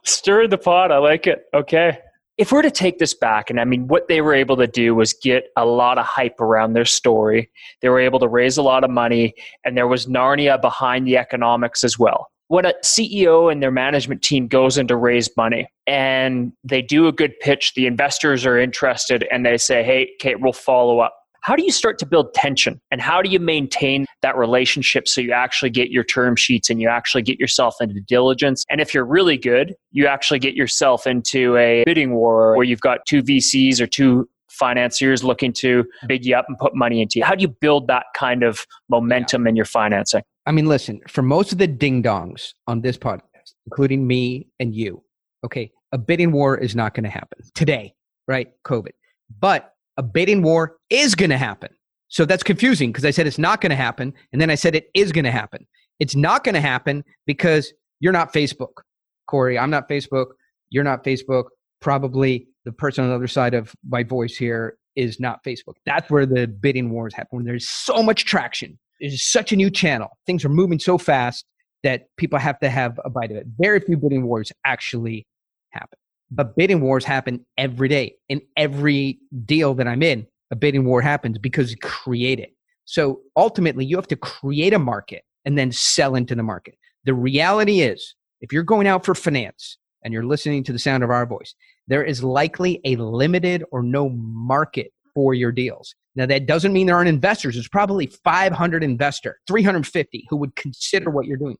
Stir 0.04 0.48
the 0.48 0.58
pot. 0.58 0.90
I 0.90 0.98
like 0.98 1.26
it. 1.26 1.44
Okay 1.54 1.98
if 2.38 2.50
we're 2.50 2.62
to 2.62 2.70
take 2.70 2.98
this 2.98 3.14
back, 3.14 3.50
and 3.50 3.60
I 3.60 3.64
mean, 3.64 3.88
what 3.88 4.08
they 4.08 4.20
were 4.20 4.34
able 4.34 4.56
to 4.56 4.66
do 4.66 4.94
was 4.94 5.12
get 5.12 5.44
a 5.56 5.66
lot 5.66 5.98
of 5.98 6.06
hype 6.06 6.40
around 6.40 6.72
their 6.72 6.84
story. 6.84 7.50
They 7.82 7.88
were 7.88 8.00
able 8.00 8.18
to 8.20 8.28
raise 8.28 8.56
a 8.56 8.62
lot 8.62 8.84
of 8.84 8.90
money, 8.90 9.34
and 9.64 9.76
there 9.76 9.88
was 9.88 10.06
Narnia 10.06 10.60
behind 10.60 11.06
the 11.06 11.18
economics 11.18 11.84
as 11.84 11.98
well. 11.98 12.28
When 12.48 12.64
a 12.66 12.74
CEO 12.84 13.50
and 13.50 13.62
their 13.62 13.70
management 13.70 14.22
team 14.22 14.46
goes 14.46 14.76
in 14.76 14.86
to 14.88 14.96
raise 14.96 15.34
money 15.38 15.68
and 15.86 16.52
they 16.64 16.82
do 16.82 17.06
a 17.06 17.12
good 17.12 17.32
pitch, 17.40 17.72
the 17.74 17.86
investors 17.86 18.44
are 18.44 18.58
interested, 18.58 19.26
and 19.30 19.44
they 19.44 19.56
say, 19.56 19.82
hey, 19.82 20.10
Kate, 20.18 20.40
we'll 20.40 20.52
follow 20.52 21.00
up 21.00 21.14
how 21.42 21.56
do 21.56 21.64
you 21.64 21.72
start 21.72 21.98
to 21.98 22.06
build 22.06 22.32
tension 22.34 22.80
and 22.90 23.00
how 23.00 23.20
do 23.20 23.28
you 23.28 23.40
maintain 23.40 24.06
that 24.22 24.36
relationship 24.36 25.08
so 25.08 25.20
you 25.20 25.32
actually 25.32 25.70
get 25.70 25.90
your 25.90 26.04
term 26.04 26.36
sheets 26.36 26.70
and 26.70 26.80
you 26.80 26.88
actually 26.88 27.22
get 27.22 27.38
yourself 27.38 27.76
into 27.80 28.00
diligence? 28.00 28.64
And 28.70 28.80
if 28.80 28.94
you're 28.94 29.04
really 29.04 29.36
good, 29.36 29.74
you 29.90 30.06
actually 30.06 30.38
get 30.38 30.54
yourself 30.54 31.06
into 31.06 31.56
a 31.56 31.82
bidding 31.84 32.14
war 32.14 32.56
where 32.56 32.64
you've 32.64 32.80
got 32.80 33.04
two 33.06 33.22
VCs 33.22 33.80
or 33.80 33.88
two 33.88 34.28
financiers 34.48 35.24
looking 35.24 35.52
to 35.52 35.84
bid 36.06 36.24
you 36.24 36.36
up 36.36 36.44
and 36.46 36.56
put 36.58 36.76
money 36.76 37.02
into 37.02 37.18
you. 37.18 37.24
How 37.24 37.34
do 37.34 37.42
you 37.42 37.48
build 37.48 37.88
that 37.88 38.06
kind 38.14 38.44
of 38.44 38.64
momentum 38.88 39.44
yeah. 39.44 39.50
in 39.50 39.56
your 39.56 39.64
financing? 39.64 40.22
I 40.46 40.52
mean, 40.52 40.66
listen, 40.66 41.00
for 41.08 41.22
most 41.22 41.52
of 41.52 41.58
the 41.58 41.66
ding 41.66 42.02
dongs 42.02 42.52
on 42.68 42.82
this 42.82 42.96
podcast, 42.96 43.54
including 43.66 44.06
me 44.06 44.46
and 44.60 44.74
you, 44.74 45.02
okay, 45.44 45.72
a 45.90 45.98
bidding 45.98 46.30
war 46.30 46.56
is 46.56 46.76
not 46.76 46.94
going 46.94 47.04
to 47.04 47.10
happen 47.10 47.38
today, 47.54 47.94
right? 48.28 48.52
COVID. 48.64 48.92
But 49.40 49.72
a 49.96 50.02
bidding 50.02 50.42
war 50.42 50.76
is 50.90 51.14
going 51.14 51.30
to 51.30 51.38
happen. 51.38 51.70
So 52.08 52.24
that's 52.24 52.42
confusing 52.42 52.90
because 52.90 53.04
I 53.04 53.10
said 53.10 53.26
it's 53.26 53.38
not 53.38 53.60
going 53.60 53.70
to 53.70 53.76
happen. 53.76 54.12
And 54.32 54.40
then 54.40 54.50
I 54.50 54.54
said 54.54 54.74
it 54.74 54.86
is 54.94 55.12
going 55.12 55.24
to 55.24 55.30
happen. 55.30 55.66
It's 55.98 56.14
not 56.14 56.44
going 56.44 56.54
to 56.54 56.60
happen 56.60 57.04
because 57.26 57.72
you're 58.00 58.12
not 58.12 58.32
Facebook, 58.32 58.82
Cory. 59.26 59.58
I'm 59.58 59.70
not 59.70 59.88
Facebook. 59.88 60.26
You're 60.70 60.84
not 60.84 61.04
Facebook. 61.04 61.44
Probably 61.80 62.46
the 62.64 62.72
person 62.72 63.04
on 63.04 63.10
the 63.10 63.16
other 63.16 63.28
side 63.28 63.54
of 63.54 63.74
my 63.88 64.02
voice 64.02 64.36
here 64.36 64.76
is 64.94 65.18
not 65.20 65.42
Facebook. 65.44 65.74
That's 65.86 66.10
where 66.10 66.26
the 66.26 66.46
bidding 66.46 66.90
wars 66.90 67.14
happen. 67.14 67.36
When 67.36 67.44
there's 67.44 67.68
so 67.68 68.02
much 68.02 68.24
traction, 68.24 68.78
there's 69.00 69.22
such 69.22 69.52
a 69.52 69.56
new 69.56 69.70
channel. 69.70 70.08
Things 70.26 70.44
are 70.44 70.50
moving 70.50 70.78
so 70.78 70.98
fast 70.98 71.44
that 71.82 72.06
people 72.16 72.38
have 72.38 72.58
to 72.60 72.70
have 72.70 73.00
a 73.04 73.10
bite 73.10 73.30
of 73.30 73.36
it. 73.36 73.46
Very 73.58 73.80
few 73.80 73.96
bidding 73.96 74.24
wars 74.24 74.52
actually 74.64 75.26
happen. 75.70 75.98
But 76.34 76.56
bidding 76.56 76.80
wars 76.80 77.04
happen 77.04 77.44
every 77.58 77.88
day. 77.88 78.14
In 78.28 78.40
every 78.56 79.18
deal 79.44 79.74
that 79.74 79.86
I'm 79.86 80.02
in, 80.02 80.26
a 80.50 80.56
bidding 80.56 80.84
war 80.84 81.02
happens 81.02 81.38
because 81.38 81.70
you 81.70 81.76
create 81.78 82.40
it. 82.40 82.54
So 82.84 83.20
ultimately, 83.36 83.84
you 83.84 83.96
have 83.96 84.08
to 84.08 84.16
create 84.16 84.72
a 84.72 84.78
market 84.78 85.24
and 85.44 85.58
then 85.58 85.72
sell 85.72 86.14
into 86.14 86.34
the 86.34 86.42
market. 86.42 86.74
The 87.04 87.14
reality 87.14 87.80
is, 87.80 88.14
if 88.40 88.52
you're 88.52 88.62
going 88.62 88.86
out 88.86 89.04
for 89.04 89.14
finance 89.14 89.78
and 90.04 90.12
you're 90.12 90.24
listening 90.24 90.64
to 90.64 90.72
the 90.72 90.78
sound 90.78 91.04
of 91.04 91.10
our 91.10 91.26
voice, 91.26 91.54
there 91.86 92.02
is 92.02 92.24
likely 92.24 92.80
a 92.84 92.96
limited 92.96 93.64
or 93.70 93.82
no 93.82 94.08
market 94.10 94.92
for 95.14 95.34
your 95.34 95.52
deals. 95.52 95.94
Now, 96.14 96.26
that 96.26 96.46
doesn't 96.46 96.72
mean 96.72 96.86
there 96.86 96.96
aren't 96.96 97.08
investors. 97.08 97.54
There's 97.54 97.68
probably 97.68 98.06
500 98.06 98.82
investor, 98.84 99.38
350 99.46 100.26
who 100.28 100.36
would 100.36 100.54
consider 100.56 101.10
what 101.10 101.26
you're 101.26 101.36
doing. 101.36 101.56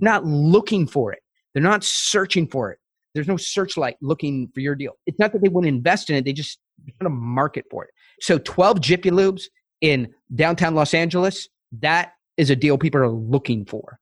not 0.00 0.24
looking 0.24 0.86
for 0.86 1.12
it. 1.12 1.20
They're 1.52 1.62
not 1.62 1.84
searching 1.84 2.48
for 2.48 2.72
it. 2.72 2.78
There's 3.16 3.26
no 3.26 3.36
searchlight 3.36 3.96
looking 4.00 4.48
for 4.54 4.60
your 4.60 4.76
deal. 4.76 4.92
It's 5.06 5.18
not 5.18 5.32
that 5.32 5.42
they 5.42 5.48
wouldn't 5.48 5.74
invest 5.74 6.10
in 6.10 6.16
it; 6.16 6.24
they 6.24 6.32
just 6.32 6.60
want 7.00 7.06
a 7.06 7.10
market 7.10 7.64
for 7.70 7.82
it. 7.84 7.90
So 8.20 8.38
12 8.38 8.80
Jiffy 8.80 9.10
Lubes 9.10 9.42
in 9.80 10.14
downtown 10.34 10.76
Los 10.76 10.94
Angeles, 10.94 11.48
that 11.80 12.12
is 12.36 12.50
a 12.50 12.56
deal 12.56 12.78
people 12.78 13.00
are 13.00 13.08
looking 13.08 13.64
for. 13.66 13.98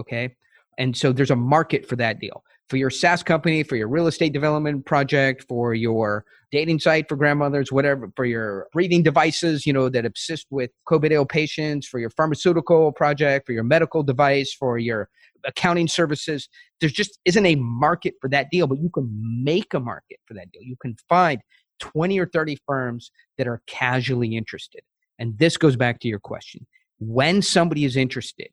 Okay. 0.00 0.34
And 0.76 0.96
so 0.96 1.12
there's 1.12 1.30
a 1.30 1.36
market 1.36 1.86
for 1.88 1.96
that 1.96 2.18
deal. 2.18 2.42
for 2.68 2.78
your 2.78 2.90
SaaS 2.90 3.22
company, 3.22 3.62
for 3.62 3.76
your 3.76 3.88
real 3.88 4.06
estate 4.06 4.32
development 4.32 4.86
project, 4.86 5.44
for 5.48 5.74
your 5.74 6.24
dating 6.50 6.80
site 6.80 7.08
for 7.08 7.16
grandmothers, 7.16 7.70
whatever, 7.70 8.10
for 8.16 8.24
your 8.24 8.68
breathing 8.72 9.02
devices, 9.02 9.66
you 9.66 9.72
know, 9.72 9.88
that 9.88 10.06
assist 10.06 10.46
with 10.50 10.70
COVID 10.88 11.12
ill 11.12 11.26
patients, 11.26 11.86
for 11.86 11.98
your 12.00 12.10
pharmaceutical 12.10 12.92
project, 12.92 13.46
for 13.46 13.52
your 13.52 13.64
medical 13.64 14.02
device, 14.02 14.52
for 14.54 14.78
your 14.78 15.08
accounting 15.46 15.88
services. 15.88 16.48
There 16.80 16.88
just 16.88 17.18
isn't 17.24 17.46
a 17.46 17.56
market 17.56 18.14
for 18.20 18.28
that 18.30 18.50
deal, 18.50 18.66
but 18.66 18.78
you 18.78 18.90
can 18.90 19.08
make 19.44 19.74
a 19.74 19.80
market 19.80 20.18
for 20.26 20.34
that 20.34 20.50
deal. 20.52 20.62
You 20.62 20.76
can 20.80 20.96
find 21.08 21.40
20 21.80 22.18
or 22.18 22.26
30 22.26 22.58
firms 22.66 23.10
that 23.38 23.46
are 23.46 23.62
casually 23.66 24.36
interested. 24.36 24.82
And 25.18 25.38
this 25.38 25.56
goes 25.56 25.76
back 25.76 26.00
to 26.00 26.08
your 26.08 26.20
question. 26.20 26.66
When 26.98 27.42
somebody 27.42 27.84
is 27.84 27.96
interested, 27.96 28.48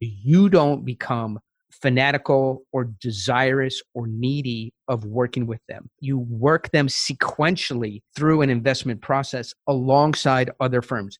you 0.00 0.48
don't 0.48 0.84
become 0.84 1.38
fanatical 1.82 2.62
or 2.72 2.84
desirous 3.00 3.82
or 3.94 4.06
needy 4.06 4.72
of 4.88 5.04
working 5.04 5.46
with 5.46 5.60
them. 5.68 5.90
You 6.00 6.18
work 6.18 6.70
them 6.70 6.86
sequentially 6.88 8.02
through 8.16 8.42
an 8.42 8.50
investment 8.50 9.02
process 9.02 9.54
alongside 9.66 10.50
other 10.60 10.82
firms. 10.82 11.18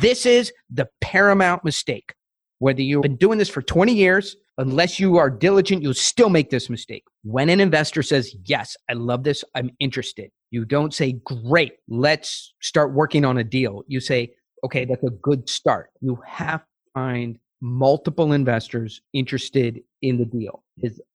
This 0.00 0.26
is 0.26 0.52
the 0.70 0.88
paramount 1.00 1.64
mistake. 1.64 2.14
Whether 2.58 2.82
you've 2.82 3.02
been 3.02 3.16
doing 3.16 3.38
this 3.38 3.48
for 3.48 3.62
20 3.62 3.92
years, 3.94 4.36
unless 4.58 5.00
you 5.00 5.16
are 5.16 5.30
diligent, 5.30 5.82
you'll 5.82 5.94
still 5.94 6.30
make 6.30 6.50
this 6.50 6.70
mistake. 6.70 7.04
When 7.22 7.48
an 7.48 7.60
investor 7.60 8.02
says, 8.02 8.34
Yes, 8.44 8.76
I 8.88 8.94
love 8.94 9.24
this, 9.24 9.44
I'm 9.54 9.70
interested, 9.80 10.30
you 10.50 10.64
don't 10.64 10.94
say, 10.94 11.12
Great, 11.24 11.74
let's 11.88 12.54
start 12.60 12.92
working 12.92 13.24
on 13.24 13.38
a 13.38 13.44
deal. 13.44 13.82
You 13.86 14.00
say, 14.00 14.34
Okay, 14.64 14.84
that's 14.84 15.04
a 15.04 15.10
good 15.10 15.48
start. 15.48 15.90
You 16.00 16.18
have 16.26 16.60
to 16.60 16.66
find 16.94 17.38
multiple 17.60 18.32
investors 18.32 19.00
interested 19.12 19.80
in 20.02 20.18
the 20.18 20.24
deal. 20.24 20.62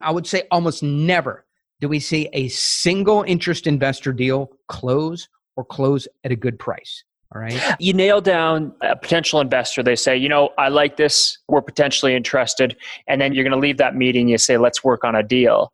I 0.02 0.12
would 0.12 0.26
say 0.26 0.44
almost 0.52 0.82
never 0.82 1.46
do 1.80 1.88
we 1.88 2.00
see 2.00 2.28
a 2.34 2.50
single 2.50 3.24
interest 3.24 3.68
investor 3.68 4.12
deal 4.12 4.50
close 4.68 5.30
or 5.56 5.64
close 5.64 6.08
at 6.24 6.32
a 6.32 6.36
good 6.36 6.60
price. 6.60 7.04
All 7.36 7.42
right. 7.42 7.62
You 7.80 7.94
nail 7.94 8.22
down 8.22 8.74
a 8.82 8.96
potential 8.96 9.40
investor. 9.40 9.84
They 9.84 9.96
say, 9.96 10.18
you 10.18 10.28
know, 10.28 10.50
I 10.58 10.70
like 10.70 10.98
this. 10.98 11.38
We're 11.48 11.62
potentially 11.62 12.16
interested. 12.16 12.76
And 13.08 13.22
then 13.22 13.34
you're 13.34 13.44
going 13.44 13.54
to 13.54 13.60
leave 13.60 13.78
that 13.78 13.96
meeting. 13.96 14.28
You 14.28 14.40
say, 14.40 14.58
let's 14.58 14.84
work 14.84 15.04
on 15.04 15.16
a 15.16 15.22
deal. 15.22 15.72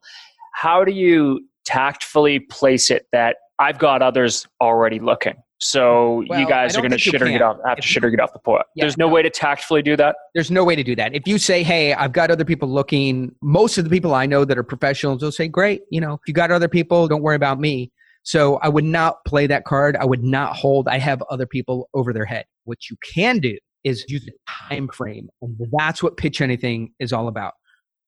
How 0.53 0.83
do 0.83 0.91
you 0.91 1.47
tactfully 1.63 2.39
place 2.39 2.91
it 2.91 3.07
that 3.13 3.37
I've 3.59 3.79
got 3.79 4.01
others 4.01 4.45
already 4.61 4.99
looking? 4.99 5.35
So 5.59 6.23
well, 6.27 6.39
you 6.39 6.47
guys 6.47 6.75
are 6.75 6.81
going 6.81 6.91
to 6.91 6.97
shit 6.97 7.21
or 7.21 7.25
get 7.25 7.41
off, 7.41 7.57
have 7.65 7.77
to 7.77 7.81
shit 7.81 8.03
or 8.03 8.09
get 8.09 8.19
off 8.19 8.33
the 8.33 8.39
pot. 8.39 8.65
Yeah, 8.75 8.83
There's 8.83 8.97
no, 8.97 9.07
no, 9.07 9.13
way 9.13 9.21
to 9.21 9.29
tactfully 9.29 9.81
do 9.81 9.95
that. 9.95 10.17
There's 10.33 10.51
no 10.51 10.65
way 10.65 10.75
to 10.75 10.83
do 10.83 10.95
that. 10.97 11.15
If 11.15 11.25
you 11.25 11.37
say, 11.37 11.63
"Hey, 11.63 11.93
I've 11.93 12.11
got 12.11 12.29
other 12.29 12.43
people 12.43 12.67
looking," 12.67 13.33
most 13.41 13.77
of 13.77 13.85
the 13.85 13.89
people 13.89 14.13
I 14.13 14.25
know 14.25 14.43
that 14.43 14.57
are 14.57 14.63
professionals 14.63 15.23
will 15.23 15.31
say, 15.31 15.47
"Great, 15.47 15.83
you 15.89 16.01
know, 16.01 16.15
if 16.15 16.19
you 16.27 16.33
got 16.33 16.51
other 16.51 16.67
people, 16.67 17.07
don't 17.07 17.21
worry 17.21 17.37
about 17.37 17.59
me." 17.59 17.91
So 18.25 18.55
I 18.57 18.69
would 18.69 18.83
not 18.83 19.23
play 19.25 19.45
that 19.47 19.65
card. 19.65 19.95
I 19.95 20.05
would 20.05 20.23
not 20.23 20.55
hold. 20.55 20.87
I 20.87 20.97
have 20.97 21.21
other 21.29 21.45
people 21.45 21.89
over 21.93 22.11
their 22.11 22.25
head. 22.25 22.45
What 22.63 22.89
you 22.89 22.97
can 23.03 23.37
do 23.39 23.57
is 23.83 24.03
use 24.07 24.27
a 24.27 24.69
time 24.69 24.87
frame, 24.87 25.29
and 25.41 25.55
that's 25.71 26.01
what 26.01 26.17
pitch 26.17 26.41
anything 26.41 26.91
is 26.99 27.13
all 27.13 27.27
about. 27.27 27.53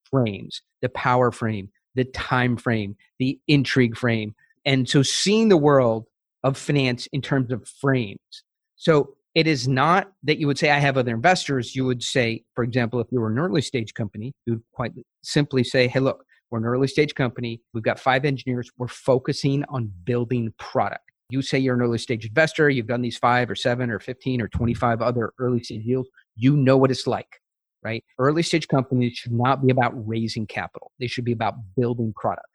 Frames, 0.10 0.64
the 0.82 0.90
power 0.90 1.32
frame, 1.32 1.70
the 1.94 2.04
time 2.04 2.58
frame, 2.58 2.96
the 3.20 3.40
intrigue 3.48 3.96
frame, 3.96 4.34
and 4.66 4.90
so 4.90 5.04
seeing 5.04 5.50
the 5.50 5.58
world 5.58 6.08
of 6.44 6.58
finance 6.58 7.08
in 7.14 7.22
terms 7.22 7.52
of 7.52 7.68
frames. 7.80 8.44
So 8.76 9.16
it 9.36 9.46
is 9.46 9.68
not 9.68 10.12
that 10.24 10.40
you 10.40 10.48
would 10.48 10.58
say, 10.58 10.72
I 10.72 10.80
have 10.80 10.98
other 10.98 11.14
investors. 11.14 11.76
You 11.76 11.86
would 11.86 12.02
say, 12.02 12.44
for 12.56 12.64
example, 12.64 13.00
if 13.00 13.08
you 13.12 13.20
were 13.20 13.30
an 13.30 13.38
early 13.38 13.62
stage 13.62 13.94
company, 13.94 14.34
you 14.48 14.54
would 14.54 14.64
quite 14.74 14.94
simply 15.22 15.64
say, 15.64 15.88
hey, 15.88 16.00
look, 16.00 16.24
we're 16.50 16.60
an 16.60 16.66
early 16.66 16.88
stage 16.88 17.14
company. 17.16 17.62
We've 17.74 17.84
got 17.84 18.00
five 18.00 18.26
engineers. 18.26 18.70
We're 18.78 18.88
focusing 18.88 19.64
on 19.70 19.92
building 20.04 20.54
product. 20.58 21.04
You 21.30 21.42
say 21.42 21.60
you're 21.60 21.76
an 21.76 21.82
early 21.82 21.98
stage 21.98 22.26
investor. 22.26 22.70
You've 22.70 22.88
done 22.88 23.02
these 23.02 23.18
five 23.18 23.50
or 23.50 23.56
seven 23.56 23.92
or 23.92 24.00
15 24.00 24.42
or 24.42 24.48
25 24.48 25.02
other 25.02 25.34
early 25.40 25.62
stage 25.62 25.84
deals. 25.84 26.08
You 26.36 26.56
know 26.56 26.78
what 26.78 26.90
it's 26.90 27.06
like, 27.06 27.42
right? 27.84 28.04
Early 28.18 28.44
stage 28.44 28.68
companies 28.68 29.18
should 29.18 29.34
not 29.34 29.66
be 29.66 29.72
about 29.72 29.92
raising 30.08 30.48
capital. 30.48 30.92
They 31.00 31.08
should 31.08 31.26
be 31.26 31.34
about 31.34 31.56
building 31.76 32.14
product. 32.16 32.48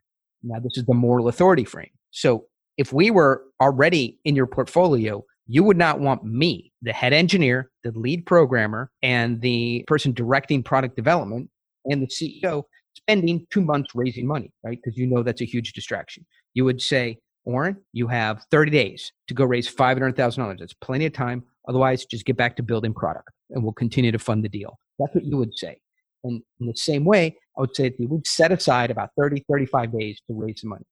Now, 0.42 0.58
this 0.58 0.78
is 0.78 0.84
the 0.84 0.94
moral 0.94 1.28
authority 1.28 1.64
frame. 1.64 1.90
So 2.10 2.46
if 2.78 2.92
we 2.92 3.10
were 3.10 3.44
already 3.60 4.18
in 4.24 4.34
your 4.34 4.46
portfolio, 4.46 5.22
you 5.46 5.62
would 5.64 5.76
not 5.76 6.00
want 6.00 6.24
me, 6.24 6.72
the 6.80 6.92
head 6.92 7.12
engineer, 7.12 7.70
the 7.84 7.90
lead 7.92 8.24
programmer, 8.24 8.90
and 9.02 9.40
the 9.42 9.84
person 9.86 10.12
directing 10.12 10.62
product 10.62 10.96
development 10.96 11.50
and 11.84 12.00
the 12.00 12.06
CEO 12.06 12.64
spending 12.94 13.46
two 13.50 13.60
months 13.60 13.90
raising 13.94 14.26
money, 14.26 14.52
right? 14.64 14.78
Because 14.82 14.96
you 14.96 15.06
know 15.06 15.22
that's 15.22 15.40
a 15.40 15.46
huge 15.46 15.72
distraction. 15.72 16.24
You 16.54 16.64
would 16.64 16.80
say, 16.80 17.18
Oren, 17.44 17.76
you 17.92 18.06
have 18.08 18.44
30 18.50 18.70
days 18.70 19.12
to 19.28 19.34
go 19.34 19.44
raise 19.44 19.72
$500,000. 19.72 20.58
That's 20.58 20.74
plenty 20.74 21.06
of 21.06 21.12
time. 21.12 21.44
Otherwise, 21.68 22.04
just 22.04 22.24
get 22.24 22.36
back 22.36 22.56
to 22.56 22.62
building 22.62 22.94
product 22.94 23.30
and 23.50 23.62
we'll 23.62 23.72
continue 23.72 24.12
to 24.12 24.18
fund 24.18 24.44
the 24.44 24.48
deal. 24.48 24.78
That's 24.98 25.14
what 25.14 25.24
you 25.24 25.36
would 25.36 25.56
say. 25.56 25.78
And 26.24 26.42
in 26.60 26.66
the 26.66 26.76
same 26.76 27.04
way, 27.04 27.36
I 27.56 27.62
would 27.62 27.74
say 27.74 27.88
that 27.88 27.98
you 27.98 28.08
would 28.08 28.26
set 28.26 28.52
aside 28.52 28.90
about 28.90 29.10
30, 29.18 29.44
35 29.50 29.98
days 29.98 30.20
to 30.28 30.34
raise 30.34 30.60
some 30.60 30.70
money 30.70 30.84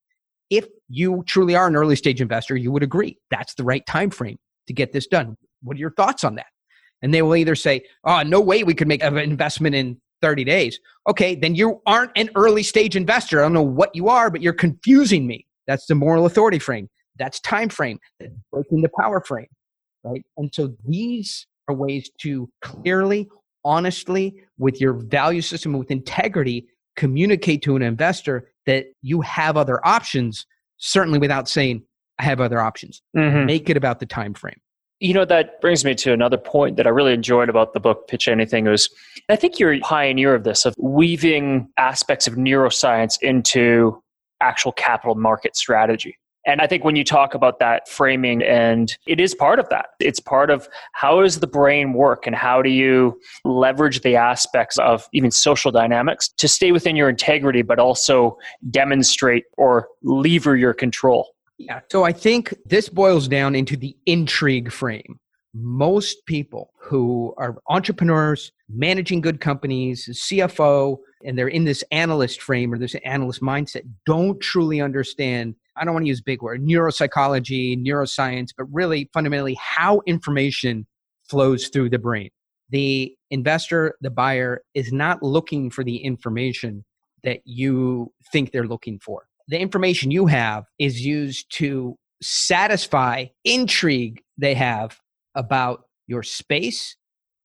if 0.50 0.66
you 0.88 1.22
truly 1.26 1.54
are 1.54 1.68
an 1.68 1.76
early 1.76 1.96
stage 1.96 2.20
investor, 2.20 2.56
you 2.56 2.72
would 2.72 2.82
agree 2.82 3.16
that's 3.30 3.54
the 3.54 3.64
right 3.64 3.86
time 3.86 4.10
frame 4.10 4.38
to 4.66 4.72
get 4.72 4.92
this 4.92 5.06
done. 5.06 5.36
What 5.62 5.76
are 5.76 5.80
your 5.80 5.92
thoughts 5.92 6.24
on 6.24 6.34
that? 6.34 6.46
And 7.02 7.14
they 7.14 7.22
will 7.22 7.36
either 7.36 7.54
say, 7.54 7.82
"Oh, 8.04 8.22
no 8.22 8.40
way 8.40 8.64
we 8.64 8.74
could 8.74 8.88
make 8.88 9.02
an 9.02 9.16
investment 9.16 9.74
in 9.74 10.00
30 10.20 10.44
days." 10.44 10.78
Okay, 11.08 11.34
then 11.34 11.54
you 11.54 11.80
aren't 11.86 12.12
an 12.16 12.30
early 12.34 12.62
stage 12.62 12.96
investor. 12.96 13.40
I 13.40 13.42
don't 13.42 13.52
know 13.52 13.62
what 13.62 13.94
you 13.94 14.08
are, 14.08 14.30
but 14.30 14.42
you're 14.42 14.52
confusing 14.52 15.26
me. 15.26 15.46
That's 15.66 15.86
the 15.86 15.94
moral 15.94 16.26
authority 16.26 16.58
frame. 16.58 16.88
That's 17.18 17.40
time 17.40 17.68
frame. 17.68 17.98
That's 18.18 18.32
breaking 18.52 18.82
the 18.82 18.90
power 18.98 19.20
frame, 19.20 19.48
right? 20.04 20.24
And 20.36 20.50
so 20.54 20.74
these 20.86 21.46
are 21.68 21.74
ways 21.74 22.10
to 22.22 22.50
clearly, 22.62 23.28
honestly, 23.64 24.42
with 24.58 24.80
your 24.80 24.94
value 24.94 25.42
system, 25.42 25.72
with 25.74 25.90
integrity, 25.90 26.66
communicate 26.96 27.62
to 27.62 27.76
an 27.76 27.82
investor 27.82 28.50
that 28.66 28.86
you 29.02 29.20
have 29.22 29.56
other 29.56 29.84
options 29.86 30.46
certainly 30.76 31.18
without 31.18 31.48
saying 31.48 31.82
i 32.18 32.22
have 32.22 32.40
other 32.40 32.60
options 32.60 33.02
mm-hmm. 33.16 33.46
make 33.46 33.70
it 33.70 33.76
about 33.76 34.00
the 34.00 34.06
time 34.06 34.34
frame 34.34 34.60
you 35.00 35.14
know 35.14 35.24
that 35.24 35.60
brings 35.60 35.84
me 35.84 35.94
to 35.94 36.12
another 36.12 36.38
point 36.38 36.76
that 36.76 36.86
i 36.86 36.90
really 36.90 37.12
enjoyed 37.12 37.48
about 37.48 37.72
the 37.72 37.80
book 37.80 38.06
pitch 38.08 38.28
anything 38.28 38.64
was 38.66 38.88
i 39.28 39.36
think 39.36 39.58
you're 39.58 39.72
a 39.72 39.80
pioneer 39.80 40.34
of 40.34 40.44
this 40.44 40.64
of 40.64 40.74
weaving 40.78 41.68
aspects 41.78 42.26
of 42.26 42.34
neuroscience 42.34 43.18
into 43.22 44.00
actual 44.40 44.72
capital 44.72 45.14
market 45.14 45.56
strategy 45.56 46.16
and 46.46 46.62
I 46.62 46.66
think 46.66 46.84
when 46.84 46.96
you 46.96 47.04
talk 47.04 47.34
about 47.34 47.58
that 47.58 47.88
framing, 47.88 48.42
and 48.42 48.96
it 49.06 49.20
is 49.20 49.34
part 49.34 49.58
of 49.58 49.68
that, 49.68 49.90
it's 50.00 50.20
part 50.20 50.50
of 50.50 50.68
how 50.92 51.20
does 51.20 51.40
the 51.40 51.46
brain 51.46 51.92
work 51.92 52.26
and 52.26 52.34
how 52.34 52.62
do 52.62 52.70
you 52.70 53.20
leverage 53.44 54.00
the 54.00 54.16
aspects 54.16 54.78
of 54.78 55.06
even 55.12 55.30
social 55.30 55.70
dynamics 55.70 56.28
to 56.38 56.48
stay 56.48 56.72
within 56.72 56.96
your 56.96 57.10
integrity, 57.10 57.62
but 57.62 57.78
also 57.78 58.38
demonstrate 58.70 59.44
or 59.58 59.88
lever 60.02 60.56
your 60.56 60.72
control. 60.72 61.28
Yeah. 61.60 61.80
So 61.90 62.04
I 62.04 62.12
think 62.12 62.54
this 62.64 62.88
boils 62.88 63.28
down 63.28 63.54
into 63.54 63.76
the 63.76 63.94
intrigue 64.06 64.72
frame. 64.72 65.20
Most 65.52 66.24
people 66.26 66.72
who 66.80 67.34
are 67.36 67.58
entrepreneurs, 67.68 68.50
managing 68.68 69.20
good 69.20 69.40
companies, 69.40 70.08
CFO, 70.10 70.96
and 71.24 71.36
they're 71.36 71.48
in 71.48 71.64
this 71.64 71.84
analyst 71.92 72.40
frame 72.40 72.72
or 72.72 72.78
this 72.78 72.94
analyst 73.04 73.42
mindset 73.42 73.82
don't 74.06 74.40
truly 74.40 74.80
understand 74.80 75.54
I 75.76 75.84
don't 75.84 75.94
want 75.94 76.04
to 76.04 76.08
use 76.08 76.20
big 76.20 76.42
word, 76.42 76.62
neuropsychology, 76.62 77.82
neuroscience, 77.82 78.50
but 78.56 78.66
really 78.70 79.08
fundamentally 79.14 79.54
how 79.54 80.02
information 80.06 80.86
flows 81.30 81.68
through 81.68 81.90
the 81.90 81.98
brain. 81.98 82.28
The 82.68 83.14
investor, 83.30 83.96
the 84.00 84.10
buyer 84.10 84.62
is 84.74 84.92
not 84.92 85.22
looking 85.22 85.70
for 85.70 85.82
the 85.82 85.96
information 85.96 86.84
that 87.22 87.40
you 87.44 88.12
think 88.30 88.52
they're 88.52 88.66
looking 88.66 88.98
for. 88.98 89.26
The 89.50 89.58
information 89.58 90.12
you 90.12 90.26
have 90.26 90.64
is 90.78 91.04
used 91.04 91.52
to 91.56 91.96
satisfy 92.22 93.26
intrigue 93.44 94.22
they 94.38 94.54
have 94.54 94.96
about 95.34 95.82
your 96.06 96.22
space, 96.22 96.96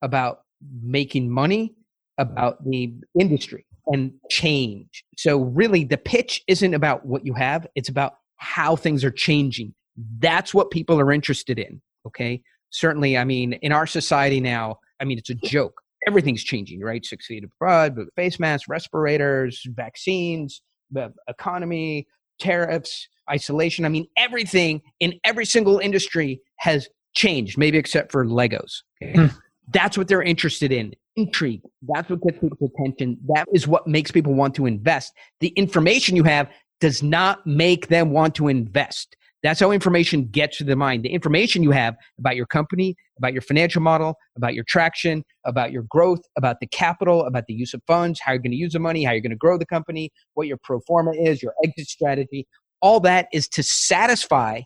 about 0.04 0.42
making 0.84 1.32
money, 1.32 1.74
about 2.20 2.64
the 2.64 2.94
industry 3.20 3.66
and 3.88 4.12
change. 4.30 5.04
So, 5.18 5.40
really, 5.40 5.84
the 5.84 5.98
pitch 5.98 6.44
isn't 6.48 6.76
about 6.76 7.08
what 7.08 7.26
you 7.26 7.34
have, 7.34 7.66
it's 7.74 7.90
about 7.90 8.14
how 8.38 8.76
things 8.76 9.04
are 9.04 9.12
changing. 9.12 9.74
That's 10.20 10.54
what 10.54 10.70
people 10.70 11.00
are 11.00 11.12
interested 11.12 11.58
in. 11.58 11.82
Okay. 12.06 12.44
Certainly, 12.70 13.18
I 13.18 13.24
mean, 13.24 13.54
in 13.64 13.72
our 13.72 13.88
society 13.88 14.40
now, 14.40 14.78
I 15.00 15.06
mean, 15.06 15.18
it's 15.18 15.32
a 15.32 15.36
joke. 15.36 15.82
Everything's 16.08 16.44
changing, 16.44 16.82
right? 16.82 17.04
Six 17.04 17.26
feet 17.26 17.44
abroad, 17.44 17.98
face 18.16 18.40
masks, 18.40 18.68
respirators, 18.68 19.64
vaccines, 19.70 20.62
the 20.92 21.14
economy, 21.28 22.08
tariffs, 22.40 23.08
isolation. 23.30 23.86
I 23.86 23.90
mean, 23.90 24.08
everything 24.18 24.82
in 25.00 25.14
every 25.24 25.46
single 25.46 25.80
industry 25.80 26.42
has 26.58 26.88
changed, 27.14 27.58
maybe 27.58 27.78
except 27.78 28.12
for 28.12 28.26
Legos. 28.26 28.82
Okay? 29.02 29.14
Mm. 29.14 29.36
That's 29.74 29.98
what 29.98 30.08
they're 30.08 30.22
interested 30.22 30.72
in. 30.72 30.94
intrigue. 31.16 31.62
That's 31.82 32.10
what 32.10 32.22
gets 32.22 32.40
people's 32.40 32.72
attention. 32.78 33.18
That 33.34 33.48
is 33.54 33.68
what 33.68 33.88
makes 33.88 34.12
people 34.12 34.34
want 34.34 34.54
to 34.56 34.66
invest. 34.66 35.14
The 35.40 35.48
information 35.50 36.16
you 36.16 36.24
have 36.24 36.50
does 36.82 37.02
not 37.02 37.46
make 37.48 37.88
them 37.88 38.12
want 38.12 38.36
to 38.36 38.48
invest. 38.48 39.16
That's 39.46 39.60
how 39.60 39.72
information 39.72 40.26
gets 40.26 40.58
to 40.58 40.64
the 40.64 40.76
mind. 40.76 41.04
The 41.04 41.10
information 41.10 41.62
you 41.62 41.72
have 41.72 41.96
about 42.18 42.36
your 42.36 42.48
company, 42.48 42.96
about 43.18 43.34
your 43.34 43.44
financial 43.44 43.82
model, 43.82 44.16
about 44.36 44.56
your 44.56 44.64
traction, 44.68 45.24
about 45.46 45.72
your 45.72 45.84
growth, 45.84 46.22
about 46.36 46.60
the 46.60 46.68
capital, 46.68 47.26
about 47.26 47.46
the 47.48 47.54
use 47.54 47.74
of 47.74 47.82
funds, 47.86 48.20
how 48.20 48.32
you're 48.32 48.42
going 48.42 48.52
to 48.52 48.58
use 48.58 48.74
the 48.74 48.80
money, 48.80 49.04
how 49.04 49.12
you're 49.12 49.22
going 49.22 49.30
to 49.30 49.38
grow 49.38 49.58
the 49.58 49.66
company, 49.66 50.12
what 50.34 50.48
your 50.48 50.58
pro 50.64 50.80
forma 50.82 51.12
is, 51.12 51.44
your 51.44 51.54
exit 51.64 51.88
strategy, 51.88 52.48
all 52.82 53.00
that 53.02 53.28
is 53.32 53.48
to 53.50 53.62
satisfy 53.62 54.62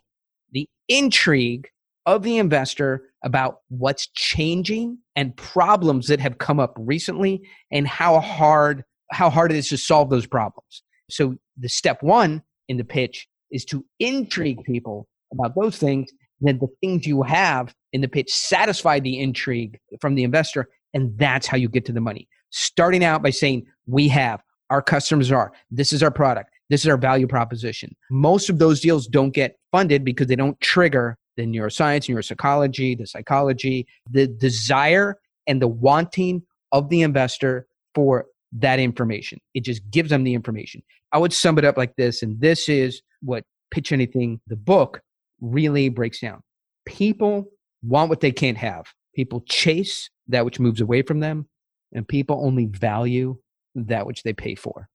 the 0.52 0.68
intrigue 0.88 1.68
of 2.06 2.22
the 2.22 2.38
investor 2.38 3.02
about 3.22 3.58
what's 3.68 4.08
changing 4.14 4.98
and 5.14 5.36
problems 5.36 6.06
that 6.06 6.20
have 6.20 6.38
come 6.38 6.58
up 6.58 6.74
recently 6.78 7.42
and 7.70 7.86
how 7.86 8.18
hard 8.20 8.82
how 9.12 9.28
hard 9.28 9.50
it 9.52 9.58
is 9.58 9.68
to 9.68 9.76
solve 9.76 10.08
those 10.08 10.26
problems. 10.26 10.82
So 11.10 11.36
the 11.58 11.68
step 11.68 12.02
1 12.02 12.42
in 12.68 12.76
the 12.76 12.84
pitch 12.84 13.26
is 13.50 13.64
to 13.66 13.84
intrigue 13.98 14.62
people 14.64 15.08
about 15.32 15.54
those 15.54 15.78
things. 15.78 16.10
Then 16.40 16.58
the 16.58 16.68
things 16.80 17.06
you 17.06 17.22
have 17.22 17.74
in 17.92 18.00
the 18.00 18.08
pitch 18.08 18.32
satisfy 18.32 19.00
the 19.00 19.20
intrigue 19.20 19.78
from 20.00 20.14
the 20.14 20.24
investor, 20.24 20.68
and 20.94 21.16
that's 21.18 21.46
how 21.46 21.56
you 21.56 21.68
get 21.68 21.84
to 21.86 21.92
the 21.92 22.00
money. 22.00 22.28
Starting 22.50 23.04
out 23.04 23.22
by 23.22 23.30
saying, 23.30 23.66
We 23.86 24.08
have, 24.08 24.42
our 24.70 24.82
customers 24.82 25.30
are, 25.30 25.52
this 25.70 25.92
is 25.92 26.02
our 26.02 26.10
product, 26.10 26.50
this 26.70 26.82
is 26.82 26.88
our 26.88 26.96
value 26.96 27.26
proposition. 27.26 27.94
Most 28.10 28.48
of 28.48 28.58
those 28.58 28.80
deals 28.80 29.06
don't 29.06 29.34
get 29.34 29.56
funded 29.70 30.04
because 30.04 30.28
they 30.28 30.36
don't 30.36 30.58
trigger 30.60 31.18
the 31.36 31.42
neuroscience, 31.42 32.08
neuropsychology, 32.08 32.96
the 32.98 33.06
psychology, 33.06 33.86
the 34.10 34.26
desire 34.26 35.16
and 35.46 35.60
the 35.60 35.68
wanting 35.68 36.42
of 36.72 36.88
the 36.88 37.02
investor 37.02 37.66
for 37.94 38.26
that 38.52 38.78
information. 38.78 39.40
It 39.54 39.64
just 39.64 39.88
gives 39.90 40.10
them 40.10 40.24
the 40.24 40.34
information. 40.34 40.82
I 41.12 41.18
would 41.18 41.32
sum 41.32 41.58
it 41.58 41.64
up 41.64 41.76
like 41.76 41.96
this, 41.96 42.22
and 42.22 42.40
this 42.40 42.68
is 42.68 43.02
what 43.22 43.44
Pitch 43.70 43.92
Anything, 43.92 44.40
the 44.46 44.56
book, 44.56 45.00
really 45.40 45.88
breaks 45.88 46.20
down. 46.20 46.42
People 46.86 47.46
want 47.82 48.10
what 48.10 48.20
they 48.20 48.32
can't 48.32 48.58
have. 48.58 48.86
People 49.14 49.42
chase 49.48 50.10
that 50.28 50.44
which 50.44 50.60
moves 50.60 50.80
away 50.80 51.02
from 51.02 51.20
them, 51.20 51.48
and 51.92 52.06
people 52.06 52.44
only 52.44 52.66
value 52.66 53.36
that 53.74 54.06
which 54.06 54.22
they 54.22 54.32
pay 54.32 54.54
for. 54.54 54.88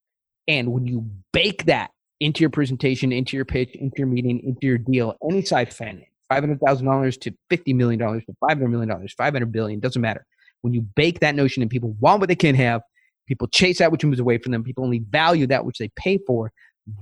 And 0.48 0.72
when 0.72 0.86
you 0.86 1.10
bake 1.34 1.66
that 1.66 1.92
into 2.20 2.42
your 2.42 2.50
presentation, 2.50 3.12
into 3.12 3.36
your 3.36 3.46
pitch, 3.46 3.72
into 3.76 3.96
your 3.98 4.08
meeting, 4.08 4.40
into 4.40 4.68
your 4.68 4.78
deal, 4.78 5.16
any 5.28 5.42
size 5.42 5.76
fan, 5.76 6.04
$500,000 6.32 7.22
to 7.22 7.34
$50 7.52 7.76
million 7.76 8.00
to 8.00 8.36
$500 8.44 8.70
million, 8.70 9.08
500 9.18 9.52
billion, 9.52 9.80
doesn't 9.80 10.02
matter. 10.02 10.26
When 10.62 10.74
you 10.74 10.82
bake 10.82 11.20
that 11.20 11.36
notion 11.36 11.62
and 11.62 11.70
people 11.70 11.96
want 12.00 12.20
what 12.20 12.30
they 12.30 12.36
can't 12.36 12.58
have, 12.58 12.82
people 13.26 13.48
chase 13.48 13.80
that 13.80 13.92
which 13.92 14.04
moves 14.04 14.20
away 14.20 14.38
from 14.38 14.52
them, 14.52 14.64
people 14.64 14.84
only 14.84 15.00
value 15.10 15.48
that 15.48 15.66
which 15.66 15.78
they 15.78 15.90
pay 15.96 16.18
for, 16.26 16.52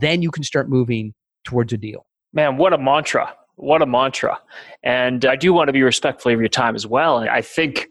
then 0.01 0.21
you 0.21 0.31
can 0.31 0.43
start 0.43 0.69
moving 0.69 1.13
towards 1.43 1.73
a 1.73 1.77
deal. 1.77 2.05
Man, 2.33 2.57
what 2.57 2.73
a 2.73 2.77
mantra. 2.77 3.33
What 3.55 3.81
a 3.81 3.85
mantra. 3.85 4.39
And 4.81 5.25
I 5.25 5.35
do 5.35 5.53
want 5.53 5.67
to 5.67 5.73
be 5.73 5.83
respectful 5.83 6.31
of 6.31 6.39
your 6.39 6.49
time 6.49 6.75
as 6.75 6.87
well. 6.87 7.19
And 7.19 7.29
I 7.29 7.41
think 7.41 7.87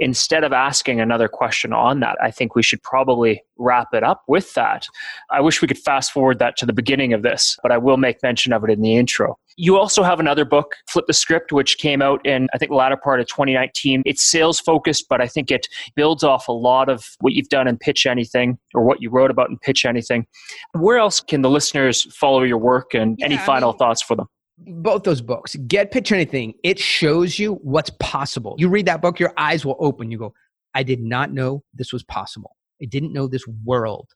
instead 0.00 0.42
of 0.44 0.52
asking 0.52 0.98
another 0.98 1.28
question 1.28 1.72
on 1.72 2.00
that, 2.00 2.16
I 2.20 2.30
think 2.30 2.56
we 2.56 2.62
should 2.62 2.82
probably 2.82 3.42
wrap 3.58 3.88
it 3.92 4.02
up 4.02 4.22
with 4.26 4.54
that. 4.54 4.86
I 5.30 5.40
wish 5.42 5.60
we 5.60 5.68
could 5.68 5.78
fast 5.78 6.10
forward 6.10 6.38
that 6.38 6.56
to 6.56 6.66
the 6.66 6.72
beginning 6.72 7.12
of 7.12 7.22
this, 7.22 7.56
but 7.62 7.70
I 7.70 7.76
will 7.76 7.98
make 7.98 8.22
mention 8.22 8.52
of 8.52 8.64
it 8.64 8.70
in 8.70 8.80
the 8.80 8.96
intro. 8.96 9.38
You 9.56 9.76
also 9.76 10.02
have 10.02 10.18
another 10.18 10.46
book, 10.46 10.74
Flip 10.88 11.04
the 11.06 11.12
Script, 11.12 11.52
which 11.52 11.76
came 11.76 12.00
out 12.00 12.24
in, 12.26 12.48
I 12.54 12.58
think, 12.58 12.70
the 12.70 12.76
latter 12.76 12.96
part 12.96 13.20
of 13.20 13.26
2019. 13.26 14.02
It's 14.06 14.22
sales 14.22 14.58
focused, 14.58 15.06
but 15.10 15.20
I 15.20 15.26
think 15.26 15.50
it 15.50 15.68
builds 15.94 16.24
off 16.24 16.48
a 16.48 16.52
lot 16.52 16.88
of 16.88 17.04
what 17.20 17.34
you've 17.34 17.50
done 17.50 17.68
in 17.68 17.76
Pitch 17.76 18.06
Anything 18.06 18.58
or 18.74 18.82
what 18.82 19.02
you 19.02 19.10
wrote 19.10 19.30
about 19.30 19.50
in 19.50 19.58
Pitch 19.58 19.84
Anything. 19.84 20.26
Where 20.72 20.96
else 20.96 21.20
can 21.20 21.42
the 21.42 21.50
listeners 21.50 22.06
follow 22.14 22.42
your 22.42 22.58
work 22.58 22.94
and 22.94 23.16
yeah, 23.18 23.26
any 23.26 23.36
final 23.36 23.70
I 23.70 23.72
mean, 23.72 23.78
thoughts 23.78 24.00
for 24.02 24.16
them? 24.16 24.28
Both 24.66 25.04
those 25.04 25.20
books 25.20 25.56
get 25.66 25.90
pitch 25.90 26.12
anything 26.12 26.54
it 26.62 26.78
shows 26.78 27.38
you 27.38 27.54
what's 27.62 27.90
possible. 27.98 28.54
You 28.58 28.68
read 28.68 28.86
that 28.86 29.02
book 29.02 29.18
your 29.18 29.32
eyes 29.36 29.64
will 29.64 29.76
open. 29.80 30.10
You 30.10 30.18
go 30.18 30.34
i 30.74 30.82
did 30.82 31.00
not 31.00 31.32
know 31.32 31.64
this 31.74 31.92
was 31.92 32.04
possible. 32.04 32.56
I 32.82 32.86
didn't 32.86 33.12
know 33.12 33.26
this 33.26 33.46
world 33.64 34.08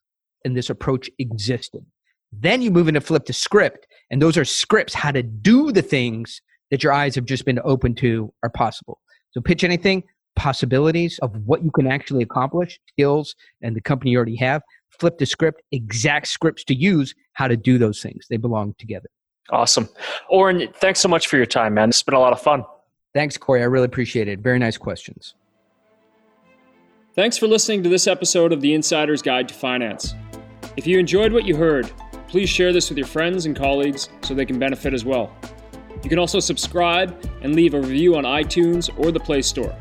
and 0.45 0.57
this 0.57 0.71
approach 0.71 1.11
existed. 1.19 1.85
Then 2.33 2.63
you 2.63 2.71
move 2.71 2.89
into 2.89 3.01
flip 3.01 3.27
the 3.27 3.33
script 3.33 3.87
and 4.11 4.21
those 4.21 4.37
are 4.37 4.45
scripts 4.45 4.95
how 4.95 5.13
to 5.13 5.23
do 5.23 5.73
the 5.73 5.83
things 5.83 6.41
that 6.71 6.83
your 6.83 6.93
eyes 6.93 7.15
have 7.15 7.25
just 7.25 7.45
been 7.45 7.61
open 7.65 7.95
to 7.97 8.33
are 8.43 8.51
possible. 8.51 9.01
So 9.33 9.41
pitch 9.41 9.65
anything 9.65 10.05
possibilities 10.37 11.19
of 11.23 11.37
what 11.47 11.63
you 11.63 11.71
can 11.71 11.87
actually 11.87 12.23
accomplish 12.23 12.81
skills 12.89 13.37
and 13.63 13.77
the 13.77 13.81
company 13.81 14.11
you 14.11 14.17
already 14.17 14.37
have. 14.37 14.63
Flip 14.91 15.19
the 15.19 15.27
script 15.27 15.63
exact 15.73 16.29
scripts 16.29 16.65
to 16.65 16.75
use 16.75 17.15
how 17.33 17.49
to 17.49 17.57
do 17.57 17.79
those 17.79 18.03
things. 18.03 18.27
They 18.29 18.37
belong 18.37 18.75
together 18.79 19.09
Awesome. 19.51 19.89
Oren, 20.29 20.69
thanks 20.75 21.01
so 21.01 21.09
much 21.09 21.29
for 21.29 21.37
your 21.37 21.47
time, 21.47 21.75
man. 21.75 21.91
It's 21.91 22.03
been 22.03 22.15
a 22.15 22.21
lot 22.21 22.33
of 22.33 22.41
fun. 22.41 22.65
Thanks, 23.13 23.37
Cory. 23.37 23.61
I 23.63 23.67
really 23.67 23.85
appreciate 23.85 24.27
it. 24.27 24.41
Very 24.41 24.59
nice 24.59 24.77
questions. 24.77 25.35
Thanks 27.15 27.39
for 27.39 27.47
listening 27.47 27.83
to 27.85 27.89
this 27.89 28.07
episode 28.09 28.53
of 28.53 28.61
The 28.61 28.75
Insider's 28.75 29.23
Guide 29.23 29.49
to 29.49 29.55
Finance. 29.55 30.15
If 30.77 30.87
you 30.87 30.99
enjoyed 30.99 31.33
what 31.33 31.45
you 31.45 31.55
heard, 31.55 31.93
please 32.27 32.49
share 32.49 32.73
this 32.73 32.89
with 32.89 32.99
your 32.99 33.07
friends 33.07 33.47
and 33.47 33.55
colleagues 33.55 34.09
so 34.23 34.35
they 34.35 34.45
can 34.45 34.59
benefit 34.59 34.93
as 34.93 35.05
well. 35.05 35.33
You 36.03 36.11
can 36.11 36.19
also 36.19 36.41
subscribe 36.41 37.17
and 37.43 37.55
leave 37.55 37.75
a 37.75 37.81
review 37.81 38.17
on 38.17 38.25
iTunes 38.25 38.91
or 38.99 39.13
the 39.13 39.21
Play 39.21 39.43
Store. 39.43 39.75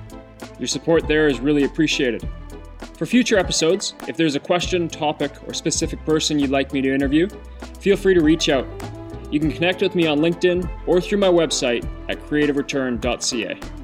Your 0.60 0.68
support 0.68 1.08
there 1.08 1.28
is 1.28 1.40
really 1.40 1.64
appreciated. 1.64 2.28
For 2.98 3.08
future 3.08 3.40
episodes, 3.40 3.96
if 4.08 4.16
there's 4.16 4.36
a 4.36 4.40
question, 4.40 4.88
topic, 4.88 5.32
or 5.48 5.54
specific 5.54 6.06
person 6.06 6.38
you'd 6.38 6.52
like 6.52 6.72
me 6.72 6.82
to 6.82 6.94
interview, 6.94 7.28
feel 7.80 7.98
free 7.98 8.14
to 8.14 8.22
reach 8.22 8.50
out. 8.50 8.68
You 9.34 9.40
can 9.40 9.52
connect 9.52 9.82
with 9.82 9.96
me 9.96 10.06
on 10.06 10.20
LinkedIn 10.20 10.70
or 10.86 11.02
through 11.02 11.18
my 11.18 11.28
website 11.28 11.84
at 12.08 12.20
creativereturn.ca. 12.28 13.83